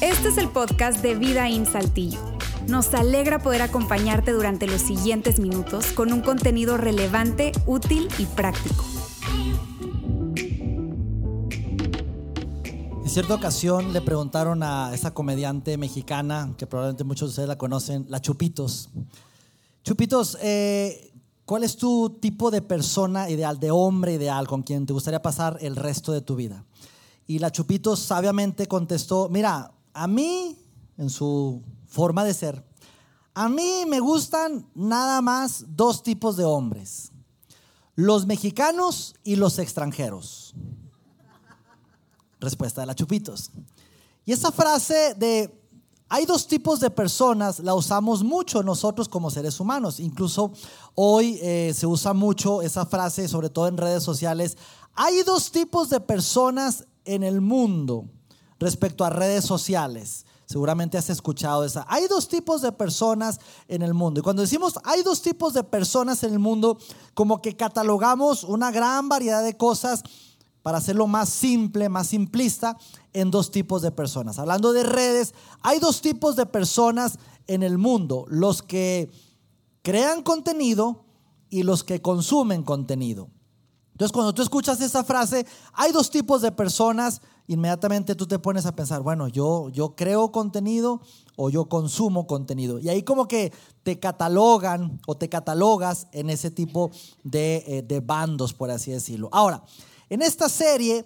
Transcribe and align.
Este 0.00 0.28
es 0.28 0.38
el 0.38 0.48
podcast 0.48 1.02
de 1.02 1.14
Vida 1.14 1.48
en 1.48 1.66
Saltillo. 1.66 2.18
Nos 2.68 2.92
alegra 2.94 3.38
poder 3.38 3.62
acompañarte 3.62 4.32
durante 4.32 4.66
los 4.66 4.80
siguientes 4.82 5.38
minutos 5.38 5.86
con 5.92 6.12
un 6.12 6.20
contenido 6.20 6.76
relevante, 6.76 7.52
útil 7.66 8.08
y 8.18 8.26
práctico. 8.26 8.84
En 13.02 13.08
cierta 13.08 13.34
ocasión 13.34 13.92
le 13.92 14.00
preguntaron 14.00 14.62
a 14.62 14.92
esa 14.92 15.14
comediante 15.14 15.78
mexicana, 15.78 16.54
que 16.58 16.66
probablemente 16.66 17.04
muchos 17.04 17.28
de 17.28 17.30
ustedes 17.30 17.48
la 17.48 17.56
conocen, 17.56 18.04
la 18.08 18.20
Chupitos. 18.20 18.90
Chupitos, 19.84 20.36
eh, 20.42 21.05
¿cuál 21.46 21.64
es 21.64 21.76
tu 21.76 22.10
tipo 22.20 22.50
de 22.50 22.60
persona 22.60 23.30
ideal, 23.30 23.58
de 23.58 23.70
hombre 23.70 24.14
ideal, 24.14 24.46
con 24.46 24.62
quien 24.62 24.84
te 24.84 24.92
gustaría 24.92 25.22
pasar 25.22 25.56
el 25.60 25.76
resto 25.76 26.12
de 26.12 26.20
tu 26.20 26.36
vida? 26.36 26.66
Y 27.26 27.38
la 27.38 27.50
Chupitos 27.50 28.00
sabiamente 28.00 28.66
contestó, 28.66 29.28
mira, 29.30 29.72
a 29.94 30.06
mí, 30.06 30.58
en 30.98 31.08
su 31.08 31.62
forma 31.86 32.24
de 32.24 32.34
ser, 32.34 32.62
a 33.32 33.48
mí 33.48 33.84
me 33.88 34.00
gustan 34.00 34.68
nada 34.74 35.22
más 35.22 35.64
dos 35.68 36.02
tipos 36.02 36.36
de 36.36 36.44
hombres, 36.44 37.12
los 37.94 38.26
mexicanos 38.26 39.14
y 39.24 39.36
los 39.36 39.58
extranjeros. 39.58 40.54
Respuesta 42.40 42.82
de 42.82 42.86
la 42.86 42.94
Chupitos. 42.94 43.50
Y 44.24 44.32
esa 44.32 44.52
frase 44.52 45.14
de 45.14 45.65
hay 46.08 46.24
dos 46.24 46.46
tipos 46.46 46.78
de 46.78 46.90
personas, 46.90 47.58
la 47.58 47.74
usamos 47.74 48.22
mucho 48.22 48.62
nosotros 48.62 49.08
como 49.08 49.30
seres 49.30 49.58
humanos. 49.58 49.98
Incluso 49.98 50.52
hoy 50.94 51.38
eh, 51.42 51.72
se 51.74 51.86
usa 51.86 52.12
mucho 52.12 52.62
esa 52.62 52.86
frase, 52.86 53.26
sobre 53.26 53.50
todo 53.50 53.66
en 53.66 53.76
redes 53.76 54.04
sociales. 54.04 54.56
Hay 54.94 55.22
dos 55.24 55.50
tipos 55.50 55.90
de 55.90 56.00
personas 56.00 56.86
en 57.04 57.24
el 57.24 57.40
mundo 57.40 58.04
respecto 58.60 59.04
a 59.04 59.10
redes 59.10 59.44
sociales. 59.44 60.26
Seguramente 60.46 60.96
has 60.96 61.10
escuchado 61.10 61.64
esa. 61.64 61.84
Hay 61.88 62.06
dos 62.06 62.28
tipos 62.28 62.62
de 62.62 62.70
personas 62.70 63.40
en 63.66 63.82
el 63.82 63.92
mundo. 63.92 64.20
Y 64.20 64.22
cuando 64.22 64.42
decimos 64.42 64.78
hay 64.84 65.02
dos 65.02 65.22
tipos 65.22 65.54
de 65.54 65.64
personas 65.64 66.22
en 66.22 66.32
el 66.32 66.38
mundo, 66.38 66.78
como 67.14 67.42
que 67.42 67.56
catalogamos 67.56 68.44
una 68.44 68.70
gran 68.70 69.08
variedad 69.08 69.42
de 69.42 69.56
cosas 69.56 70.04
para 70.66 70.78
hacerlo 70.78 71.06
más 71.06 71.28
simple, 71.28 71.88
más 71.88 72.08
simplista, 72.08 72.76
en 73.12 73.30
dos 73.30 73.52
tipos 73.52 73.82
de 73.82 73.92
personas. 73.92 74.40
Hablando 74.40 74.72
de 74.72 74.82
redes, 74.82 75.32
hay 75.62 75.78
dos 75.78 76.02
tipos 76.02 76.34
de 76.34 76.44
personas 76.44 77.20
en 77.46 77.62
el 77.62 77.78
mundo. 77.78 78.24
Los 78.28 78.62
que 78.62 79.08
crean 79.82 80.24
contenido 80.24 81.04
y 81.50 81.62
los 81.62 81.84
que 81.84 82.02
consumen 82.02 82.64
contenido. 82.64 83.30
Entonces, 83.92 84.10
cuando 84.10 84.34
tú 84.34 84.42
escuchas 84.42 84.80
esa 84.80 85.04
frase, 85.04 85.46
hay 85.72 85.92
dos 85.92 86.10
tipos 86.10 86.42
de 86.42 86.50
personas, 86.50 87.22
inmediatamente 87.46 88.16
tú 88.16 88.26
te 88.26 88.40
pones 88.40 88.66
a 88.66 88.74
pensar, 88.74 89.02
bueno, 89.02 89.28
yo, 89.28 89.68
yo 89.68 89.94
creo 89.94 90.32
contenido 90.32 91.00
o 91.36 91.48
yo 91.48 91.66
consumo 91.66 92.26
contenido. 92.26 92.80
Y 92.80 92.88
ahí 92.88 93.04
como 93.04 93.28
que 93.28 93.52
te 93.84 94.00
catalogan 94.00 95.00
o 95.06 95.16
te 95.16 95.28
catalogas 95.28 96.08
en 96.10 96.28
ese 96.28 96.50
tipo 96.50 96.90
de, 97.22 97.62
eh, 97.68 97.82
de 97.82 98.00
bandos, 98.00 98.52
por 98.52 98.72
así 98.72 98.90
decirlo. 98.90 99.28
Ahora, 99.30 99.62
en 100.08 100.22
esta 100.22 100.48
serie 100.48 101.04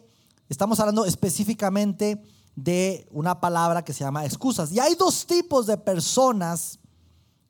estamos 0.49 0.81
hablando 0.81 1.05
específicamente 1.05 2.23
de 2.57 3.07
una 3.11 3.41
palabra 3.41 3.85
que 3.85 3.93
se 3.93 4.05
llama 4.05 4.25
excusas. 4.25 4.73
Y 4.73 4.81
hay 4.81 4.95
dos 4.95 5.27
tipos 5.27 5.67
de 5.67 5.79
personas 5.79 6.79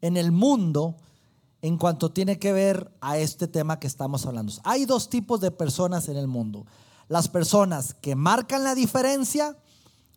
en 0.01 0.17
el 0.17 0.33
mundo 0.33 0.97
en 1.62 1.77
cuanto 1.77 2.11
tiene 2.11 2.39
que 2.39 2.53
ver 2.53 2.91
a 3.01 3.19
este 3.19 3.48
tema 3.48 3.79
que 3.79 3.87
estamos 3.87 4.25
hablando. 4.27 4.53
Hay 4.65 4.87
dos 4.87 5.11
tipos 5.11 5.41
de 5.41 5.51
personas 5.51 6.09
en 6.09 6.17
el 6.17 6.27
mundo. 6.27 6.67
Las 7.09 7.29
personas 7.29 7.95
que 7.95 8.14
marcan 8.14 8.64
la 8.64 8.75
diferencia 8.75 9.57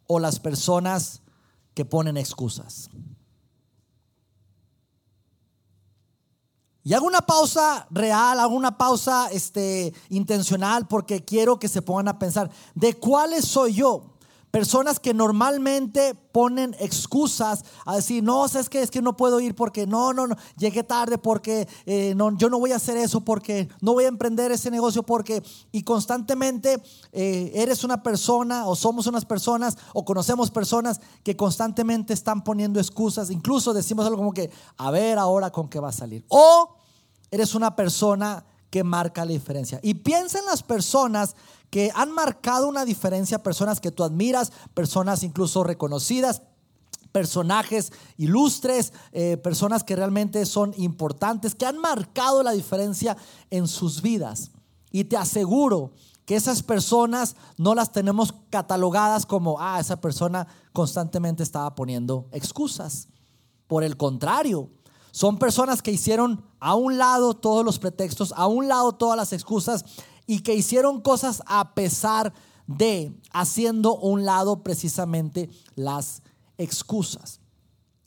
o 0.07 0.19
las 0.19 0.39
personas 0.39 1.21
que 1.73 1.85
ponen 1.85 2.17
excusas. 2.17 2.89
Y 6.85 6.93
hago 6.93 7.05
una 7.07 7.21
pausa 7.21 7.87
real, 7.91 8.39
hago 8.39 8.55
una 8.55 8.77
pausa 8.77 9.29
este, 9.31 9.93
intencional 10.09 10.85
porque 10.87 11.23
quiero 11.23 11.57
que 11.57 11.69
se 11.69 11.81
pongan 11.81 12.09
a 12.09 12.19
pensar, 12.19 12.51
¿de 12.75 12.93
cuáles 12.95 13.45
soy 13.45 13.75
yo? 13.75 14.12
Personas 14.53 14.99
que 14.99 15.15
normalmente 15.15 16.13
ponen 16.31 16.75
excusas 16.79 17.65
a 17.87 17.95
decir, 17.95 18.23
no, 18.23 18.45
es 18.45 18.69
que 18.69 18.83
es 18.83 18.91
que 18.91 19.01
no 19.01 19.17
puedo 19.17 19.39
ir 19.39 19.55
porque 19.55 19.87
no, 19.87 20.13
no, 20.13 20.27
no, 20.27 20.35
llegué 20.59 20.83
tarde 20.83 21.17
porque 21.17 21.67
eh, 21.87 22.15
yo 22.37 22.49
no 22.51 22.59
voy 22.59 22.71
a 22.71 22.75
hacer 22.75 22.95
eso 22.97 23.21
porque 23.21 23.67
no 23.81 23.93
voy 23.93 24.03
a 24.03 24.09
emprender 24.09 24.51
ese 24.51 24.69
negocio 24.69 25.01
porque, 25.01 25.41
y 25.71 25.81
constantemente 25.81 26.83
eh, 27.13 27.51
eres 27.55 27.83
una 27.83 28.03
persona 28.03 28.67
o 28.67 28.75
somos 28.75 29.07
unas 29.07 29.25
personas 29.25 29.75
o 29.91 30.05
conocemos 30.05 30.51
personas 30.51 31.01
que 31.23 31.35
constantemente 31.35 32.13
están 32.13 32.43
poniendo 32.43 32.79
excusas, 32.79 33.31
incluso 33.31 33.73
decimos 33.73 34.05
algo 34.05 34.17
como 34.17 34.35
que, 34.35 34.51
a 34.77 34.91
ver 34.91 35.17
ahora 35.17 35.49
con 35.49 35.67
qué 35.67 35.79
va 35.79 35.89
a 35.89 35.93
salir. 35.93 36.25
O 36.27 36.75
eres 37.31 37.55
una 37.55 37.75
persona 37.75 38.45
que 38.73 38.83
marca 38.83 39.23
la 39.23 39.33
diferencia. 39.33 39.79
Y 39.83 39.93
piensa 39.93 40.39
en 40.39 40.47
las 40.47 40.63
personas 40.63 41.35
que 41.69 41.91
han 41.93 42.11
marcado 42.11 42.67
una 42.67 42.85
diferencia, 42.85 43.43
personas 43.43 43.79
que 43.79 43.91
tú 43.91 44.03
admiras, 44.03 44.51
personas 44.73 45.21
incluso 45.21 45.63
reconocidas, 45.63 46.41
personajes 47.11 47.93
ilustres, 48.17 48.91
eh, 49.11 49.37
personas 49.37 49.83
que 49.83 49.95
realmente 49.95 50.43
son 50.47 50.73
importantes, 50.75 51.53
que 51.53 51.67
han 51.67 51.77
marcado 51.77 52.41
la 52.41 52.53
diferencia 52.53 53.15
en 53.51 53.67
sus 53.67 54.01
vidas. 54.01 54.49
Y 54.89 55.03
te 55.03 55.17
aseguro 55.17 55.91
que 56.25 56.35
esas 56.35 56.63
personas 56.63 57.35
no 57.59 57.75
las 57.75 57.91
tenemos 57.91 58.33
catalogadas 58.49 59.27
como, 59.27 59.57
ah, 59.59 59.79
esa 59.79 60.01
persona 60.01 60.47
constantemente 60.71 61.43
estaba 61.43 61.75
poniendo 61.75 62.27
excusas. 62.31 63.07
Por 63.67 63.83
el 63.83 63.97
contrario, 63.97 64.71
son 65.13 65.37
personas 65.37 65.83
que 65.83 65.91
hicieron 65.91 66.43
a 66.59 66.73
un 66.73 66.97
lado 66.97 67.35
todos 67.35 67.63
los 67.63 67.77
pretextos, 67.77 68.33
a 68.35 68.47
un 68.47 68.67
lado 68.67 68.93
todas 68.93 69.15
las 69.15 69.31
excusas 69.31 69.85
y 70.25 70.39
que 70.39 70.55
hicieron 70.55 71.01
cosas 71.01 71.43
a 71.45 71.75
pesar 71.75 72.33
de, 72.65 73.13
haciendo 73.31 73.95
un 73.95 74.25
lado 74.25 74.63
precisamente 74.63 75.51
las 75.75 76.23
excusas. 76.57 77.41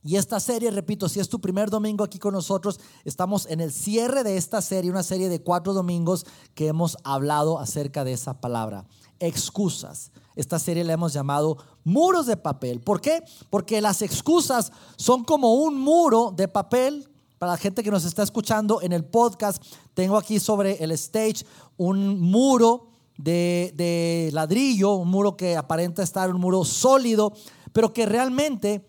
Y 0.02 0.16
esta 0.16 0.40
serie, 0.40 0.72
repito, 0.72 1.08
si 1.08 1.20
es 1.20 1.28
tu 1.28 1.40
primer 1.40 1.70
domingo 1.70 2.02
aquí 2.02 2.18
con 2.18 2.34
nosotros, 2.34 2.80
estamos 3.04 3.46
en 3.46 3.60
el 3.60 3.72
cierre 3.72 4.24
de 4.24 4.36
esta 4.36 4.60
serie, 4.60 4.90
una 4.90 5.04
serie 5.04 5.28
de 5.28 5.40
cuatro 5.40 5.74
domingos 5.74 6.26
que 6.56 6.66
hemos 6.66 6.96
hablado 7.04 7.60
acerca 7.60 8.02
de 8.02 8.14
esa 8.14 8.40
palabra, 8.40 8.84
excusas. 9.20 10.10
Esta 10.36 10.58
serie 10.58 10.84
la 10.84 10.92
hemos 10.92 11.12
llamado 11.12 11.56
muros 11.82 12.26
de 12.26 12.36
papel. 12.36 12.80
¿Por 12.80 13.00
qué? 13.00 13.24
Porque 13.50 13.80
las 13.80 14.02
excusas 14.02 14.70
son 14.96 15.24
como 15.24 15.54
un 15.54 15.80
muro 15.80 16.32
de 16.36 16.46
papel 16.46 17.08
para 17.38 17.52
la 17.52 17.58
gente 17.58 17.82
que 17.82 17.90
nos 17.90 18.04
está 18.04 18.22
escuchando 18.22 18.80
en 18.80 18.92
el 18.92 19.04
podcast, 19.04 19.62
tengo 19.92 20.16
aquí 20.16 20.40
sobre 20.40 20.82
el 20.82 20.90
stage 20.92 21.44
un 21.76 22.18
muro 22.18 22.88
de, 23.18 24.30
ladrillo, 24.32 24.94
un 24.94 25.08
muro 25.08 25.36
que 25.36 25.56
aparenta 25.56 26.02
estar 26.02 26.30
un 26.30 26.40
muro 26.40 26.64
sólido, 26.64 27.32
pero 27.72 27.92
que 27.92 28.06
realmente 28.06 28.86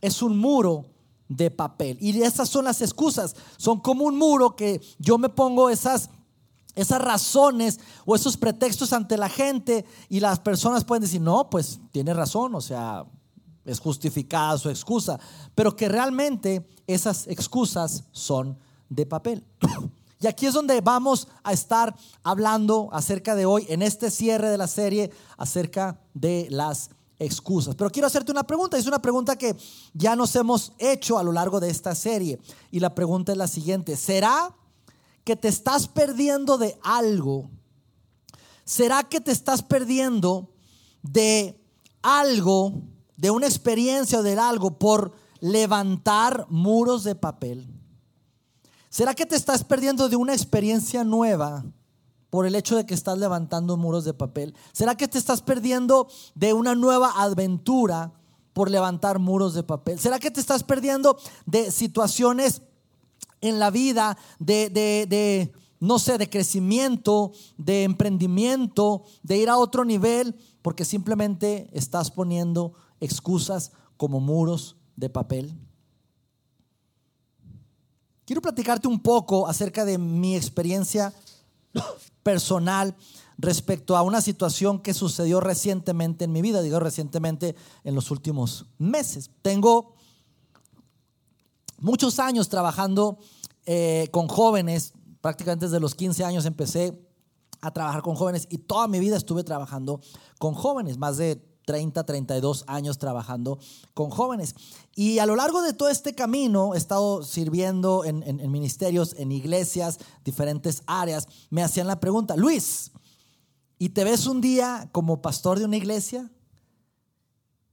es 0.00 0.22
un 0.22 0.38
muro 0.38 0.86
de 1.28 1.50
papel. 1.50 1.98
Y 2.00 2.22
esas 2.22 2.48
son 2.48 2.66
las 2.66 2.80
excusas, 2.82 3.34
son 3.56 3.80
como 3.80 4.04
un 4.04 4.16
muro 4.16 4.54
que 4.54 4.80
yo 4.98 5.18
me 5.18 5.28
pongo 5.28 5.68
esas 5.68 6.10
esas 6.74 7.00
razones 7.00 7.80
o 8.04 8.14
esos 8.14 8.36
pretextos 8.36 8.92
ante 8.92 9.16
la 9.16 9.28
gente 9.28 9.84
y 10.08 10.20
las 10.20 10.40
personas 10.40 10.84
pueden 10.84 11.02
decir, 11.02 11.20
no, 11.20 11.50
pues 11.50 11.80
tiene 11.90 12.14
razón, 12.14 12.54
o 12.54 12.60
sea, 12.60 13.04
es 13.64 13.78
justificada 13.78 14.58
su 14.58 14.70
excusa, 14.70 15.18
pero 15.54 15.76
que 15.76 15.88
realmente 15.88 16.66
esas 16.86 17.26
excusas 17.26 18.04
son 18.12 18.58
de 18.88 19.06
papel. 19.06 19.44
Y 20.22 20.28
aquí 20.28 20.46
es 20.46 20.54
donde 20.54 20.80
vamos 20.80 21.26
a 21.42 21.52
estar 21.52 21.96
hablando 22.22 22.88
acerca 22.92 23.34
de 23.34 23.44
hoy, 23.44 23.66
en 23.68 23.82
este 23.82 24.08
cierre 24.08 24.50
de 24.50 24.56
la 24.56 24.68
serie, 24.68 25.10
acerca 25.36 25.98
de 26.14 26.46
las 26.48 26.90
excusas. 27.18 27.74
Pero 27.74 27.90
quiero 27.90 28.06
hacerte 28.06 28.30
una 28.30 28.44
pregunta, 28.44 28.78
es 28.78 28.86
una 28.86 29.02
pregunta 29.02 29.34
que 29.34 29.56
ya 29.94 30.14
nos 30.14 30.36
hemos 30.36 30.74
hecho 30.78 31.18
a 31.18 31.24
lo 31.24 31.32
largo 31.32 31.58
de 31.58 31.70
esta 31.70 31.96
serie. 31.96 32.38
Y 32.70 32.78
la 32.78 32.94
pregunta 32.94 33.32
es 33.32 33.38
la 33.38 33.48
siguiente, 33.48 33.96
¿será 33.96 34.54
que 35.24 35.36
te 35.36 35.48
estás 35.48 35.88
perdiendo 35.88 36.58
de 36.58 36.78
algo? 36.82 37.50
¿Será 38.64 39.04
que 39.04 39.20
te 39.20 39.32
estás 39.32 39.62
perdiendo 39.62 40.52
de 41.02 41.60
algo 42.02 42.82
de 43.16 43.30
una 43.30 43.46
experiencia 43.46 44.20
o 44.20 44.22
de 44.22 44.38
algo 44.38 44.78
por 44.78 45.12
levantar 45.40 46.46
muros 46.48 47.04
de 47.04 47.14
papel? 47.14 47.68
¿Será 48.88 49.14
que 49.14 49.26
te 49.26 49.36
estás 49.36 49.64
perdiendo 49.64 50.08
de 50.08 50.16
una 50.16 50.32
experiencia 50.32 51.02
nueva 51.02 51.64
por 52.30 52.46
el 52.46 52.54
hecho 52.54 52.76
de 52.76 52.86
que 52.86 52.94
estás 52.94 53.18
levantando 53.18 53.76
muros 53.76 54.04
de 54.04 54.14
papel? 54.14 54.54
¿Será 54.72 54.96
que 54.96 55.08
te 55.08 55.18
estás 55.18 55.42
perdiendo 55.42 56.08
de 56.34 56.52
una 56.52 56.74
nueva 56.74 57.10
aventura 57.22 58.12
por 58.52 58.70
levantar 58.70 59.18
muros 59.18 59.54
de 59.54 59.62
papel? 59.62 59.98
¿Será 59.98 60.18
que 60.18 60.30
te 60.30 60.40
estás 60.40 60.62
perdiendo 60.62 61.16
de 61.46 61.70
situaciones 61.70 62.62
en 63.42 63.58
la 63.58 63.70
vida, 63.70 64.16
de, 64.38 64.70
de, 64.70 65.52
no 65.80 65.98
sé, 65.98 66.16
de 66.16 66.30
crecimiento, 66.30 67.32
de 67.58 67.82
emprendimiento, 67.82 69.02
de 69.22 69.36
ir 69.36 69.50
a 69.50 69.58
otro 69.58 69.84
nivel, 69.84 70.34
porque 70.62 70.86
simplemente 70.86 71.68
estás 71.72 72.10
poniendo 72.10 72.72
excusas 73.00 73.72
como 73.98 74.20
muros 74.20 74.76
de 74.96 75.10
papel. 75.10 75.54
Quiero 78.24 78.40
platicarte 78.40 78.88
un 78.88 79.00
poco 79.00 79.48
acerca 79.48 79.84
de 79.84 79.98
mi 79.98 80.36
experiencia 80.36 81.12
personal 82.22 82.94
respecto 83.36 83.96
a 83.96 84.02
una 84.02 84.20
situación 84.20 84.78
que 84.78 84.94
sucedió 84.94 85.40
recientemente 85.40 86.24
en 86.24 86.32
mi 86.32 86.42
vida, 86.42 86.62
digo 86.62 86.78
recientemente 86.78 87.56
en 87.82 87.96
los 87.96 88.12
últimos 88.12 88.66
meses. 88.78 89.30
Tengo 89.42 89.96
muchos 91.82 92.18
años 92.18 92.48
trabajando 92.48 93.18
eh, 93.66 94.08
con 94.10 94.28
jóvenes, 94.28 94.94
prácticamente 95.20 95.66
desde 95.66 95.80
los 95.80 95.94
15 95.94 96.24
años 96.24 96.46
empecé 96.46 96.98
a 97.60 97.72
trabajar 97.72 98.02
con 98.02 98.16
jóvenes 98.16 98.46
y 98.50 98.58
toda 98.58 98.88
mi 98.88 98.98
vida 98.98 99.16
estuve 99.16 99.44
trabajando 99.44 100.00
con 100.38 100.54
jóvenes, 100.54 100.98
más 100.98 101.16
de 101.16 101.36
30, 101.64 102.04
32 102.04 102.64
años 102.66 102.98
trabajando 102.98 103.58
con 103.94 104.10
jóvenes. 104.10 104.54
Y 104.96 105.20
a 105.20 105.26
lo 105.26 105.36
largo 105.36 105.62
de 105.62 105.72
todo 105.72 105.88
este 105.88 106.14
camino 106.14 106.74
he 106.74 106.78
estado 106.78 107.22
sirviendo 107.22 108.04
en, 108.04 108.22
en 108.24 108.50
ministerios, 108.50 109.14
en 109.16 109.30
iglesias, 109.30 109.98
diferentes 110.24 110.82
áreas. 110.86 111.28
Me 111.50 111.62
hacían 111.62 111.86
la 111.86 112.00
pregunta, 112.00 112.36
Luis, 112.36 112.90
¿y 113.78 113.90
te 113.90 114.02
ves 114.02 114.26
un 114.26 114.40
día 114.40 114.88
como 114.90 115.22
pastor 115.22 115.60
de 115.60 115.66
una 115.66 115.76
iglesia? 115.76 116.32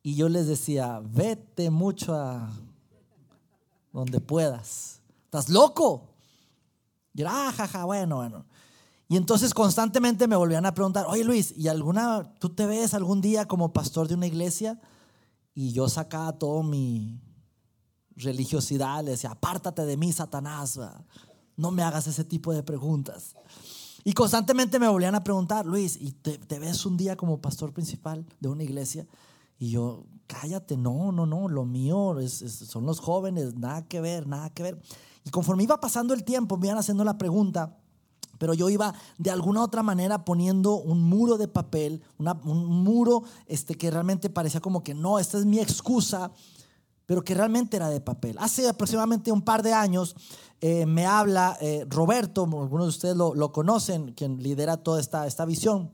Y 0.03 0.15
yo 0.15 0.29
les 0.29 0.47
decía, 0.47 1.01
vete 1.03 1.71
mucho 1.71 2.13
a 2.13 2.51
donde 3.99 4.19
puedas. 4.19 5.01
¿Estás 5.25 5.49
loco? 5.49 6.09
Y 7.13 7.21
era, 7.21 7.49
ah, 7.49 7.51
jaja, 7.51 7.85
bueno, 7.85 8.17
bueno. 8.17 8.45
Y 9.07 9.17
entonces 9.17 9.53
constantemente 9.53 10.27
me 10.27 10.35
volvían 10.35 10.65
a 10.65 10.73
preguntar, 10.73 11.05
oye 11.07 11.23
Luis, 11.23 11.53
¿y 11.57 11.67
alguna, 11.67 12.35
tú 12.39 12.49
te 12.49 12.67
ves 12.67 12.93
algún 12.93 13.21
día 13.21 13.47
como 13.47 13.73
pastor 13.73 14.07
de 14.07 14.13
una 14.13 14.27
iglesia? 14.27 14.79
Y 15.55 15.71
yo 15.73 15.89
sacaba 15.89 16.37
todo 16.37 16.61
mi 16.61 17.19
religiosidad, 18.15 19.03
le 19.03 19.11
decía, 19.11 19.31
apártate 19.31 19.85
de 19.85 19.97
mí, 19.97 20.13
Satanás, 20.13 20.79
no 21.57 21.71
me 21.71 21.83
hagas 21.83 22.07
ese 22.07 22.23
tipo 22.23 22.53
de 22.53 22.63
preguntas. 22.63 23.35
Y 24.03 24.13
constantemente 24.13 24.79
me 24.79 24.87
volvían 24.87 25.15
a 25.15 25.23
preguntar, 25.23 25.65
Luis, 25.65 25.97
¿y 25.99 26.11
te, 26.11 26.59
ves 26.59 26.85
un 26.85 26.95
día 26.95 27.17
como 27.17 27.41
pastor 27.41 27.73
principal 27.73 28.25
de 28.39 28.49
una 28.49 28.63
iglesia? 28.63 29.07
Y 29.59 29.71
yo, 29.71 30.05
cállate, 30.25 30.77
no, 30.77 31.11
no, 31.11 31.25
no, 31.25 31.49
lo 31.49 31.65
mío 31.65 32.15
son 32.29 32.85
los 32.85 32.99
jóvenes, 32.99 33.55
nada 33.55 33.85
que 33.85 33.99
ver, 33.99 34.25
nada 34.25 34.49
que 34.49 34.63
ver. 34.63 34.81
Y 35.25 35.29
conforme 35.31 35.63
iba 35.63 35.79
pasando 35.79 36.13
el 36.13 36.23
tiempo, 36.23 36.57
me 36.57 36.67
iban 36.67 36.79
haciendo 36.79 37.03
la 37.03 37.17
pregunta, 37.17 37.77
pero 38.37 38.53
yo 38.53 38.69
iba 38.69 38.93
de 39.17 39.31
alguna 39.31 39.61
otra 39.61 39.83
manera 39.83 40.23
poniendo 40.23 40.75
un 40.75 41.03
muro 41.03 41.37
de 41.37 41.49
papel, 41.49 42.01
un 42.17 42.83
muro 42.83 43.23
este, 43.47 43.75
que 43.75 43.91
realmente 43.91 44.29
parecía 44.29 44.61
como 44.61 44.81
que 44.81 44.93
no, 44.93 45.19
esta 45.19 45.37
es 45.37 45.45
mi 45.45 45.59
excusa, 45.59 46.31
pero 47.05 47.21
que 47.23 47.33
realmente 47.33 47.75
era 47.75 47.89
de 47.89 47.99
papel. 47.99 48.37
Hace 48.39 48.69
aproximadamente 48.69 49.31
un 49.31 49.41
par 49.41 49.61
de 49.61 49.73
años 49.73 50.15
eh, 50.61 50.85
me 50.85 51.05
habla 51.05 51.57
eh, 51.59 51.85
Roberto, 51.89 52.43
algunos 52.43 52.85
de 52.85 52.89
ustedes 52.89 53.15
lo, 53.17 53.51
conocen, 53.51 54.13
quien 54.13 54.41
lidera 54.41 54.77
toda 54.77 55.01
esta, 55.01 55.27
esta 55.27 55.43
visión, 55.43 55.91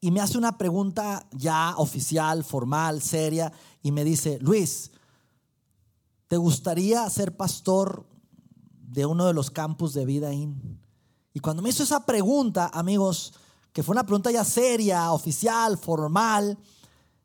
y 0.00 0.10
me 0.10 0.20
hace 0.20 0.38
una 0.38 0.58
pregunta 0.58 1.26
ya 1.32 1.74
oficial, 1.76 2.44
formal, 2.44 3.02
seria, 3.02 3.52
y 3.82 3.92
me 3.92 4.04
dice, 4.04 4.38
Luis, 4.40 4.90
¿te 6.28 6.36
gustaría 6.36 7.08
ser 7.10 7.36
pastor 7.36 8.06
de 8.82 9.06
uno 9.06 9.26
de 9.26 9.34
los 9.34 9.50
campus 9.50 9.94
de 9.94 10.04
Vida 10.04 10.32
In? 10.32 10.80
Y 11.32 11.40
cuando 11.40 11.62
me 11.62 11.70
hizo 11.70 11.82
esa 11.82 12.04
pregunta, 12.04 12.70
amigos, 12.72 13.34
que 13.72 13.82
fue 13.82 13.92
una 13.92 14.04
pregunta 14.04 14.30
ya 14.30 14.44
seria, 14.44 15.12
oficial, 15.12 15.76
formal, 15.76 16.58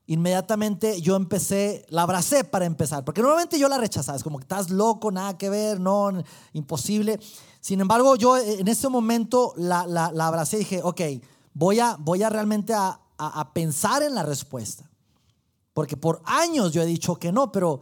inmediatamente 0.07 1.01
yo 1.01 1.15
empecé, 1.15 1.85
la 1.89 2.03
abracé 2.03 2.43
para 2.43 2.65
empezar, 2.65 3.05
porque 3.05 3.21
normalmente 3.21 3.57
yo 3.57 3.69
la 3.69 3.77
rechazaba, 3.77 4.17
es 4.17 4.23
como 4.23 4.37
que 4.37 4.43
estás 4.43 4.69
loco, 4.69 5.11
nada 5.11 5.37
que 5.37 5.49
ver, 5.49 5.79
no, 5.79 6.11
imposible. 6.53 7.19
Sin 7.61 7.79
embargo, 7.79 8.15
yo 8.15 8.37
en 8.37 8.67
ese 8.67 8.89
momento 8.89 9.53
la, 9.55 9.85
la, 9.87 10.11
la 10.11 10.27
abracé 10.27 10.57
y 10.57 10.59
dije, 10.59 10.81
ok, 10.83 11.01
voy 11.53 11.79
a, 11.79 11.95
voy 11.99 12.23
a 12.23 12.29
realmente 12.29 12.73
a, 12.73 12.99
a, 13.17 13.53
pensar 13.53 14.03
en 14.03 14.15
la 14.15 14.23
respuesta. 14.23 14.89
Porque 15.73 15.95
por 15.95 16.21
años 16.25 16.73
yo 16.73 16.81
he 16.81 16.85
dicho 16.85 17.15
que 17.15 17.31
no, 17.31 17.51
pero, 17.51 17.81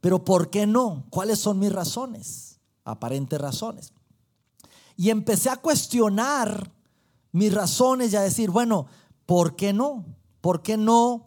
pero 0.00 0.24
¿por 0.24 0.50
qué 0.50 0.66
no? 0.66 1.04
¿Cuáles 1.10 1.38
son 1.38 1.58
mis 1.58 1.72
razones? 1.72 2.58
Aparentes 2.84 3.40
razones. 3.40 3.92
Y 4.96 5.10
empecé 5.10 5.50
a 5.50 5.56
cuestionar 5.56 6.72
mis 7.32 7.52
razones 7.52 8.12
y 8.12 8.16
a 8.16 8.22
decir, 8.22 8.50
bueno, 8.50 8.86
¿por 9.26 9.56
qué 9.56 9.72
no? 9.72 10.06
¿Por 10.40 10.62
qué 10.62 10.76
no 10.76 11.26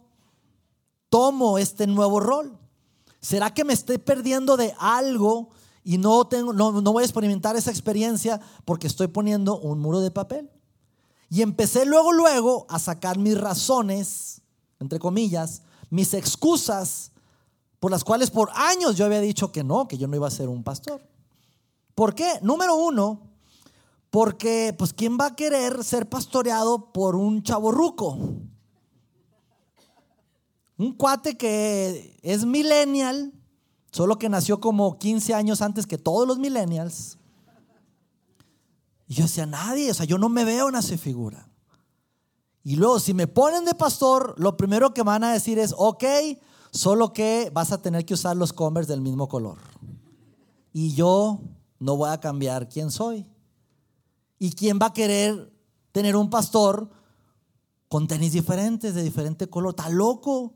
tomo 1.08 1.58
este 1.58 1.86
nuevo 1.86 2.18
rol? 2.18 2.58
¿Será 3.20 3.52
que 3.52 3.64
me 3.64 3.74
estoy 3.74 3.98
perdiendo 3.98 4.56
de 4.56 4.74
algo 4.78 5.50
y 5.84 5.98
no, 5.98 6.26
tengo, 6.26 6.52
no, 6.52 6.72
voy 6.72 7.02
a 7.02 7.06
experimentar 7.06 7.54
esa 7.54 7.70
experiencia 7.70 8.40
porque 8.64 8.86
estoy 8.86 9.08
poniendo 9.08 9.58
un 9.58 9.78
muro 9.78 10.00
de 10.00 10.10
papel? 10.10 10.50
Y 11.30 11.42
empecé 11.42 11.86
luego, 11.86 12.12
luego 12.12 12.66
a 12.68 12.80
sacar 12.80 13.16
mis 13.16 13.38
razones, 13.40 14.42
entre 14.80 14.98
comillas, 14.98 15.62
mis 15.88 16.12
excusas 16.12 17.12
por 17.78 17.90
las 17.90 18.04
cuales 18.04 18.30
por 18.30 18.50
años 18.54 18.96
yo 18.96 19.06
había 19.06 19.20
dicho 19.20 19.52
que 19.52 19.64
no, 19.64 19.88
que 19.88 19.96
yo 19.96 20.08
no 20.08 20.16
iba 20.16 20.26
a 20.26 20.32
ser 20.32 20.48
un 20.48 20.64
pastor. 20.64 21.00
¿Por 21.94 22.14
qué? 22.14 22.38
Número 22.42 22.74
uno, 22.76 23.20
porque, 24.10 24.74
pues, 24.76 24.92
¿quién 24.92 25.16
va 25.18 25.26
a 25.26 25.36
querer 25.36 25.84
ser 25.84 26.08
pastoreado 26.08 26.92
por 26.92 27.14
un 27.14 27.42
chaborruco? 27.44 28.18
Un 30.76 30.92
cuate 30.94 31.36
que 31.36 32.18
es 32.22 32.44
millennial, 32.44 33.32
solo 33.92 34.18
que 34.18 34.28
nació 34.28 34.60
como 34.60 34.98
15 34.98 35.32
años 35.34 35.62
antes 35.62 35.86
que 35.86 35.96
todos 35.96 36.26
los 36.26 36.38
millennials. 36.38 37.18
Y 39.10 39.14
yo 39.14 39.24
decía, 39.24 39.44
nadie, 39.44 39.90
o 39.90 39.94
sea, 39.94 40.06
yo 40.06 40.18
no 40.18 40.28
me 40.28 40.44
veo 40.44 40.68
en 40.68 40.76
esa 40.76 40.96
figura. 40.96 41.48
Y 42.62 42.76
luego, 42.76 43.00
si 43.00 43.12
me 43.12 43.26
ponen 43.26 43.64
de 43.64 43.74
pastor, 43.74 44.36
lo 44.38 44.56
primero 44.56 44.94
que 44.94 45.02
van 45.02 45.24
a 45.24 45.32
decir 45.32 45.58
es, 45.58 45.74
ok, 45.76 46.04
solo 46.70 47.12
que 47.12 47.50
vas 47.52 47.72
a 47.72 47.82
tener 47.82 48.04
que 48.04 48.14
usar 48.14 48.36
los 48.36 48.52
Converse 48.52 48.92
del 48.92 49.00
mismo 49.00 49.28
color. 49.28 49.58
Y 50.72 50.94
yo 50.94 51.40
no 51.80 51.96
voy 51.96 52.10
a 52.10 52.20
cambiar 52.20 52.68
quién 52.68 52.92
soy. 52.92 53.26
¿Y 54.38 54.52
quién 54.52 54.78
va 54.80 54.86
a 54.86 54.92
querer 54.92 55.52
tener 55.90 56.14
un 56.14 56.30
pastor 56.30 56.88
con 57.88 58.06
tenis 58.06 58.30
diferentes, 58.30 58.94
de 58.94 59.02
diferente 59.02 59.50
color? 59.50 59.70
Está 59.70 59.88
loco. 59.88 60.54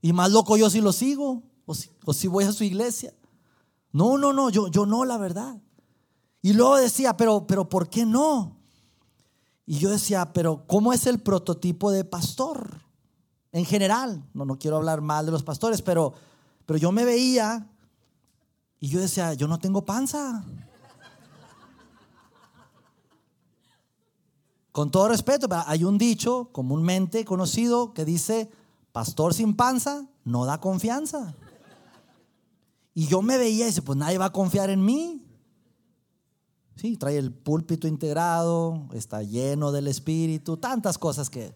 Y 0.00 0.12
más 0.12 0.30
loco 0.30 0.56
yo 0.56 0.70
si 0.70 0.80
lo 0.80 0.92
sigo, 0.92 1.42
o 1.66 2.14
si, 2.14 2.28
voy 2.28 2.44
a 2.44 2.52
su 2.52 2.62
iglesia. 2.62 3.12
No, 3.90 4.18
no, 4.18 4.32
no, 4.32 4.50
yo, 4.50 4.68
yo 4.68 4.86
no, 4.86 5.04
la 5.04 5.18
verdad. 5.18 5.60
Y 6.42 6.52
luego 6.54 6.76
decía, 6.76 7.16
pero, 7.16 7.46
pero 7.46 7.68
¿por 7.68 7.88
qué 7.88 8.06
no? 8.06 8.56
Y 9.66 9.78
yo 9.78 9.90
decía, 9.90 10.32
pero 10.32 10.64
¿cómo 10.66 10.92
es 10.92 11.06
el 11.06 11.20
prototipo 11.20 11.90
de 11.90 12.04
pastor? 12.04 12.82
En 13.52 13.64
general, 13.64 14.24
no, 14.32 14.44
no 14.44 14.58
quiero 14.58 14.76
hablar 14.76 15.00
mal 15.00 15.26
de 15.26 15.32
los 15.32 15.42
pastores, 15.42 15.82
pero, 15.82 16.14
pero 16.66 16.78
yo 16.78 16.92
me 16.92 17.04
veía 17.04 17.68
y 18.78 18.88
yo 18.88 19.00
decía, 19.00 19.34
yo 19.34 19.46
no 19.46 19.58
tengo 19.58 19.84
panza. 19.84 20.44
Con 24.72 24.90
todo 24.90 25.08
respeto, 25.08 25.48
hay 25.66 25.84
un 25.84 25.98
dicho 25.98 26.48
comúnmente 26.52 27.24
conocido 27.24 27.92
que 27.92 28.04
dice, 28.04 28.50
pastor 28.92 29.34
sin 29.34 29.54
panza 29.54 30.06
no 30.24 30.46
da 30.46 30.60
confianza. 30.60 31.34
Y 32.94 33.06
yo 33.06 33.20
me 33.20 33.36
veía 33.36 33.64
y 33.64 33.68
dice, 33.68 33.82
pues 33.82 33.98
nadie 33.98 34.18
va 34.18 34.26
a 34.26 34.32
confiar 34.32 34.70
en 34.70 34.84
mí. 34.84 35.26
Sí, 36.80 36.96
trae 36.96 37.18
el 37.18 37.30
púlpito 37.30 37.86
integrado, 37.86 38.88
está 38.94 39.22
lleno 39.22 39.70
del 39.70 39.86
Espíritu, 39.86 40.56
tantas 40.56 40.96
cosas 40.96 41.28
que... 41.28 41.52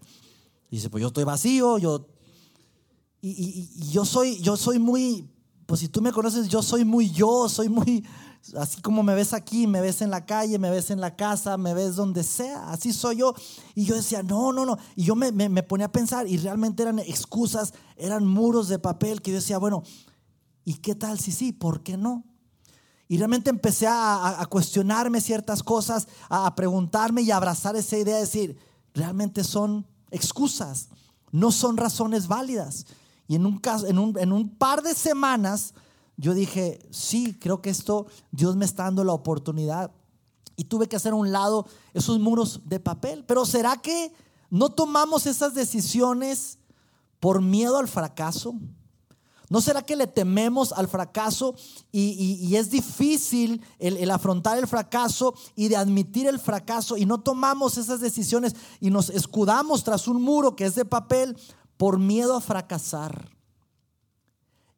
dice, 0.70 0.90
pues 0.90 1.00
yo 1.00 1.06
estoy 1.06 1.24
vacío, 1.24 1.78
yo... 1.78 2.08
Y, 3.22 3.30
y, 3.30 3.90
yo, 3.90 4.04
soy, 4.04 4.38
yo 4.42 4.54
soy 4.58 4.78
muy, 4.78 5.26
pues 5.64 5.80
si 5.80 5.88
tú 5.88 6.02
me 6.02 6.12
conoces, 6.12 6.46
yo 6.48 6.62
soy 6.62 6.84
muy 6.84 7.10
yo, 7.10 7.48
soy 7.48 7.70
muy, 7.70 8.04
Así 8.58 8.82
como 8.82 9.02
me 9.02 9.14
ves 9.14 9.32
aquí, 9.32 9.66
me 9.66 9.80
ves 9.80 10.02
en 10.02 10.10
la 10.10 10.26
calle, 10.26 10.58
me 10.58 10.68
ves 10.68 10.90
en 10.90 11.00
la 11.00 11.16
casa, 11.16 11.56
me 11.56 11.72
ves 11.72 11.96
donde 11.96 12.22
sea. 12.22 12.70
Así 12.70 12.92
soy 12.92 13.16
yo. 13.16 13.34
Y 13.74 13.86
yo 13.86 13.94
decía, 13.94 14.22
no, 14.22 14.52
no, 14.52 14.66
no. 14.66 14.76
Y 14.94 15.04
yo 15.04 15.14
me, 15.16 15.32
me, 15.32 15.62
ponía 15.62 15.86
a 15.86 15.92
pensar 15.92 16.28
y 16.28 16.36
realmente 16.36 16.82
eran 16.82 16.98
excusas, 16.98 17.72
eran 17.96 18.26
muros 18.26 18.68
de 18.68 18.78
papel 18.78 19.22
que 19.22 19.30
yo 19.30 19.38
decía, 19.38 19.56
bueno, 19.56 19.82
¿y 20.66 20.74
qué 20.74 20.94
tal 20.94 21.18
si 21.18 21.32
sí? 21.32 21.52
¿Por 21.52 21.82
qué 21.82 21.96
no? 21.96 22.24
Y 23.08 23.18
realmente 23.18 23.50
empecé 23.50 23.86
a, 23.88 24.46
cuestionarme 24.48 25.20
ciertas 25.20 25.62
cosas, 25.62 26.08
a, 26.28 26.54
preguntarme 26.54 27.22
y 27.22 27.30
a 27.30 27.36
abrazar 27.36 27.76
esa 27.76 27.98
idea 27.98 28.14
de 28.14 28.22
decir, 28.22 28.58
realmente 28.94 29.44
son 29.44 29.86
excusas, 30.10 30.88
no 31.30 31.52
son 31.52 31.76
razones 31.76 32.28
válidas. 32.28 32.86
Y 33.28 33.36
en 33.36 33.46
un, 33.46 33.60
en 34.18 34.32
un 34.32 34.48
par 34.50 34.82
de 34.82 34.94
semanas 34.94 35.74
yo 36.16 36.34
dije, 36.34 36.78
sí, 36.90 37.36
creo 37.40 37.60
que 37.60 37.70
esto 37.70 38.06
Dios 38.30 38.56
me 38.56 38.64
está 38.64 38.84
dando 38.84 39.04
la 39.04 39.12
oportunidad 39.12 39.90
y 40.56 40.64
tuve 40.64 40.88
que 40.88 40.96
hacer 40.96 41.12
a 41.12 41.16
un 41.16 41.32
lado 41.32 41.66
esos 41.92 42.20
muros 42.20 42.60
de 42.64 42.78
papel. 42.78 43.24
Pero 43.26 43.44
¿será 43.44 43.76
que 43.78 44.12
no 44.50 44.70
tomamos 44.70 45.26
esas 45.26 45.54
decisiones 45.54 46.58
por 47.18 47.42
miedo 47.42 47.78
al 47.78 47.88
fracaso? 47.88 48.54
¿No 49.54 49.60
será 49.60 49.82
que 49.82 49.94
le 49.94 50.08
tememos 50.08 50.72
al 50.72 50.88
fracaso 50.88 51.54
y, 51.92 52.56
es 52.56 52.70
difícil 52.70 53.62
el, 53.78 54.10
afrontar 54.10 54.58
el 54.58 54.66
fracaso 54.66 55.32
y 55.54 55.68
de 55.68 55.76
admitir 55.76 56.26
el 56.26 56.40
fracaso 56.40 56.96
y 56.96 57.06
no 57.06 57.20
tomamos 57.20 57.78
esas 57.78 58.00
decisiones 58.00 58.56
y 58.80 58.90
nos 58.90 59.10
escudamos 59.10 59.84
tras 59.84 60.08
un 60.08 60.20
muro 60.20 60.56
que 60.56 60.64
es 60.64 60.74
de 60.74 60.84
papel 60.84 61.36
por 61.76 62.00
miedo 62.00 62.34
a 62.34 62.40
fracasar? 62.40 63.30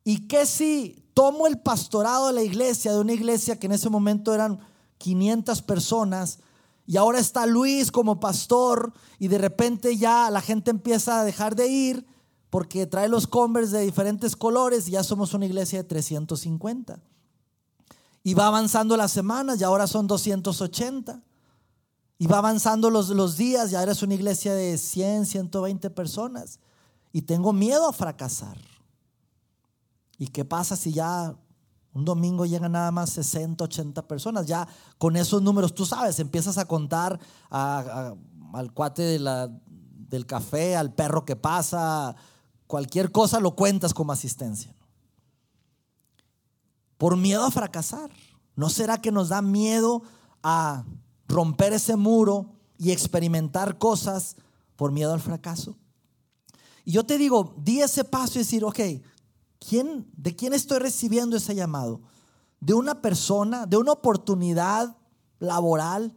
¿Y 0.04 0.28
qué 0.28 0.44
si 0.44 1.08
tomo 1.14 1.46
el 1.46 1.58
pastorado 1.58 2.26
de 2.26 2.34
la 2.34 2.42
iglesia, 2.42 2.92
de 2.92 3.00
una 3.00 3.14
iglesia 3.14 3.58
que 3.58 3.68
en 3.68 3.72
ese 3.72 3.88
momento 3.88 4.34
eran 4.34 4.60
500 4.98 5.62
personas, 5.62 6.40
y 6.86 6.98
ahora 6.98 7.18
está 7.18 7.46
Luis 7.46 7.90
como 7.90 8.20
pastor 8.20 8.92
y 9.18 9.28
de 9.28 9.38
repente 9.38 9.96
ya 9.96 10.30
la 10.30 10.42
gente 10.42 10.70
empieza 10.70 11.18
a 11.18 11.24
dejar 11.24 11.56
de 11.56 11.66
ir 11.66 12.15
porque 12.50 12.86
trae 12.86 13.08
los 13.08 13.26
Converse 13.26 13.76
de 13.76 13.84
diferentes 13.84 14.36
colores 14.36 14.88
y 14.88 14.92
ya 14.92 15.02
somos 15.02 15.34
una 15.34 15.46
iglesia 15.46 15.82
de 15.82 15.84
350. 15.88 17.00
Y 18.22 18.34
va 18.34 18.46
avanzando 18.46 18.96
las 18.96 19.12
semanas 19.12 19.60
y 19.60 19.64
ahora 19.64 19.86
son 19.86 20.06
280. 20.06 21.22
Y 22.18 22.26
va 22.26 22.38
avanzando 22.38 22.90
los, 22.90 23.10
los 23.10 23.36
días 23.36 23.70
y 23.70 23.76
ahora 23.76 23.92
es 23.92 24.02
una 24.02 24.14
iglesia 24.14 24.54
de 24.54 24.78
100, 24.78 25.26
120 25.26 25.90
personas. 25.90 26.58
Y 27.12 27.22
tengo 27.22 27.52
miedo 27.52 27.88
a 27.88 27.92
fracasar. 27.92 28.56
¿Y 30.18 30.28
qué 30.28 30.44
pasa 30.44 30.76
si 30.76 30.92
ya 30.92 31.36
un 31.96 32.04
domingo 32.04 32.44
llegan 32.44 32.72
nada 32.72 32.90
más 32.90 33.08
60, 33.08 33.64
80 33.64 34.06
personas. 34.06 34.46
Ya 34.46 34.68
con 34.98 35.16
esos 35.16 35.40
números, 35.40 35.74
tú 35.74 35.86
sabes, 35.86 36.20
empiezas 36.20 36.58
a 36.58 36.66
contar 36.66 37.18
al 37.48 38.72
cuate 38.74 39.18
del 39.18 40.26
café, 40.26 40.76
al 40.76 40.92
perro 40.92 41.24
que 41.24 41.36
pasa, 41.36 42.14
cualquier 42.66 43.12
cosa 43.12 43.40
lo 43.40 43.54
cuentas 43.54 43.94
como 43.94 44.12
asistencia. 44.12 44.74
Por 46.98 47.16
miedo 47.16 47.44
a 47.44 47.50
fracasar. 47.50 48.10
¿No 48.54 48.70
será 48.70 49.00
que 49.00 49.12
nos 49.12 49.28
da 49.28 49.42
miedo 49.42 50.02
a 50.42 50.84
romper 51.28 51.74
ese 51.74 51.96
muro 51.96 52.54
y 52.78 52.90
experimentar 52.90 53.78
cosas 53.78 54.36
por 54.76 54.92
miedo 54.92 55.12
al 55.12 55.20
fracaso? 55.20 55.76
Y 56.84 56.92
yo 56.92 57.04
te 57.04 57.18
digo, 57.18 57.54
di 57.58 57.82
ese 57.82 58.04
paso 58.04 58.38
y 58.38 58.42
decir, 58.42 58.64
ok, 58.64 58.80
¿quién, 59.58 60.08
¿de 60.16 60.34
quién 60.34 60.54
estoy 60.54 60.78
recibiendo 60.78 61.36
ese 61.36 61.54
llamado? 61.54 62.00
¿De 62.60 62.72
una 62.72 63.02
persona? 63.02 63.66
¿De 63.66 63.76
una 63.76 63.92
oportunidad 63.92 64.96
laboral? 65.38 66.14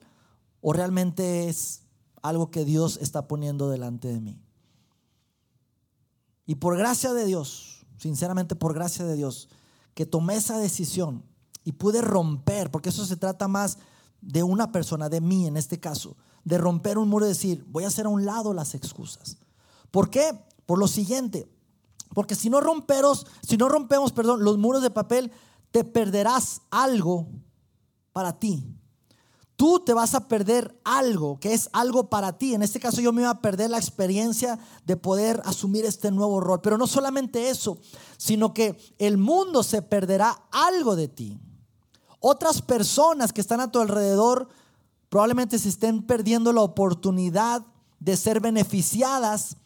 ¿O 0.62 0.72
realmente 0.72 1.50
es 1.50 1.82
algo 2.22 2.52
que 2.52 2.64
Dios 2.64 3.00
está 3.02 3.28
poniendo 3.28 3.70
delante 3.70 4.08
de 4.08 4.22
mí? 4.22 4.42
Y 6.50 6.56
por 6.56 6.76
gracia 6.76 7.14
de 7.14 7.26
Dios, 7.26 7.86
sinceramente 8.00 8.56
por 8.56 8.74
gracia 8.74 9.06
de 9.06 9.16
Dios, 9.16 9.50
que 9.94 10.08
tomé 10.08 10.34
esa 10.34 10.58
decisión 10.58 11.24
y 11.64 11.74
pude 11.74 12.02
romper, 12.02 12.72
porque 12.72 12.90
eso 12.90 13.06
se 13.06 13.18
trata 13.18 13.48
más 13.48 13.78
de 14.20 14.42
una 14.42 14.72
persona, 14.72 15.10
de 15.10 15.22
mí 15.22 15.46
en 15.46 15.58
este 15.58 15.80
caso, 15.80 16.18
de 16.44 16.58
romper 16.58 16.98
un 16.98 17.08
muro 17.08 17.28
y 17.28 17.30
decir, 17.30 17.64
voy 17.68 17.84
a 17.84 17.90
hacer 17.90 18.08
a 18.08 18.10
un 18.10 18.26
lado 18.26 18.56
las 18.56 18.74
excusas. 18.74 19.38
¿Por 19.92 20.10
qué? 20.10 20.44
Por 20.66 20.80
lo 20.80 20.88
siguiente, 20.88 21.48
porque 22.16 22.34
si 22.34 22.50
no 22.50 22.62
romperos, 22.62 23.28
si 23.48 23.56
no 23.56 23.70
rompemos, 23.70 24.12
perdón, 24.12 24.44
los 24.44 24.58
muros 24.58 24.82
de 24.82 24.90
papel, 24.90 25.32
te 25.70 25.84
perderás 25.84 26.64
algo 26.72 27.28
para 28.12 28.40
ti. 28.40 28.76
Tú 29.60 29.82
te 29.82 29.94
vas 29.94 30.16
a 30.16 30.30
perder 30.30 30.80
algo 30.86 31.38
que 31.38 31.54
es 31.54 31.70
algo 31.74 32.10
para 32.10 32.38
ti. 32.38 32.54
En 32.54 32.64
este 32.64 32.80
caso 32.80 33.02
yo 33.02 33.12
me 33.12 33.24
iba 33.24 33.30
a 33.30 33.42
perder 33.42 33.70
la 33.70 33.78
experiencia 33.78 34.58
de 34.86 34.96
poder 34.96 35.42
asumir 35.44 35.84
este 35.84 36.12
nuevo 36.12 36.40
rol. 36.40 36.62
Pero 36.62 36.78
no 36.78 36.88
solamente 36.88 37.50
eso, 37.50 37.78
sino 38.16 38.54
que 38.54 38.80
el 39.00 39.18
mundo 39.18 39.62
se 39.64 39.82
perderá 39.82 40.46
algo 40.54 40.96
de 40.96 41.10
ti. 41.10 41.42
Otras 42.22 42.62
personas 42.62 43.34
que 43.34 43.42
están 43.42 43.60
a 43.60 43.70
tu 43.70 43.82
alrededor 43.82 44.48
probablemente 45.10 45.60
se 45.60 45.68
estén 45.68 46.04
perdiendo 46.04 46.54
la 46.54 46.62
oportunidad 46.62 47.66
de 48.00 48.16
ser 48.16 48.40
beneficiadas 48.40 49.58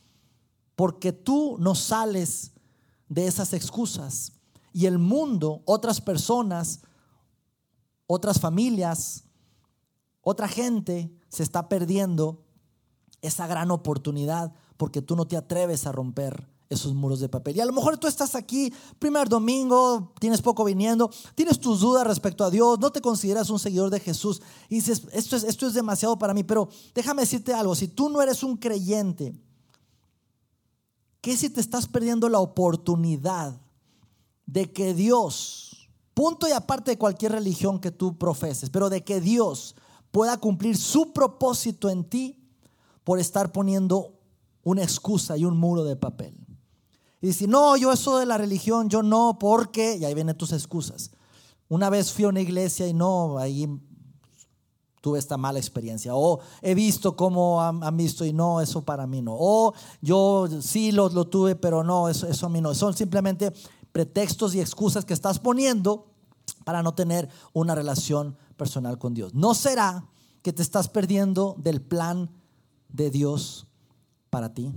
porque 0.75 1.13
tú 1.13 1.55
no 1.59 1.75
sales 1.75 2.53
de 3.09 3.27
esas 3.27 3.53
excusas. 3.53 4.31
Y 4.73 4.87
el 4.87 4.97
mundo, 4.97 5.61
otras 5.65 6.01
personas, 6.01 6.79
otras 8.07 8.39
familias, 8.39 9.22
otra 10.23 10.47
gente 10.47 11.11
se 11.29 11.43
está 11.43 11.69
perdiendo 11.69 12.41
esa 13.21 13.45
gran 13.45 13.69
oportunidad 13.69 14.53
porque 14.77 15.03
tú 15.03 15.15
no 15.15 15.27
te 15.27 15.37
atreves 15.37 15.85
a 15.85 15.91
romper 15.91 16.49
esos 16.69 16.95
muros 16.95 17.19
de 17.19 17.29
papel. 17.29 17.57
Y 17.57 17.59
a 17.59 17.65
lo 17.65 17.73
mejor 17.73 17.97
tú 17.97 18.07
estás 18.07 18.33
aquí, 18.33 18.73
primer 18.97 19.29
domingo, 19.29 20.11
tienes 20.19 20.41
poco 20.41 20.63
viniendo, 20.63 21.11
tienes 21.35 21.59
tus 21.59 21.81
dudas 21.81 22.07
respecto 22.07 22.43
a 22.43 22.49
Dios, 22.49 22.79
no 22.79 22.91
te 22.91 23.01
consideras 23.01 23.51
un 23.51 23.59
seguidor 23.59 23.91
de 23.91 23.99
Jesús 23.99 24.41
y 24.69 24.75
dices, 24.75 25.03
esto 25.11 25.35
es, 25.35 25.43
esto 25.43 25.67
es 25.67 25.75
demasiado 25.75 26.17
para 26.17 26.33
mí, 26.33 26.43
pero 26.43 26.67
déjame 26.95 27.21
decirte 27.21 27.53
algo, 27.53 27.75
si 27.75 27.87
tú 27.87 28.09
no 28.09 28.21
eres 28.21 28.41
un 28.41 28.57
creyente, 28.57 29.35
¿Qué 31.23 31.37
si 31.37 31.49
te 31.49 31.61
estás 31.61 31.87
perdiendo 31.87 32.27
la 32.27 32.39
oportunidad 32.39 33.61
de 34.45 34.73
que 34.73 34.93
Dios, 34.93 35.87
punto 36.13 36.49
y 36.49 36.51
aparte 36.51 36.91
de 36.91 36.97
cualquier 36.97 37.31
religión 37.31 37.79
que 37.79 37.91
tú 37.91 38.17
profeses, 38.17 38.69
pero 38.69 38.89
de 38.89 39.05
que 39.05 39.21
Dios 39.21 39.73
pueda 40.13 40.37
cumplir 40.37 40.77
su 40.77 41.11
propósito 41.11 41.89
en 41.89 42.03
ti 42.03 42.39
por 43.03 43.19
estar 43.19 43.51
poniendo 43.51 44.13
una 44.63 44.83
excusa 44.83 45.35
y 45.37 45.43
un 45.43 45.57
muro 45.57 45.83
de 45.83 45.95
papel? 45.95 46.37
Y 47.19 47.27
decir, 47.27 47.49
no, 47.49 47.75
yo 47.77 47.91
eso 47.91 48.19
de 48.19 48.27
la 48.27 48.37
religión, 48.37 48.89
yo 48.89 49.01
no, 49.01 49.37
porque, 49.39 49.97
y 49.97 50.05
ahí 50.05 50.13
vienen 50.13 50.37
tus 50.37 50.51
excusas. 50.51 51.09
Una 51.67 51.89
vez 51.89 52.11
fui 52.11 52.25
a 52.25 52.27
una 52.27 52.41
iglesia 52.41 52.87
y 52.87 52.93
no, 52.93 53.39
ahí 53.39 53.67
tuve 55.01 55.17
esta 55.17 55.35
mala 55.35 55.57
experiencia. 55.57 56.13
O 56.13 56.41
he 56.61 56.75
visto 56.75 57.15
cómo 57.15 57.59
han, 57.63 57.97
visto 57.97 58.23
y 58.23 58.33
no, 58.33 58.61
eso 58.61 58.83
para 58.83 59.07
mí 59.07 59.23
no. 59.23 59.35
O 59.35 59.73
yo 59.99 60.47
sí 60.61 60.91
lo, 60.91 61.09
lo 61.09 61.25
tuve, 61.25 61.55
pero 61.55 61.83
no, 61.83 62.07
eso, 62.07 62.27
eso 62.27 62.45
a 62.45 62.49
mí 62.49 62.61
no. 62.61 62.75
Son 62.75 62.95
simplemente 62.95 63.51
pretextos 63.91 64.53
y 64.53 64.59
excusas 64.59 65.05
que 65.05 65.15
estás 65.15 65.39
poniendo 65.39 66.05
para 66.65 66.83
no 66.83 66.93
tener 66.93 67.29
una 67.51 67.73
relación 67.73 68.37
personal 68.55 68.97
con 68.97 69.13
Dios. 69.13 69.33
¿No 69.33 69.53
será 69.53 70.07
que 70.41 70.53
te 70.53 70.61
estás 70.61 70.89
perdiendo 70.89 71.55
del 71.59 71.81
plan 71.81 72.29
de 72.89 73.09
Dios 73.09 73.67
para 74.29 74.53
ti? 74.53 74.71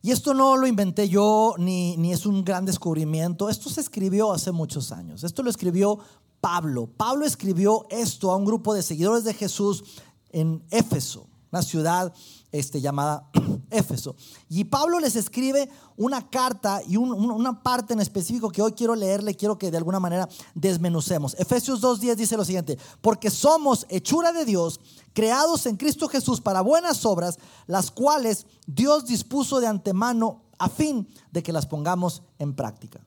Y 0.00 0.12
esto 0.12 0.32
no 0.32 0.56
lo 0.56 0.66
inventé 0.66 1.08
yo, 1.08 1.54
ni, 1.58 1.96
ni, 1.96 2.12
es 2.12 2.24
un 2.24 2.44
gran 2.44 2.64
descubrimiento. 2.64 3.48
Esto 3.48 3.68
se 3.68 3.80
escribió 3.80 4.32
hace 4.32 4.52
muchos 4.52 4.92
años. 4.92 5.24
Esto 5.24 5.42
lo 5.42 5.50
escribió 5.50 5.98
Pablo. 6.40 6.86
Pablo 6.86 7.26
escribió 7.26 7.86
esto 7.90 8.30
a 8.30 8.36
un 8.36 8.44
grupo 8.44 8.74
de 8.74 8.82
seguidores 8.82 9.24
de 9.24 9.34
Jesús 9.34 9.84
en 10.30 10.64
Éfeso, 10.70 11.26
una 11.50 11.62
ciudad 11.62 12.14
este, 12.52 12.80
llamada 12.80 13.28
Éfeso. 13.70 14.16
Y 14.48 14.64
Pablo 14.64 15.00
les 15.00 15.16
escribe 15.16 15.68
una 15.96 16.28
carta 16.30 16.80
y 16.86 16.96
una 16.96 17.62
parte 17.62 17.92
en 17.92 18.00
específico 18.00 18.50
que 18.50 18.62
hoy 18.62 18.72
quiero 18.72 18.94
leerle, 18.94 19.36
quiero 19.36 19.58
que 19.58 19.70
de 19.70 19.76
alguna 19.76 20.00
manera 20.00 20.28
desmenucemos. 20.54 21.34
Efesios 21.38 21.82
2.10 21.82 22.14
dice 22.16 22.36
lo 22.36 22.44
siguiente, 22.44 22.78
porque 23.00 23.30
somos 23.30 23.86
hechura 23.88 24.32
de 24.32 24.44
Dios, 24.44 24.80
creados 25.12 25.66
en 25.66 25.76
Cristo 25.76 26.08
Jesús 26.08 26.40
para 26.40 26.60
buenas 26.60 27.04
obras, 27.04 27.38
las 27.66 27.90
cuales 27.90 28.46
Dios 28.66 29.06
dispuso 29.06 29.60
de 29.60 29.66
antemano 29.66 30.42
a 30.58 30.68
fin 30.68 31.08
de 31.30 31.42
que 31.42 31.52
las 31.52 31.66
pongamos 31.66 32.22
en 32.38 32.54
práctica. 32.54 33.04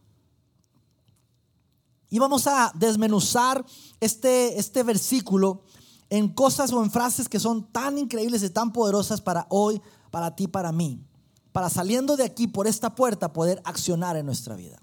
Y 2.10 2.20
vamos 2.20 2.46
a 2.46 2.74
desmenuzar 2.76 3.66
este, 4.02 4.60
este 4.60 4.84
versículo 4.84 5.64
en 6.12 6.28
cosas 6.28 6.74
o 6.74 6.84
en 6.84 6.92
frases 6.92 7.30
que 7.30 7.40
son 7.40 7.72
tan 7.72 7.98
increíbles 7.98 8.44
y 8.44 8.50
tan 8.50 8.74
poderosas 8.74 9.22
para 9.22 9.48
hoy, 9.50 9.82
para 10.12 10.36
ti, 10.36 10.46
para 10.46 10.74
mí. 10.74 11.02
Para 11.54 11.70
saliendo 11.70 12.18
de 12.18 12.26
aquí 12.26 12.48
por 12.48 12.68
esta 12.68 12.94
puerta 12.94 13.32
poder 13.32 13.62
accionar 13.64 14.18
en 14.18 14.26
nuestra 14.26 14.56
vida. 14.58 14.78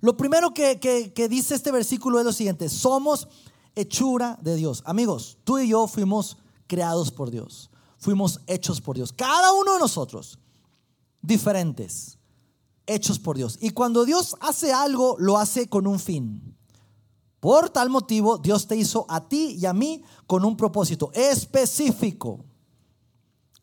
Lo 0.00 0.16
primero 0.16 0.54
que, 0.54 0.80
que 0.80 1.28
dice 1.28 1.54
este 1.54 1.70
versículo 1.70 2.18
es 2.18 2.24
lo 2.24 2.32
siguiente, 2.32 2.68
somos 2.70 3.28
hechura 3.74 4.38
de 4.40 4.56
Dios. 4.56 4.82
Amigos, 4.86 5.36
tú 5.44 5.58
y 5.58 5.68
yo 5.68 5.86
fuimos 5.86 6.38
creados 6.66 7.10
por 7.10 7.30
Dios, 7.30 7.70
fuimos 7.98 8.40
hechos 8.46 8.80
por 8.80 8.96
Dios. 8.96 9.12
Cada 9.12 9.52
uno 9.52 9.74
de 9.74 9.80
nosotros, 9.80 10.38
diferentes 11.20 12.18
hechos 12.86 13.18
por 13.18 13.36
Dios. 13.36 13.58
Y 13.60 13.70
cuando 13.70 14.06
Dios 14.06 14.34
hace 14.40 14.72
algo, 14.72 15.16
lo 15.18 15.36
hace 15.36 15.68
con 15.68 15.86
un 15.86 15.98
fin. 15.98 16.55
Por 17.40 17.70
tal 17.70 17.90
motivo, 17.90 18.38
Dios 18.38 18.66
te 18.66 18.76
hizo 18.76 19.06
a 19.08 19.28
ti 19.28 19.56
y 19.58 19.66
a 19.66 19.72
mí 19.72 20.02
con 20.26 20.44
un 20.44 20.56
propósito 20.56 21.10
específico. 21.12 22.44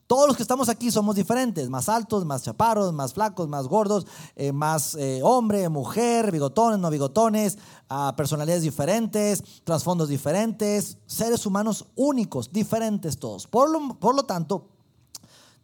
Todos 0.05 0.27
los 0.27 0.37
que 0.37 0.43
estamos 0.43 0.69
aquí 0.69 0.91
somos 0.91 1.15
diferentes, 1.15 1.69
más 1.69 1.89
altos, 1.89 2.25
más 2.25 2.43
chaparros, 2.43 2.93
más 2.93 3.13
flacos, 3.13 3.47
más 3.47 3.67
gordos, 3.67 4.05
eh, 4.35 4.51
más 4.51 4.95
eh, 4.95 5.21
hombre, 5.23 5.69
mujer, 5.69 6.31
bigotones, 6.31 6.77
no 6.77 6.89
bigotones, 6.89 7.57
ah, 7.89 8.13
personalidades 8.15 8.63
diferentes, 8.63 9.43
trasfondos 9.63 10.09
diferentes, 10.09 10.97
seres 11.07 11.45
humanos 11.45 11.85
únicos, 11.95 12.51
diferentes 12.51 13.17
todos. 13.17 13.47
Por 13.47 13.71
lo, 13.71 13.97
por 13.99 14.13
lo 14.13 14.23
tanto, 14.23 14.67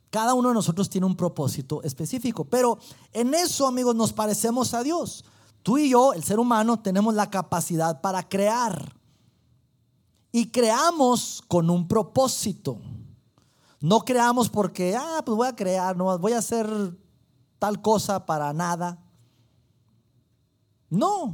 cada 0.10 0.34
uno 0.34 0.48
de 0.50 0.56
nosotros 0.56 0.89
tiene 0.89 1.06
un 1.06 1.16
propósito 1.16 1.84
específico, 1.84 2.46
pero 2.46 2.80
en 3.13 3.34
eso, 3.36 3.68
amigos, 3.68 3.96
nos 3.96 4.13
parecemos 4.13 4.74
a 4.74 4.82
Dios. 4.82 5.25
Tú 5.63 5.78
y 5.78 5.89
yo, 5.89 6.13
el 6.13 6.24
ser 6.24 6.39
humano, 6.39 6.80
tenemos 6.80 7.13
la 7.13 7.30
capacidad 7.30 8.01
para 8.01 8.28
crear. 8.28 8.96
Y 10.32 10.51
creamos 10.51 11.44
con 11.48 11.70
un 11.70 11.88
propósito. 11.88 12.80
No 13.82 14.01
creamos 14.01 14.50
porque, 14.50 14.96
ah, 14.96 15.22
pues 15.25 15.36
voy 15.36 15.48
a 15.48 15.56
crear, 15.56 15.96
no, 15.96 16.18
voy 16.20 16.34
a 16.34 16.39
hacer 16.39 16.68
tal 17.58 17.82
cosa 17.82 18.25
para 18.25 18.54
nada. 18.54 19.00
No. 20.89 21.34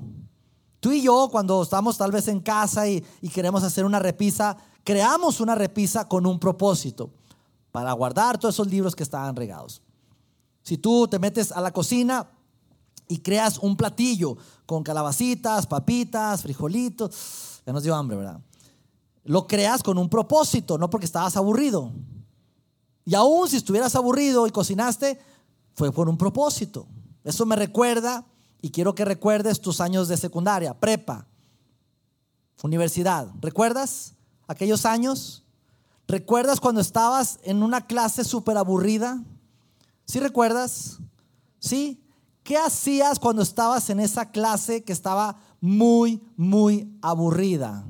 Tú 0.79 0.91
y 0.91 1.01
yo, 1.01 1.29
cuando 1.31 1.63
estamos 1.63 1.97
tal 1.97 2.11
vez 2.11 2.27
en 2.27 2.39
casa 2.39 2.87
y, 2.87 3.03
y 3.21 3.29
queremos 3.29 3.63
hacer 3.63 3.85
una 3.85 3.99
repisa, 3.99 4.57
creamos 4.83 5.39
una 5.39 5.55
repisa 5.55 6.07
con 6.07 6.25
un 6.25 6.39
propósito 6.39 7.11
para 7.71 7.91
guardar 7.93 8.37
todos 8.37 8.55
esos 8.55 8.67
libros 8.67 8.95
que 8.95 9.03
estaban 9.03 9.35
regados. 9.35 9.81
Si 10.61 10.77
tú 10.77 11.07
te 11.07 11.19
metes 11.19 11.51
a 11.51 11.61
la 11.61 11.71
cocina 11.71 12.27
y 13.07 13.19
creas 13.19 13.57
un 13.59 13.75
platillo 13.75 14.37
con 14.65 14.83
calabacitas, 14.83 15.67
papitas, 15.67 16.41
frijolitos, 16.41 17.61
ya 17.65 17.73
nos 17.73 17.83
dio 17.83 17.95
hambre, 17.95 18.17
¿verdad? 18.17 18.39
Lo 19.23 19.47
creas 19.47 19.83
con 19.83 19.97
un 19.97 20.09
propósito, 20.09 20.77
no 20.77 20.89
porque 20.89 21.05
estabas 21.05 21.35
aburrido. 21.37 21.91
Y 23.05 23.15
aún 23.15 23.47
si 23.47 23.57
estuvieras 23.57 23.95
aburrido 23.95 24.47
y 24.47 24.51
cocinaste, 24.51 25.19
fue 25.73 25.91
por 25.91 26.09
un 26.09 26.17
propósito. 26.17 26.87
Eso 27.23 27.45
me 27.45 27.55
recuerda 27.55 28.25
y 28.61 28.69
quiero 28.71 28.95
que 28.95 29.05
recuerdes 29.05 29.61
tus 29.61 29.81
años 29.81 30.07
de 30.07 30.17
secundaria, 30.17 30.73
prepa, 30.79 31.27
universidad. 32.65 33.27
¿Recuerdas 33.41 34.15
aquellos 34.47 34.85
años? 34.85 35.43
¿Recuerdas 36.07 36.59
cuando 36.59 36.81
estabas 36.81 37.39
en 37.43 37.63
una 37.63 37.87
clase 37.87 38.23
súper 38.23 38.57
aburrida? 38.57 39.23
¿Sí 40.05 40.19
recuerdas? 40.19 40.99
¿Sí? 41.59 42.04
¿Qué 42.45 42.57
hacías 42.57 43.17
cuando 43.17 43.41
estabas 43.41 43.89
en 43.89 43.99
esa 43.99 44.29
clase 44.29 44.83
que 44.83 44.93
estaba 44.93 45.35
muy, 45.59 46.21
muy 46.37 46.95
aburrida? 47.01 47.83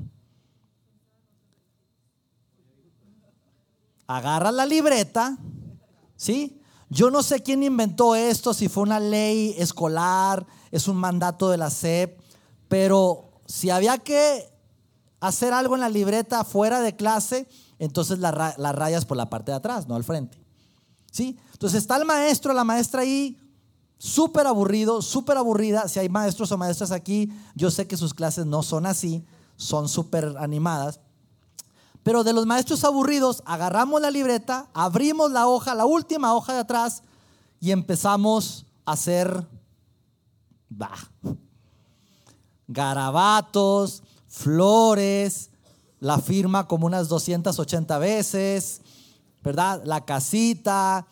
Agarra 4.06 4.50
la 4.50 4.64
libreta, 4.64 5.36
¿sí? 6.16 6.58
Yo 6.88 7.10
no 7.10 7.22
sé 7.22 7.42
quién 7.42 7.64
inventó 7.64 8.14
esto, 8.14 8.54
si 8.54 8.70
fue 8.70 8.84
una 8.84 8.98
ley 8.98 9.54
escolar, 9.58 10.46
es 10.70 10.88
un 10.88 10.96
mandato 10.96 11.50
de 11.50 11.58
la 11.58 11.68
SEP, 11.68 12.18
pero 12.66 13.42
si 13.44 13.68
había 13.68 13.98
que 13.98 14.50
hacer 15.20 15.52
algo 15.52 15.74
en 15.74 15.82
la 15.82 15.90
libreta 15.90 16.44
fuera 16.44 16.80
de 16.80 16.96
clase, 16.96 17.46
entonces 17.78 18.20
las 18.20 18.74
rayas 18.74 19.04
por 19.04 19.18
la 19.18 19.28
parte 19.28 19.50
de 19.50 19.58
atrás, 19.58 19.86
no 19.86 19.96
al 19.96 20.04
frente. 20.04 20.42
¿Sí? 21.10 21.38
Entonces 21.52 21.82
está 21.82 21.98
el 21.98 22.06
maestro, 22.06 22.54
la 22.54 22.64
maestra 22.64 23.02
ahí, 23.02 23.38
súper 23.98 24.46
aburrido, 24.46 25.02
súper 25.02 25.36
aburrida. 25.36 25.88
Si 25.88 25.98
hay 25.98 26.08
maestros 26.08 26.52
o 26.52 26.58
maestras 26.58 26.92
aquí, 26.92 27.30
yo 27.54 27.70
sé 27.70 27.86
que 27.86 27.96
sus 27.96 28.14
clases 28.14 28.46
no 28.46 28.62
son 28.62 28.86
así, 28.86 29.24
son 29.56 29.88
súper 29.88 30.36
animadas. 30.38 31.00
Pero 32.02 32.22
de 32.22 32.32
los 32.32 32.46
maestros 32.46 32.84
aburridos, 32.84 33.42
agarramos 33.46 34.00
la 34.00 34.10
libreta, 34.10 34.68
abrimos 34.74 35.32
la 35.32 35.48
hoja, 35.48 35.74
la 35.74 35.86
última 35.86 36.34
hoja 36.34 36.52
de 36.52 36.60
atrás, 36.60 37.02
y 37.60 37.72
empezamos 37.72 38.66
a 38.84 38.92
hacer 38.92 39.46
bah, 40.68 40.96
garabatos, 42.68 44.02
flores, 44.28 45.50
la 45.98 46.18
firma 46.18 46.68
como 46.68 46.86
unas 46.86 47.08
280 47.08 47.98
veces, 47.98 48.82
¿verdad? 49.42 49.82
La 49.84 50.04
casita, 50.04 51.06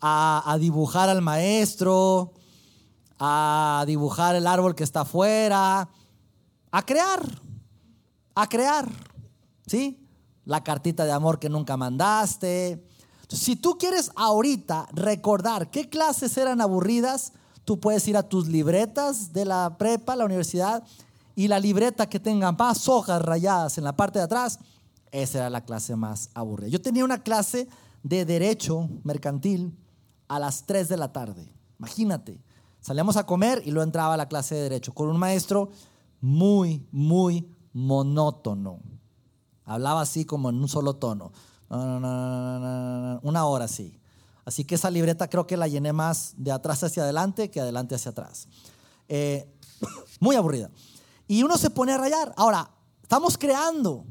a, 0.00 0.56
dibujar 0.60 1.08
al 1.08 1.22
maestro, 1.22 2.32
a 3.18 3.84
dibujar 3.86 4.36
el 4.36 4.46
árbol 4.46 4.74
que 4.74 4.84
está 4.84 5.00
afuera, 5.00 5.88
a 6.70 6.82
crear, 6.82 7.22
a 8.34 8.48
crear, 8.48 8.88
¿sí? 9.66 10.06
La 10.44 10.62
cartita 10.62 11.04
de 11.04 11.12
amor 11.12 11.38
que 11.38 11.48
nunca 11.48 11.76
mandaste. 11.76 12.84
Si 13.28 13.56
tú 13.56 13.76
quieres 13.78 14.10
ahorita 14.16 14.88
recordar 14.92 15.70
qué 15.70 15.88
clases 15.88 16.36
eran 16.38 16.60
aburridas, 16.60 17.32
tú 17.64 17.80
puedes 17.80 18.06
ir 18.08 18.16
a 18.16 18.22
tus 18.22 18.48
libretas 18.48 19.32
de 19.32 19.44
la 19.44 19.76
prepa, 19.76 20.16
la 20.16 20.24
universidad, 20.24 20.84
y 21.34 21.46
la 21.46 21.60
libreta 21.60 22.08
que 22.08 22.18
tenga 22.18 22.50
más 22.50 22.88
hojas 22.88 23.22
rayadas 23.22 23.78
en 23.78 23.84
la 23.84 23.94
parte 23.94 24.18
de 24.18 24.24
atrás, 24.24 24.58
esa 25.12 25.38
era 25.38 25.50
la 25.50 25.64
clase 25.64 25.94
más 25.94 26.30
aburrida. 26.34 26.68
Yo 26.68 26.80
tenía 26.80 27.04
una 27.04 27.22
clase 27.22 27.68
de 28.02 28.24
derecho 28.24 28.88
mercantil 29.04 29.72
a 30.28 30.38
las 30.38 30.64
3 30.64 30.88
de 30.88 30.96
la 30.96 31.12
tarde. 31.12 31.52
Imagínate, 31.78 32.40
salíamos 32.80 33.16
a 33.16 33.24
comer 33.24 33.62
y 33.64 33.70
luego 33.70 33.84
entraba 33.84 34.14
a 34.14 34.16
la 34.16 34.28
clase 34.28 34.54
de 34.54 34.62
derecho 34.62 34.92
con 34.92 35.08
un 35.08 35.18
maestro 35.18 35.70
muy, 36.20 36.86
muy 36.92 37.48
monótono. 37.72 38.80
Hablaba 39.64 40.00
así 40.00 40.24
como 40.24 40.50
en 40.50 40.56
un 40.56 40.68
solo 40.68 40.96
tono. 40.96 41.32
Una 41.70 43.44
hora 43.44 43.66
así. 43.66 43.98
Así 44.44 44.64
que 44.64 44.76
esa 44.76 44.90
libreta 44.90 45.28
creo 45.28 45.46
que 45.46 45.58
la 45.58 45.68
llené 45.68 45.92
más 45.92 46.32
de 46.38 46.50
atrás 46.52 46.82
hacia 46.82 47.02
adelante 47.02 47.50
que 47.50 47.60
adelante 47.60 47.94
hacia 47.94 48.12
atrás. 48.12 48.48
Eh, 49.06 49.54
muy 50.20 50.36
aburrida. 50.36 50.70
Y 51.26 51.42
uno 51.42 51.58
se 51.58 51.68
pone 51.68 51.92
a 51.92 51.98
rayar. 51.98 52.32
Ahora, 52.36 52.70
estamos 53.02 53.36
creando. 53.36 54.06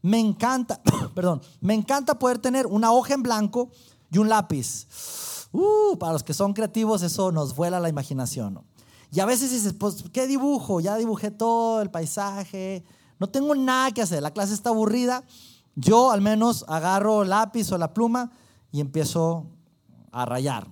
Me 0.00 0.18
encanta, 0.18 0.80
perdón, 1.14 1.42
me 1.60 1.74
encanta 1.74 2.18
poder 2.18 2.38
tener 2.38 2.66
una 2.66 2.92
hoja 2.92 3.14
en 3.14 3.22
blanco 3.22 3.70
y 4.10 4.18
un 4.18 4.28
lápiz. 4.28 4.86
Uh, 5.54 5.96
para 5.98 6.12
los 6.12 6.24
que 6.24 6.34
son 6.34 6.52
creativos, 6.52 7.02
eso 7.02 7.30
nos 7.30 7.54
vuela 7.54 7.78
la 7.78 7.88
imaginación. 7.88 8.60
Y 9.12 9.20
a 9.20 9.24
veces 9.24 9.52
dices, 9.52 9.72
pues, 9.72 10.02
¿qué 10.12 10.26
dibujo? 10.26 10.80
Ya 10.80 10.96
dibujé 10.96 11.30
todo 11.30 11.80
el 11.80 11.92
paisaje. 11.92 12.84
No 13.20 13.28
tengo 13.28 13.54
nada 13.54 13.92
que 13.92 14.02
hacer. 14.02 14.20
La 14.20 14.32
clase 14.32 14.52
está 14.52 14.70
aburrida. 14.70 15.22
Yo 15.76 16.10
al 16.10 16.20
menos 16.20 16.64
agarro 16.66 17.22
el 17.22 17.30
lápiz 17.30 17.70
o 17.70 17.78
la 17.78 17.94
pluma 17.94 18.32
y 18.72 18.80
empiezo 18.80 19.46
a 20.10 20.24
rayar. 20.24 20.66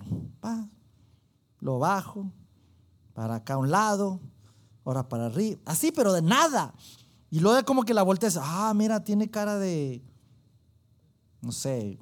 lo 1.61 1.79
bajo, 1.79 2.29
para 3.13 3.35
acá 3.35 3.53
a 3.53 3.59
un 3.59 3.71
lado, 3.71 4.19
ahora 4.83 5.07
para 5.07 5.27
arriba, 5.27 5.61
así, 5.63 5.93
pero 5.93 6.11
de 6.11 6.21
nada. 6.21 6.73
Y 7.31 7.39
luego 7.39 7.63
como 7.63 7.83
que 7.83 7.93
la 7.93 8.03
volteas, 8.03 8.37
ah, 8.37 8.73
mira, 8.75 9.01
tiene 9.01 9.31
cara 9.31 9.57
de, 9.57 10.03
no 11.39 11.53
sé, 11.53 11.97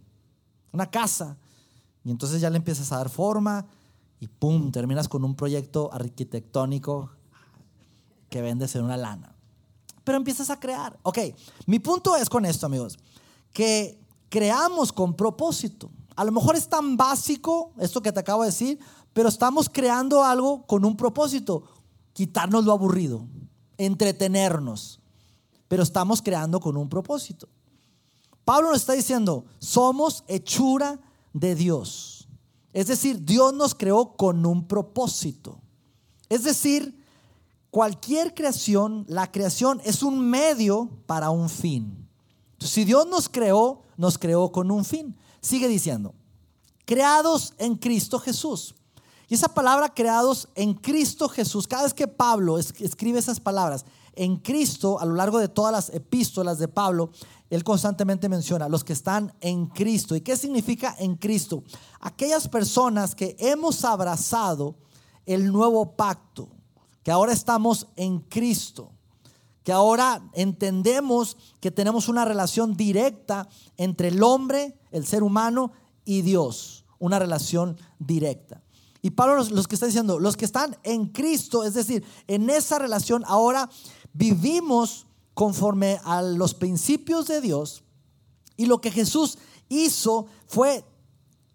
una 0.72 0.90
casa. 0.90 1.38
Y 2.04 2.12
entonces 2.12 2.42
ya 2.42 2.50
le 2.50 2.58
empiezas 2.58 2.92
a 2.92 2.98
dar 2.98 3.10
forma 3.10 3.66
y 4.20 4.28
pum, 4.28 4.72
terminas 4.72 5.08
con 5.08 5.24
un 5.24 5.36
proyecto 5.36 5.90
arquitectónico 5.92 7.12
que 8.30 8.42
vendes 8.42 8.76
en 8.76 8.84
una 8.84 8.98
lana. 8.98 9.36
Pero 10.04 10.18
empiezas 10.18 10.50
a 10.50 10.60
crear. 10.60 11.00
Ok, 11.04 11.20
mi 11.66 11.80
punto 11.80 12.16
es 12.16 12.30
con 12.30 12.46
esto, 12.46 12.66
amigos, 12.66 12.98
que 13.54 14.00
creamos 14.30 14.94
con 14.94 15.16
propósito. 15.16 15.92
A 16.16 16.24
lo 16.24 16.32
mejor 16.32 16.56
es 16.56 16.68
tan 16.68 16.98
básico 16.98 17.74
esto 17.78 18.02
que 18.02 18.12
te 18.12 18.20
acabo 18.20 18.44
de 18.44 18.50
decir, 18.50 18.80
pero 19.14 19.30
estamos 19.30 19.70
creando 19.70 20.24
algo 20.24 20.66
con 20.66 20.86
un 20.86 20.96
propósito 20.96 21.64
quitarnos 22.14 22.66
lo 22.66 22.72
aburrido, 22.72 23.26
entretenernos, 23.78 25.00
pero 25.68 25.84
estamos 25.84 26.22
creando 26.22 26.60
con 26.60 26.78
un 26.78 26.90
propósito. 26.90 27.48
Pablo 28.44 28.70
nos 28.70 28.82
está 28.82 28.94
diciendo, 28.94 29.46
somos 29.60 30.24
hechura 30.28 31.00
de 31.34 31.56
Dios. 31.56 32.28
Es 32.74 32.88
decir, 32.88 33.24
Dios 33.24 33.54
nos 33.54 33.76
creó 33.76 34.14
con 34.16 34.46
un 34.46 34.68
propósito. 34.68 35.60
Es 36.30 36.44
decir, 36.44 37.04
cualquier 37.70 38.34
creación, 38.34 39.06
la 39.08 39.32
creación 39.32 39.82
es 39.84 40.04
un 40.04 40.20
medio 40.30 40.90
para 41.06 41.30
un 41.30 41.50
fin. 41.50 42.08
si 42.60 42.86
Dios 42.86 43.08
nos 43.08 43.28
creó, 43.28 43.84
nos 43.98 44.18
creó 44.18 44.52
con 44.52 44.72
un 44.72 44.86
fin. 44.86 45.18
Sigue 45.42 45.68
diciendo, 45.68 46.14
creados 46.86 47.54
en 47.58 47.76
Cristo 47.76 48.20
Jesús 48.20 48.76
y 49.32 49.34
esa 49.34 49.54
palabra 49.54 49.94
creados 49.94 50.50
en 50.56 50.74
Cristo 50.74 51.30
Jesús, 51.30 51.66
cada 51.66 51.84
vez 51.84 51.94
que 51.94 52.06
Pablo 52.06 52.58
escribe 52.58 53.18
esas 53.18 53.40
palabras, 53.40 53.86
en 54.14 54.36
Cristo, 54.36 55.00
a 55.00 55.06
lo 55.06 55.16
largo 55.16 55.40
de 55.40 55.48
todas 55.48 55.72
las 55.72 55.90
epístolas 55.92 56.60
de 56.60 56.68
Pablo, 56.68 57.12
él 57.50 57.64
constantemente 57.64 58.28
menciona 58.28 58.68
los 58.68 58.84
que 58.84 58.92
están 58.92 59.34
en 59.40 59.68
Cristo. 59.68 60.18
¿Y 60.18 60.20
qué 60.20 60.36
significa 60.36 60.98
en 61.00 61.16
Cristo? 61.16 61.64
Aquellas 62.02 62.50
personas 62.50 63.16
que 63.16 63.38
hemos 63.40 63.86
abrazado 63.86 64.76
el 65.26 65.50
nuevo 65.54 65.96
pacto, 65.96 66.50
que 67.02 67.12
ahora 67.12 67.32
estamos 67.32 67.88
en 67.96 68.20
Cristo, 68.20 68.92
que 69.64 69.72
ahora 69.72 70.30
entendemos 70.34 71.38
que 71.62 71.72
tenemos 71.72 72.10
una 72.10 72.26
relación 72.26 72.76
directa 72.76 73.48
entre 73.78 74.10
el 74.10 74.24
hombre, 74.24 74.78
el 74.92 75.08
ser 75.08 75.24
humano, 75.24 75.72
y 76.04 76.22
Dios, 76.22 76.84
una 77.00 77.18
relación 77.18 77.78
directa. 77.98 78.62
Y 79.02 79.12
Pablo 79.12 79.36
los, 79.36 79.52
los 79.52 79.68
que 79.68 79.76
está 79.76 79.88
diciendo, 79.88 80.20
los 80.20 80.38
que 80.38 80.46
están 80.46 80.78
en 80.84 81.08
Cristo, 81.08 81.64
es 81.64 81.74
decir, 81.74 82.04
en 82.28 82.50
esa 82.50 82.78
relación 82.78 83.24
ahora 83.26 83.70
vivimos 84.14 85.08
conforme 85.34 86.00
a 86.04 86.22
los 86.22 86.54
principios 86.54 87.28
de 87.28 87.42
Dios 87.42 87.84
y 88.58 88.66
lo 88.66 88.80
que 88.80 88.92
Jesús 88.92 89.38
hizo 89.70 90.28
fue 90.46 90.86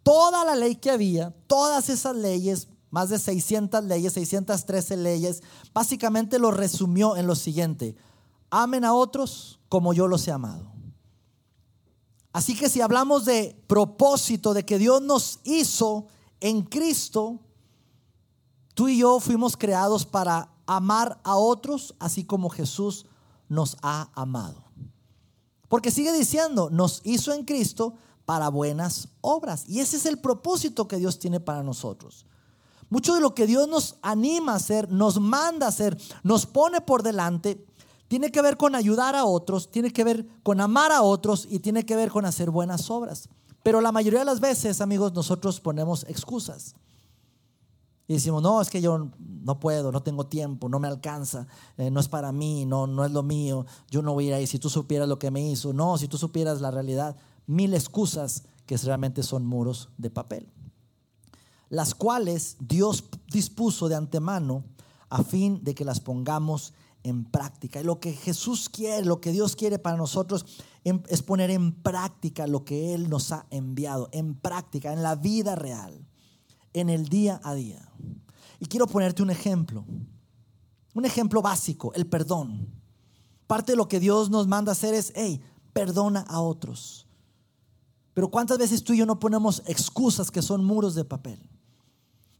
toda 0.02 0.44
la 0.44 0.56
ley 0.56 0.76
que 0.76 0.90
había, 0.90 1.34
todas 1.46 1.88
esas 1.88 2.16
leyes, 2.16 2.68
más 2.90 3.10
de 3.10 3.18
600 3.18 3.84
leyes, 3.84 4.12
613 4.14 4.96
leyes, 4.96 5.42
básicamente 5.74 6.38
lo 6.38 6.50
resumió 6.50 7.16
en 7.16 7.26
lo 7.26 7.34
siguiente, 7.34 7.96
amen 8.50 8.84
a 8.84 8.94
otros 8.94 9.60
como 9.68 9.92
yo 9.92 10.08
los 10.08 10.26
he 10.26 10.32
amado. 10.32 10.72
Así 12.32 12.56
que 12.56 12.68
si 12.68 12.80
hablamos 12.80 13.24
de 13.24 13.56
propósito, 13.66 14.52
de 14.54 14.64
que 14.64 14.78
Dios 14.78 15.00
nos 15.02 15.40
hizo 15.44 16.06
en 16.48 16.62
Cristo, 16.62 17.40
tú 18.74 18.88
y 18.88 18.98
yo 18.98 19.18
fuimos 19.20 19.56
creados 19.56 20.06
para 20.06 20.50
amar 20.66 21.20
a 21.24 21.36
otros, 21.36 21.94
así 21.98 22.24
como 22.24 22.50
Jesús 22.50 23.06
nos 23.48 23.76
ha 23.82 24.10
amado. 24.14 24.64
Porque 25.68 25.90
sigue 25.90 26.12
diciendo, 26.12 26.68
nos 26.70 27.00
hizo 27.04 27.32
en 27.32 27.44
Cristo 27.44 27.94
para 28.24 28.48
buenas 28.48 29.08
obras. 29.20 29.64
Y 29.68 29.80
ese 29.80 29.96
es 29.96 30.06
el 30.06 30.18
propósito 30.18 30.86
que 30.86 30.98
Dios 30.98 31.18
tiene 31.18 31.40
para 31.40 31.62
nosotros. 31.62 32.26
Mucho 32.88 33.14
de 33.14 33.20
lo 33.20 33.34
que 33.34 33.48
Dios 33.48 33.66
nos 33.68 33.96
anima 34.00 34.52
a 34.52 34.56
hacer, 34.56 34.90
nos 34.90 35.18
manda 35.20 35.66
a 35.66 35.70
hacer, 35.70 35.98
nos 36.22 36.46
pone 36.46 36.80
por 36.80 37.02
delante, 37.02 37.66
tiene 38.06 38.30
que 38.30 38.42
ver 38.42 38.56
con 38.56 38.76
ayudar 38.76 39.16
a 39.16 39.24
otros, 39.24 39.70
tiene 39.70 39.92
que 39.92 40.04
ver 40.04 40.26
con 40.44 40.60
amar 40.60 40.92
a 40.92 41.02
otros 41.02 41.48
y 41.50 41.58
tiene 41.58 41.84
que 41.84 41.96
ver 41.96 42.10
con 42.10 42.24
hacer 42.24 42.50
buenas 42.50 42.88
obras. 42.88 43.28
Pero 43.66 43.80
la 43.80 43.90
mayoría 43.90 44.20
de 44.20 44.26
las 44.26 44.38
veces, 44.38 44.80
amigos, 44.80 45.12
nosotros 45.12 45.58
ponemos 45.58 46.04
excusas. 46.08 46.76
Y 48.06 48.14
decimos, 48.14 48.40
no, 48.40 48.60
es 48.60 48.70
que 48.70 48.80
yo 48.80 49.10
no 49.18 49.58
puedo, 49.58 49.90
no 49.90 50.04
tengo 50.04 50.26
tiempo, 50.26 50.68
no 50.68 50.78
me 50.78 50.86
alcanza, 50.86 51.48
eh, 51.76 51.90
no 51.90 51.98
es 51.98 52.06
para 52.06 52.30
mí, 52.30 52.64
no, 52.64 52.86
no 52.86 53.04
es 53.04 53.10
lo 53.10 53.24
mío, 53.24 53.66
yo 53.90 54.02
no 54.02 54.14
voy 54.14 54.26
a 54.26 54.28
ir 54.28 54.34
ahí. 54.34 54.46
Si 54.46 54.60
tú 54.60 54.70
supieras 54.70 55.08
lo 55.08 55.18
que 55.18 55.32
me 55.32 55.50
hizo, 55.50 55.72
no, 55.72 55.98
si 55.98 56.06
tú 56.06 56.16
supieras 56.16 56.60
la 56.60 56.70
realidad, 56.70 57.16
mil 57.48 57.74
excusas 57.74 58.44
que 58.66 58.76
realmente 58.76 59.24
son 59.24 59.44
muros 59.44 59.88
de 59.98 60.10
papel, 60.10 60.48
las 61.68 61.96
cuales 61.96 62.58
Dios 62.60 63.02
dispuso 63.32 63.88
de 63.88 63.96
antemano 63.96 64.62
a 65.08 65.24
fin 65.24 65.64
de 65.64 65.74
que 65.74 65.84
las 65.84 65.98
pongamos 65.98 66.72
en 67.02 67.24
práctica. 67.24 67.80
Y 67.80 67.84
lo 67.84 67.98
que 67.98 68.12
Jesús 68.12 68.68
quiere, 68.68 69.04
lo 69.04 69.20
que 69.20 69.32
Dios 69.32 69.56
quiere 69.56 69.80
para 69.80 69.96
nosotros 69.96 70.46
es 71.08 71.22
poner 71.22 71.50
en 71.50 71.72
práctica 71.72 72.46
lo 72.46 72.64
que 72.64 72.94
Él 72.94 73.08
nos 73.08 73.32
ha 73.32 73.46
enviado, 73.50 74.08
en 74.12 74.34
práctica, 74.36 74.92
en 74.92 75.02
la 75.02 75.16
vida 75.16 75.56
real, 75.56 76.06
en 76.72 76.90
el 76.90 77.08
día 77.08 77.40
a 77.42 77.54
día. 77.54 77.90
Y 78.60 78.66
quiero 78.66 78.86
ponerte 78.86 79.22
un 79.22 79.30
ejemplo, 79.30 79.84
un 80.94 81.04
ejemplo 81.04 81.42
básico, 81.42 81.92
el 81.94 82.06
perdón. 82.06 82.68
Parte 83.48 83.72
de 83.72 83.76
lo 83.76 83.88
que 83.88 84.00
Dios 84.00 84.30
nos 84.30 84.46
manda 84.46 84.72
hacer 84.72 84.94
es, 84.94 85.12
hey, 85.16 85.40
perdona 85.72 86.20
a 86.20 86.40
otros. 86.40 87.06
Pero 88.14 88.30
¿cuántas 88.30 88.58
veces 88.58 88.82
tú 88.82 88.92
y 88.92 88.98
yo 88.98 89.06
no 89.06 89.18
ponemos 89.18 89.62
excusas 89.66 90.30
que 90.30 90.40
son 90.40 90.64
muros 90.64 90.94
de 90.94 91.04
papel? 91.04 91.38